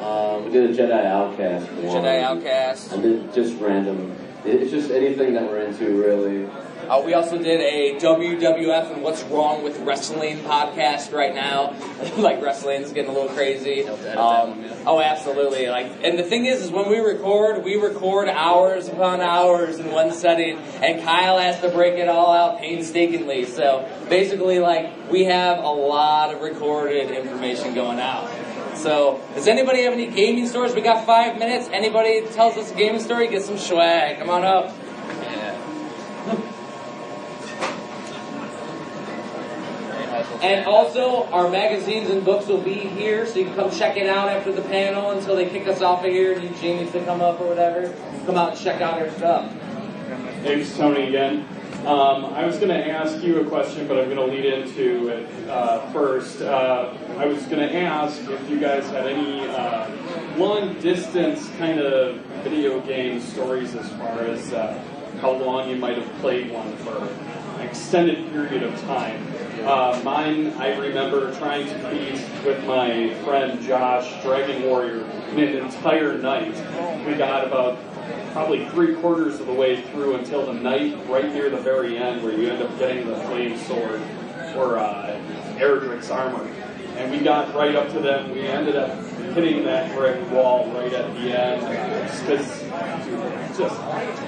Um, 0.00 0.46
we 0.46 0.50
did 0.50 0.70
a 0.70 0.74
Jedi 0.74 1.06
Outcast. 1.06 1.70
one. 1.70 1.84
Jedi 1.84 2.22
Outcast. 2.22 2.92
And 2.92 3.04
then 3.04 3.32
just 3.32 3.56
random. 3.60 4.16
It's 4.44 4.72
just 4.72 4.90
anything 4.90 5.34
that 5.34 5.44
we're 5.44 5.62
into, 5.62 6.02
really. 6.02 6.50
Uh, 6.88 7.02
we 7.04 7.14
also 7.14 7.38
did 7.38 7.60
a 7.60 7.98
WWF 8.00 8.92
and 8.92 9.02
What's 9.02 9.22
Wrong 9.24 9.62
with 9.62 9.78
Wrestling 9.80 10.38
podcast 10.40 11.12
right 11.12 11.34
now. 11.34 11.74
like 12.16 12.42
wrestling 12.42 12.82
is 12.82 12.92
getting 12.92 13.10
a 13.10 13.14
little 13.14 13.34
crazy. 13.34 13.86
Um, 13.86 14.64
oh, 14.86 15.00
absolutely. 15.00 15.68
Like, 15.68 15.86
and 16.02 16.18
the 16.18 16.24
thing 16.24 16.46
is, 16.46 16.62
is 16.62 16.70
when 16.70 16.88
we 16.88 16.98
record, 16.98 17.62
we 17.64 17.76
record 17.76 18.28
hours 18.28 18.88
upon 18.88 19.20
hours 19.20 19.78
in 19.78 19.90
one 19.90 20.12
setting, 20.12 20.58
and 20.58 21.02
Kyle 21.02 21.38
has 21.38 21.60
to 21.60 21.68
break 21.68 21.94
it 21.94 22.08
all 22.08 22.32
out 22.32 22.58
painstakingly. 22.58 23.44
So 23.44 23.88
basically, 24.08 24.58
like, 24.58 25.10
we 25.10 25.24
have 25.24 25.58
a 25.58 25.68
lot 25.68 26.34
of 26.34 26.42
recorded 26.42 27.10
information 27.10 27.74
going 27.74 28.00
out. 28.00 28.28
So, 28.74 29.20
does 29.34 29.46
anybody 29.46 29.82
have 29.82 29.92
any 29.92 30.08
gaming 30.08 30.48
stories? 30.48 30.74
We 30.74 30.80
got 30.80 31.06
five 31.06 31.38
minutes. 31.38 31.68
Anybody 31.72 32.26
tells 32.32 32.56
us 32.56 32.72
a 32.72 32.74
gaming 32.74 33.00
story, 33.00 33.28
get 33.28 33.42
some 33.42 33.58
swag. 33.58 34.18
Come 34.18 34.30
on 34.30 34.44
up. 34.44 34.74
And 40.42 40.66
also, 40.66 41.26
our 41.26 41.48
magazines 41.48 42.10
and 42.10 42.24
books 42.24 42.48
will 42.48 42.60
be 42.60 42.74
here, 42.74 43.26
so 43.26 43.38
you 43.38 43.44
can 43.44 43.54
come 43.54 43.70
check 43.70 43.96
it 43.96 44.08
out 44.08 44.28
after 44.28 44.50
the 44.50 44.62
panel 44.62 45.12
until 45.12 45.36
they 45.36 45.48
kick 45.48 45.68
us 45.68 45.82
off 45.82 46.04
of 46.04 46.10
here. 46.10 46.32
and 46.32 46.42
Eugene 46.42 46.78
needs 46.78 46.90
to 46.92 47.04
come 47.04 47.20
up 47.20 47.40
or 47.40 47.46
whatever. 47.46 47.94
Come 48.26 48.36
out 48.36 48.50
and 48.50 48.58
check 48.58 48.80
out 48.80 49.00
our 49.00 49.08
stuff. 49.12 49.52
Thanks, 50.42 50.76
Tony, 50.76 51.06
again. 51.06 51.46
Um, 51.86 52.26
I 52.26 52.44
was 52.44 52.56
going 52.56 52.70
to 52.70 52.90
ask 52.90 53.22
you 53.22 53.40
a 53.40 53.44
question, 53.44 53.86
but 53.86 53.98
I'm 53.98 54.06
going 54.06 54.16
to 54.16 54.24
lead 54.24 54.44
into 54.44 55.08
it 55.08 55.48
uh, 55.48 55.88
first. 55.92 56.40
Uh, 56.40 56.92
I 57.18 57.26
was 57.26 57.44
going 57.46 57.68
to 57.68 57.76
ask 57.76 58.20
if 58.28 58.50
you 58.50 58.58
guys 58.58 58.88
had 58.90 59.06
any 59.06 59.48
uh, 59.48 59.88
long 60.36 60.78
distance 60.80 61.48
kind 61.58 61.78
of 61.78 62.16
video 62.42 62.80
game 62.80 63.20
stories 63.20 63.76
as 63.76 63.88
far 63.92 64.20
as 64.20 64.52
uh, 64.52 64.82
how 65.20 65.32
long 65.32 65.70
you 65.70 65.76
might 65.76 65.98
have 65.98 66.20
played 66.20 66.50
one 66.50 66.76
for 66.78 66.98
an 66.98 67.60
extended 67.60 68.28
period 68.32 68.64
of 68.64 68.80
time. 68.82 69.24
Uh, 69.64 70.00
mine, 70.02 70.48
I 70.54 70.76
remember 70.76 71.32
trying 71.36 71.68
to 71.68 71.74
beat 71.88 72.20
with 72.44 72.64
my 72.64 73.14
friend 73.22 73.62
Josh 73.62 74.20
Dragon 74.20 74.64
Warrior 74.64 75.04
an 75.04 75.38
entire 75.38 76.18
night. 76.18 76.52
We 77.06 77.14
got 77.14 77.46
about 77.46 77.78
probably 78.32 78.68
three 78.70 78.96
quarters 78.96 79.38
of 79.38 79.46
the 79.46 79.52
way 79.52 79.80
through 79.82 80.16
until 80.16 80.46
the 80.46 80.52
night 80.52 80.98
right 81.08 81.32
near 81.32 81.48
the 81.48 81.58
very 81.58 81.96
end 81.96 82.24
where 82.24 82.32
you 82.32 82.50
end 82.50 82.60
up 82.60 82.76
getting 82.76 83.06
the 83.06 83.14
flame 83.14 83.56
sword 83.56 84.02
or 84.56 84.80
uh, 84.80 85.16
Erdrick's 85.58 86.10
armor. 86.10 86.44
And 86.96 87.12
we 87.12 87.20
got 87.20 87.54
right 87.54 87.76
up 87.76 87.88
to 87.92 88.00
them. 88.00 88.32
We 88.32 88.40
ended 88.40 88.74
up 88.74 88.98
hitting 89.34 89.64
that 89.64 89.94
brick 89.96 90.30
wall 90.30 90.70
right 90.72 90.92
at 90.92 91.12
the 91.14 91.38
end 91.38 92.08
just 92.08 92.26
because 92.26 92.62
just 93.58 93.76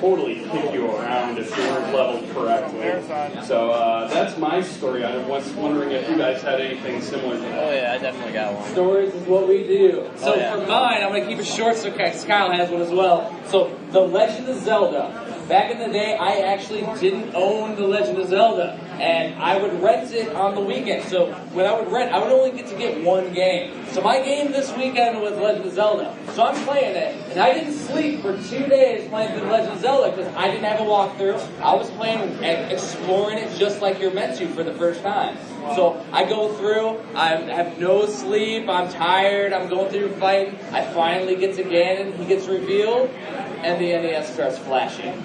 totally 0.00 0.34
kick 0.50 0.72
you 0.74 0.90
around 0.90 1.38
if 1.38 1.50
you 1.56 1.62
weren't 1.62 1.94
leveled 1.94 2.30
correctly. 2.34 3.42
So 3.46 3.70
uh, 3.70 4.08
that's 4.08 4.36
my 4.38 4.60
story. 4.60 5.04
I 5.04 5.16
was 5.26 5.50
wondering 5.52 5.92
if 5.92 6.08
you 6.10 6.16
guys 6.16 6.42
had 6.42 6.60
anything 6.60 7.00
similar 7.00 7.36
to 7.36 7.40
that. 7.40 7.68
Oh 7.68 7.74
yeah, 7.74 7.92
I 7.94 7.98
definitely 7.98 8.32
got 8.34 8.54
one. 8.54 8.70
Stories 8.72 9.14
is 9.14 9.26
what 9.26 9.48
we 9.48 9.62
do. 9.66 10.10
So 10.16 10.34
Oh, 10.34 10.36
yeah. 10.36 10.52
for 10.56 10.66
mine, 10.66 11.02
I'm 11.02 11.08
gonna 11.10 11.26
keep 11.26 11.38
it 11.38 11.46
short 11.46 11.76
so 11.76 11.90
Kyle 11.90 12.50
has 12.50 12.70
one 12.70 12.82
as 12.82 12.90
well. 12.90 13.34
So 13.46 13.74
The 13.90 14.00
Legend 14.00 14.48
of 14.48 14.58
Zelda. 14.58 15.22
Back 15.48 15.70
in 15.70 15.78
the 15.78 15.92
day, 15.92 16.16
I 16.16 16.38
actually 16.52 16.82
didn't 17.00 17.34
own 17.34 17.76
The 17.76 17.86
Legend 17.86 18.18
of 18.18 18.28
Zelda, 18.28 18.78
and 19.00 19.40
I 19.42 19.56
would 19.56 19.82
rent 19.82 20.12
it 20.12 20.34
on 20.34 20.54
the 20.54 20.60
weekend. 20.60 21.04
So 21.08 21.32
when 21.52 21.66
I 21.66 21.78
would 21.78 21.90
rent, 21.90 22.12
I 22.12 22.18
would 22.18 22.32
only 22.32 22.50
get 22.50 22.66
to 22.68 22.76
get 22.76 23.02
one 23.02 23.32
game. 23.32 23.84
So 23.92 24.00
my 24.00 24.20
game 24.20 24.52
this 24.52 24.74
weekend 24.76 25.20
was 25.20 25.32
Legend 25.32 25.66
of 25.66 25.72
Zelda. 25.72 26.16
So 26.32 26.42
I'm 26.44 26.64
playing 26.64 26.96
it, 26.96 27.14
and 27.30 27.40
I 27.40 27.52
didn't 27.54 27.74
sleep 27.74 28.22
for 28.22 28.36
two 28.48 28.66
days 28.66 29.08
playing 29.08 29.38
The 29.38 29.46
Legend 29.46 29.74
of 29.74 29.80
Zelda 29.80 30.16
because 30.16 30.34
I 30.34 30.48
didn't 30.48 30.64
have 30.64 30.80
a 30.80 30.84
walkthrough. 30.84 31.40
I 31.60 31.74
was 31.74 31.90
playing 31.92 32.20
and 32.42 32.72
exploring 32.72 33.38
it 33.38 33.56
just 33.58 33.80
like 33.80 34.00
you're 34.00 34.14
meant 34.14 34.36
to 34.38 34.48
for 34.48 34.62
the 34.62 34.74
first 34.74 35.02
time. 35.02 35.36
So 35.74 36.04
I 36.12 36.24
go 36.24 36.52
through, 36.54 37.00
I 37.14 37.28
have 37.28 37.78
no 37.78 38.06
sleep, 38.06 38.68
I'm 38.68 38.90
tired, 38.90 39.52
I'm 39.52 39.68
going 39.68 39.90
through 39.90 40.10
fighting. 40.16 40.58
I 40.72 40.84
finally 40.92 41.36
get 41.36 41.56
to 41.56 41.64
Ganon, 41.64 42.16
he 42.16 42.26
gets 42.26 42.46
revealed, 42.46 43.08
and 43.08 43.80
the 43.80 43.92
NES 43.92 44.32
starts 44.32 44.58
flashing. 44.58 45.22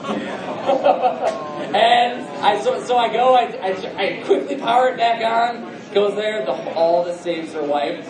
and 1.74 2.22
I 2.40 2.60
so, 2.62 2.82
so 2.84 2.96
I 2.96 3.12
go, 3.12 3.34
I, 3.34 3.42
I, 3.42 3.70
I 3.96 4.22
quickly 4.24 4.56
power 4.56 4.88
it 4.88 4.96
back 4.96 5.22
on, 5.22 5.76
goes 5.92 6.14
there, 6.14 6.44
the, 6.44 6.52
all 6.74 7.04
the 7.04 7.14
saves 7.14 7.54
are 7.54 7.64
wiped. 7.64 8.06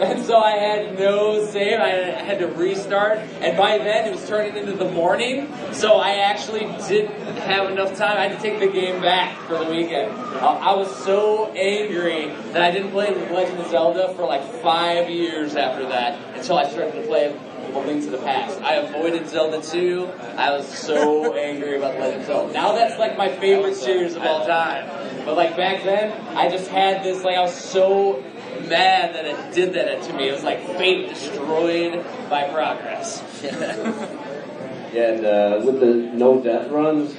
And 0.00 0.24
so 0.24 0.38
I 0.38 0.56
had 0.56 0.98
no 0.98 1.46
save. 1.46 1.78
I 1.78 1.88
had 1.88 2.40
to 2.40 2.48
restart. 2.48 3.18
And 3.40 3.56
by 3.56 3.78
then 3.78 4.08
it 4.08 4.12
was 4.12 4.28
turning 4.28 4.56
into 4.56 4.72
the 4.72 4.90
morning. 4.90 5.52
So 5.72 5.94
I 5.94 6.16
actually 6.16 6.66
didn't 6.88 7.36
have 7.38 7.70
enough 7.70 7.96
time. 7.96 8.18
I 8.18 8.26
had 8.26 8.36
to 8.36 8.42
take 8.42 8.58
the 8.58 8.66
game 8.66 9.00
back 9.00 9.38
for 9.46 9.56
the 9.64 9.70
weekend. 9.70 10.12
I, 10.12 10.72
I 10.72 10.74
was 10.74 10.94
so 11.04 11.52
angry 11.52 12.26
that 12.52 12.60
I 12.60 12.72
didn't 12.72 12.90
play 12.90 13.14
Legend 13.30 13.60
of 13.60 13.70
Zelda 13.70 14.12
for 14.14 14.26
like 14.26 14.42
five 14.62 15.08
years 15.08 15.54
after 15.54 15.88
that 15.88 16.18
until 16.36 16.58
I 16.58 16.68
started 16.68 17.00
to 17.00 17.06
play 17.06 17.38
Link 17.72 18.04
to 18.04 18.10
the 18.10 18.18
Past. 18.18 18.60
I 18.60 18.74
avoided 18.74 19.28
Zelda 19.28 19.60
2. 19.62 20.08
I 20.36 20.52
was 20.52 20.66
so 20.66 21.34
angry 21.36 21.76
about 21.76 21.98
Legend 21.98 22.22
of 22.22 22.26
Zelda. 22.26 22.52
Now 22.52 22.72
that's 22.72 22.98
like 22.98 23.16
my 23.16 23.28
favorite 23.28 23.76
series 23.76 24.14
of 24.14 24.22
all 24.22 24.46
time. 24.46 24.88
But 25.24 25.36
like 25.36 25.56
back 25.56 25.84
then, 25.84 26.12
I 26.36 26.48
just 26.48 26.68
had 26.70 27.02
this, 27.02 27.24
like 27.24 27.36
I 27.36 27.42
was 27.42 27.54
so 27.54 28.22
mad 28.68 29.14
that 29.14 29.24
it 29.24 29.54
did 29.54 29.74
that 29.74 30.02
to 30.02 30.12
me. 30.14 30.28
It 30.28 30.32
was 30.32 30.44
like 30.44 30.66
fate 30.76 31.08
destroyed 31.08 32.04
by 32.28 32.48
progress. 32.48 33.22
Yeah, 33.42 33.50
and 34.94 35.24
uh, 35.24 35.62
with 35.64 35.80
the 35.80 35.94
no 35.94 36.40
death 36.40 36.70
runs, 36.70 37.16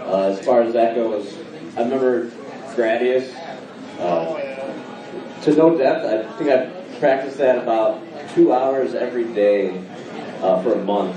uh, 0.00 0.34
as 0.38 0.44
far 0.44 0.62
as 0.62 0.72
that 0.74 0.94
goes, 0.94 1.36
I 1.76 1.82
remember 1.82 2.30
Gradius. 2.74 3.34
Uh, 3.98 5.40
to 5.42 5.54
no 5.54 5.76
death, 5.76 6.04
I 6.04 6.36
think 6.36 6.50
I 6.50 6.98
practiced 6.98 7.38
that 7.38 7.58
about 7.58 8.00
two 8.34 8.52
hours 8.52 8.94
every 8.94 9.24
day 9.32 9.78
uh, 10.42 10.60
for 10.62 10.74
a 10.74 10.84
month 10.84 11.16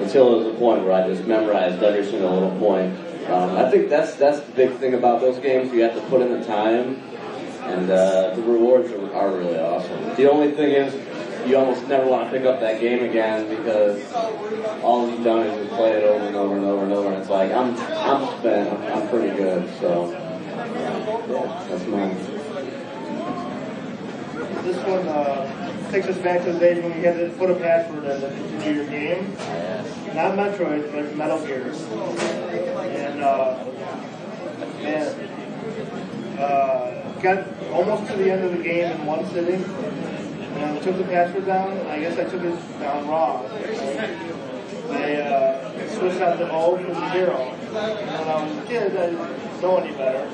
until 0.00 0.34
it 0.34 0.44
was 0.44 0.54
a 0.54 0.58
point 0.58 0.84
where 0.84 0.92
I 0.92 1.06
just 1.06 1.26
memorized 1.26 1.82
every 1.82 2.04
single 2.04 2.32
little 2.32 2.58
point. 2.58 2.96
Um, 3.28 3.56
I 3.56 3.70
think 3.70 3.88
that's 3.88 4.16
that's 4.16 4.40
the 4.40 4.52
big 4.52 4.72
thing 4.78 4.94
about 4.94 5.20
those 5.20 5.38
games. 5.38 5.72
You 5.72 5.82
have 5.82 5.94
to 5.94 6.00
put 6.08 6.22
in 6.22 6.32
the 6.32 6.44
time, 6.44 7.00
and 7.62 7.88
uh, 7.88 8.34
the 8.34 8.42
rewards 8.42 8.90
are, 8.92 9.14
are 9.14 9.30
really 9.30 9.58
awesome. 9.58 10.16
The 10.16 10.28
only 10.30 10.50
thing 10.52 10.70
is, 10.70 10.92
you 11.48 11.56
almost 11.56 11.86
never 11.86 12.06
want 12.06 12.30
to 12.30 12.36
pick 12.36 12.46
up 12.46 12.60
that 12.60 12.80
game 12.80 13.04
again 13.04 13.48
because 13.48 14.12
all 14.82 15.08
you've 15.08 15.22
done 15.22 15.46
is 15.46 15.66
just 15.66 15.76
play 15.76 15.92
it 15.92 16.04
over 16.04 16.26
and 16.26 16.36
over 16.36 16.56
and 16.56 16.64
over 16.64 16.84
and 16.84 16.92
over, 16.92 17.08
and 17.12 17.18
it's 17.18 17.30
like 17.30 17.52
I'm 17.52 17.76
I'm 17.76 18.38
spent, 18.38 18.72
I'm, 18.72 19.02
I'm 19.02 19.08
pretty 19.08 19.36
good. 19.36 19.70
So 19.78 20.10
yeah, 20.10 21.66
that's 21.68 21.86
mine. 21.86 22.16
this 24.64 24.76
one 24.86 25.08
uh, 25.08 25.81
takes 25.92 26.06
us 26.06 26.16
back 26.18 26.42
to 26.42 26.50
the 26.54 26.58
days 26.58 26.82
when 26.82 26.96
we 26.96 27.02
had 27.02 27.18
to 27.18 27.28
put 27.36 27.50
a 27.50 27.54
password 27.54 28.04
in 28.04 28.20
to 28.22 28.28
continue 28.28 28.82
your 28.82 28.86
game. 28.86 29.34
Not 30.14 30.38
Metroid, 30.38 30.90
but 30.90 31.14
Metal 31.16 31.38
Gear. 31.44 31.66
And 32.96 33.20
uh, 33.20 33.62
man, 34.80 36.38
uh, 36.38 37.12
got 37.20 37.46
almost 37.72 38.10
to 38.10 38.16
the 38.16 38.32
end 38.32 38.42
of 38.42 38.56
the 38.56 38.64
game 38.64 38.90
in 38.90 39.04
one 39.04 39.26
sitting. 39.32 39.62
And 39.62 40.64
I 40.64 40.78
took 40.78 40.96
the 40.96 41.04
password 41.04 41.44
down. 41.44 41.76
I 41.88 42.00
guess 42.00 42.18
I 42.18 42.24
took 42.24 42.42
it 42.42 42.80
down 42.80 43.06
wrong. 43.06 43.44
I 44.92 45.16
uh, 45.16 45.88
switched 45.90 46.22
out 46.22 46.38
the 46.38 46.50
O 46.50 46.78
for 46.78 46.94
the 46.94 47.12
zero. 47.12 47.36
And 47.36 48.18
when 48.18 48.28
I 48.28 48.44
was 48.44 48.56
a 48.56 48.66
kid, 48.66 48.96
I 48.96 49.10
didn't 49.10 49.60
know 49.60 49.76
any 49.76 49.94
better. 49.94 50.26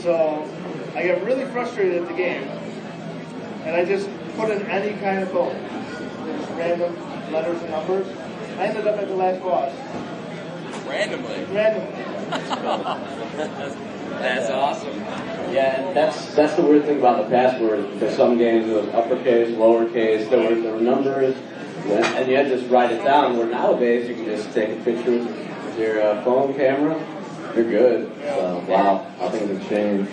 So 0.00 0.50
I 0.94 1.06
got 1.06 1.22
really 1.22 1.44
frustrated 1.52 2.02
at 2.02 2.08
the 2.08 2.14
game. 2.14 2.44
And 3.64 3.76
I 3.76 3.84
just 3.84 4.08
put 4.36 4.50
in 4.50 4.66
any 4.66 4.98
kind 5.00 5.22
of 5.22 5.30
code. 5.30 5.56
Just 6.26 6.50
random 6.52 7.32
letters 7.32 7.60
and 7.62 7.70
numbers. 7.70 8.06
I 8.58 8.66
ended 8.66 8.86
up 8.86 8.98
at 8.98 9.08
the 9.08 9.14
last 9.14 9.42
boss. 9.42 9.72
Randomly. 10.86 11.44
Randomly. 11.54 12.04
That's 14.20 14.50
awesome. 14.50 15.00
Yeah, 15.52 15.80
and 15.80 15.96
that's 15.96 16.34
that's 16.34 16.54
the 16.54 16.62
weird 16.62 16.84
thing 16.84 16.98
about 16.98 17.24
the 17.24 17.30
password. 17.30 17.92
Because 17.92 18.16
some 18.16 18.38
games 18.38 18.68
it 18.68 18.74
was 18.74 18.88
uppercase, 18.94 19.48
lowercase, 19.56 20.30
there 20.30 20.38
were 20.48 20.60
there 20.60 20.72
were 20.72 20.80
numbers, 20.80 21.36
and 21.84 22.28
you 22.28 22.36
had 22.36 22.48
to 22.48 22.56
just 22.56 22.70
write 22.70 22.90
it 22.92 23.04
down. 23.04 23.36
Where 23.36 23.46
nowadays 23.46 24.08
you 24.08 24.14
can 24.14 24.24
just 24.24 24.52
take 24.52 24.70
a 24.70 24.82
picture 24.82 25.18
with 25.18 25.78
your 25.78 26.00
uh, 26.02 26.24
phone 26.24 26.54
camera, 26.54 26.96
you're 27.54 27.68
good. 27.70 28.12
So 28.22 28.64
wow, 28.68 29.06
how 29.18 29.28
things 29.28 29.50
have 29.50 29.68
changed. 29.68 30.10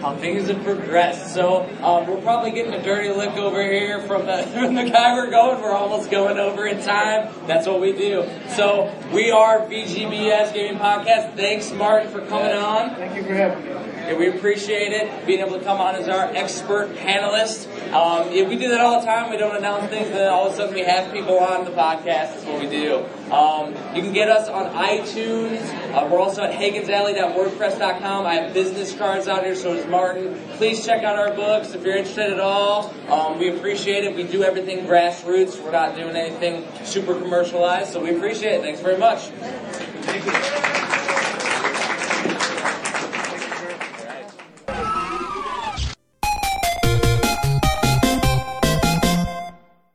How 0.00 0.16
things 0.16 0.48
have 0.48 0.62
progressed. 0.64 1.34
So 1.34 1.62
um, 1.82 2.06
we're 2.06 2.20
probably 2.20 2.52
getting 2.52 2.74
a 2.74 2.82
dirty 2.82 3.08
look 3.08 3.36
over 3.36 3.62
here 3.62 4.00
from 4.02 4.26
the, 4.26 4.42
from 4.54 4.74
the 4.74 4.88
guy 4.90 5.14
we're 5.14 5.30
going. 5.30 5.60
We're 5.60 5.72
almost 5.72 6.10
going 6.10 6.38
over 6.38 6.66
in 6.66 6.82
time. 6.82 7.32
That's 7.46 7.66
what 7.66 7.80
we 7.80 7.92
do. 7.92 8.28
So 8.56 8.94
we 9.12 9.30
are 9.30 9.60
VGBS 9.60 10.54
Gaming 10.54 10.80
Podcast. 10.80 11.36
Thanks, 11.36 11.70
Martin, 11.72 12.10
for 12.10 12.20
coming 12.26 12.52
on. 12.52 12.94
Thank 12.94 13.16
you 13.16 13.24
for 13.24 13.34
having 13.34 13.64
me. 13.64 13.87
Yeah, 14.08 14.16
we 14.16 14.28
appreciate 14.28 14.92
it, 14.92 15.26
being 15.26 15.40
able 15.40 15.58
to 15.58 15.64
come 15.64 15.82
on 15.82 15.94
as 15.94 16.08
our 16.08 16.34
expert 16.34 16.94
panelist. 16.96 17.66
Um, 17.92 18.32
yeah, 18.32 18.48
we 18.48 18.56
do 18.56 18.70
that 18.70 18.80
all 18.80 19.00
the 19.00 19.06
time. 19.06 19.30
We 19.30 19.36
don't 19.36 19.54
announce 19.54 19.90
things, 19.90 20.06
and 20.06 20.16
then 20.16 20.32
all 20.32 20.46
of 20.46 20.54
a 20.54 20.56
sudden 20.56 20.74
we 20.74 20.80
have 20.80 21.12
people 21.12 21.38
on 21.38 21.66
the 21.66 21.72
podcast. 21.72 22.04
That's 22.32 22.44
what 22.46 22.58
we 22.58 22.70
do. 22.70 23.04
Um, 23.30 23.74
you 23.94 24.00
can 24.00 24.14
get 24.14 24.30
us 24.30 24.48
on 24.48 24.72
iTunes. 24.72 25.60
Uh, 25.92 26.08
we're 26.10 26.20
also 26.20 26.42
at 26.42 26.58
hagensalley.wordpress.com. 26.58 28.24
I 28.24 28.34
have 28.36 28.54
business 28.54 28.96
cards 28.96 29.28
out 29.28 29.44
here, 29.44 29.54
so 29.54 29.74
does 29.74 29.86
Martin. 29.88 30.40
Please 30.56 30.86
check 30.86 31.04
out 31.04 31.16
our 31.16 31.34
books 31.34 31.74
if 31.74 31.84
you're 31.84 31.98
interested 31.98 32.32
at 32.32 32.40
all. 32.40 32.94
Um, 33.10 33.38
we 33.38 33.54
appreciate 33.54 34.04
it. 34.04 34.16
We 34.16 34.22
do 34.24 34.42
everything 34.42 34.86
grassroots. 34.86 35.62
We're 35.62 35.72
not 35.72 35.96
doing 35.96 36.16
anything 36.16 36.64
super 36.86 37.12
commercialized, 37.12 37.92
so 37.92 38.02
we 38.02 38.16
appreciate 38.16 38.54
it. 38.54 38.62
Thanks 38.62 38.80
very 38.80 38.96
much. 38.96 40.77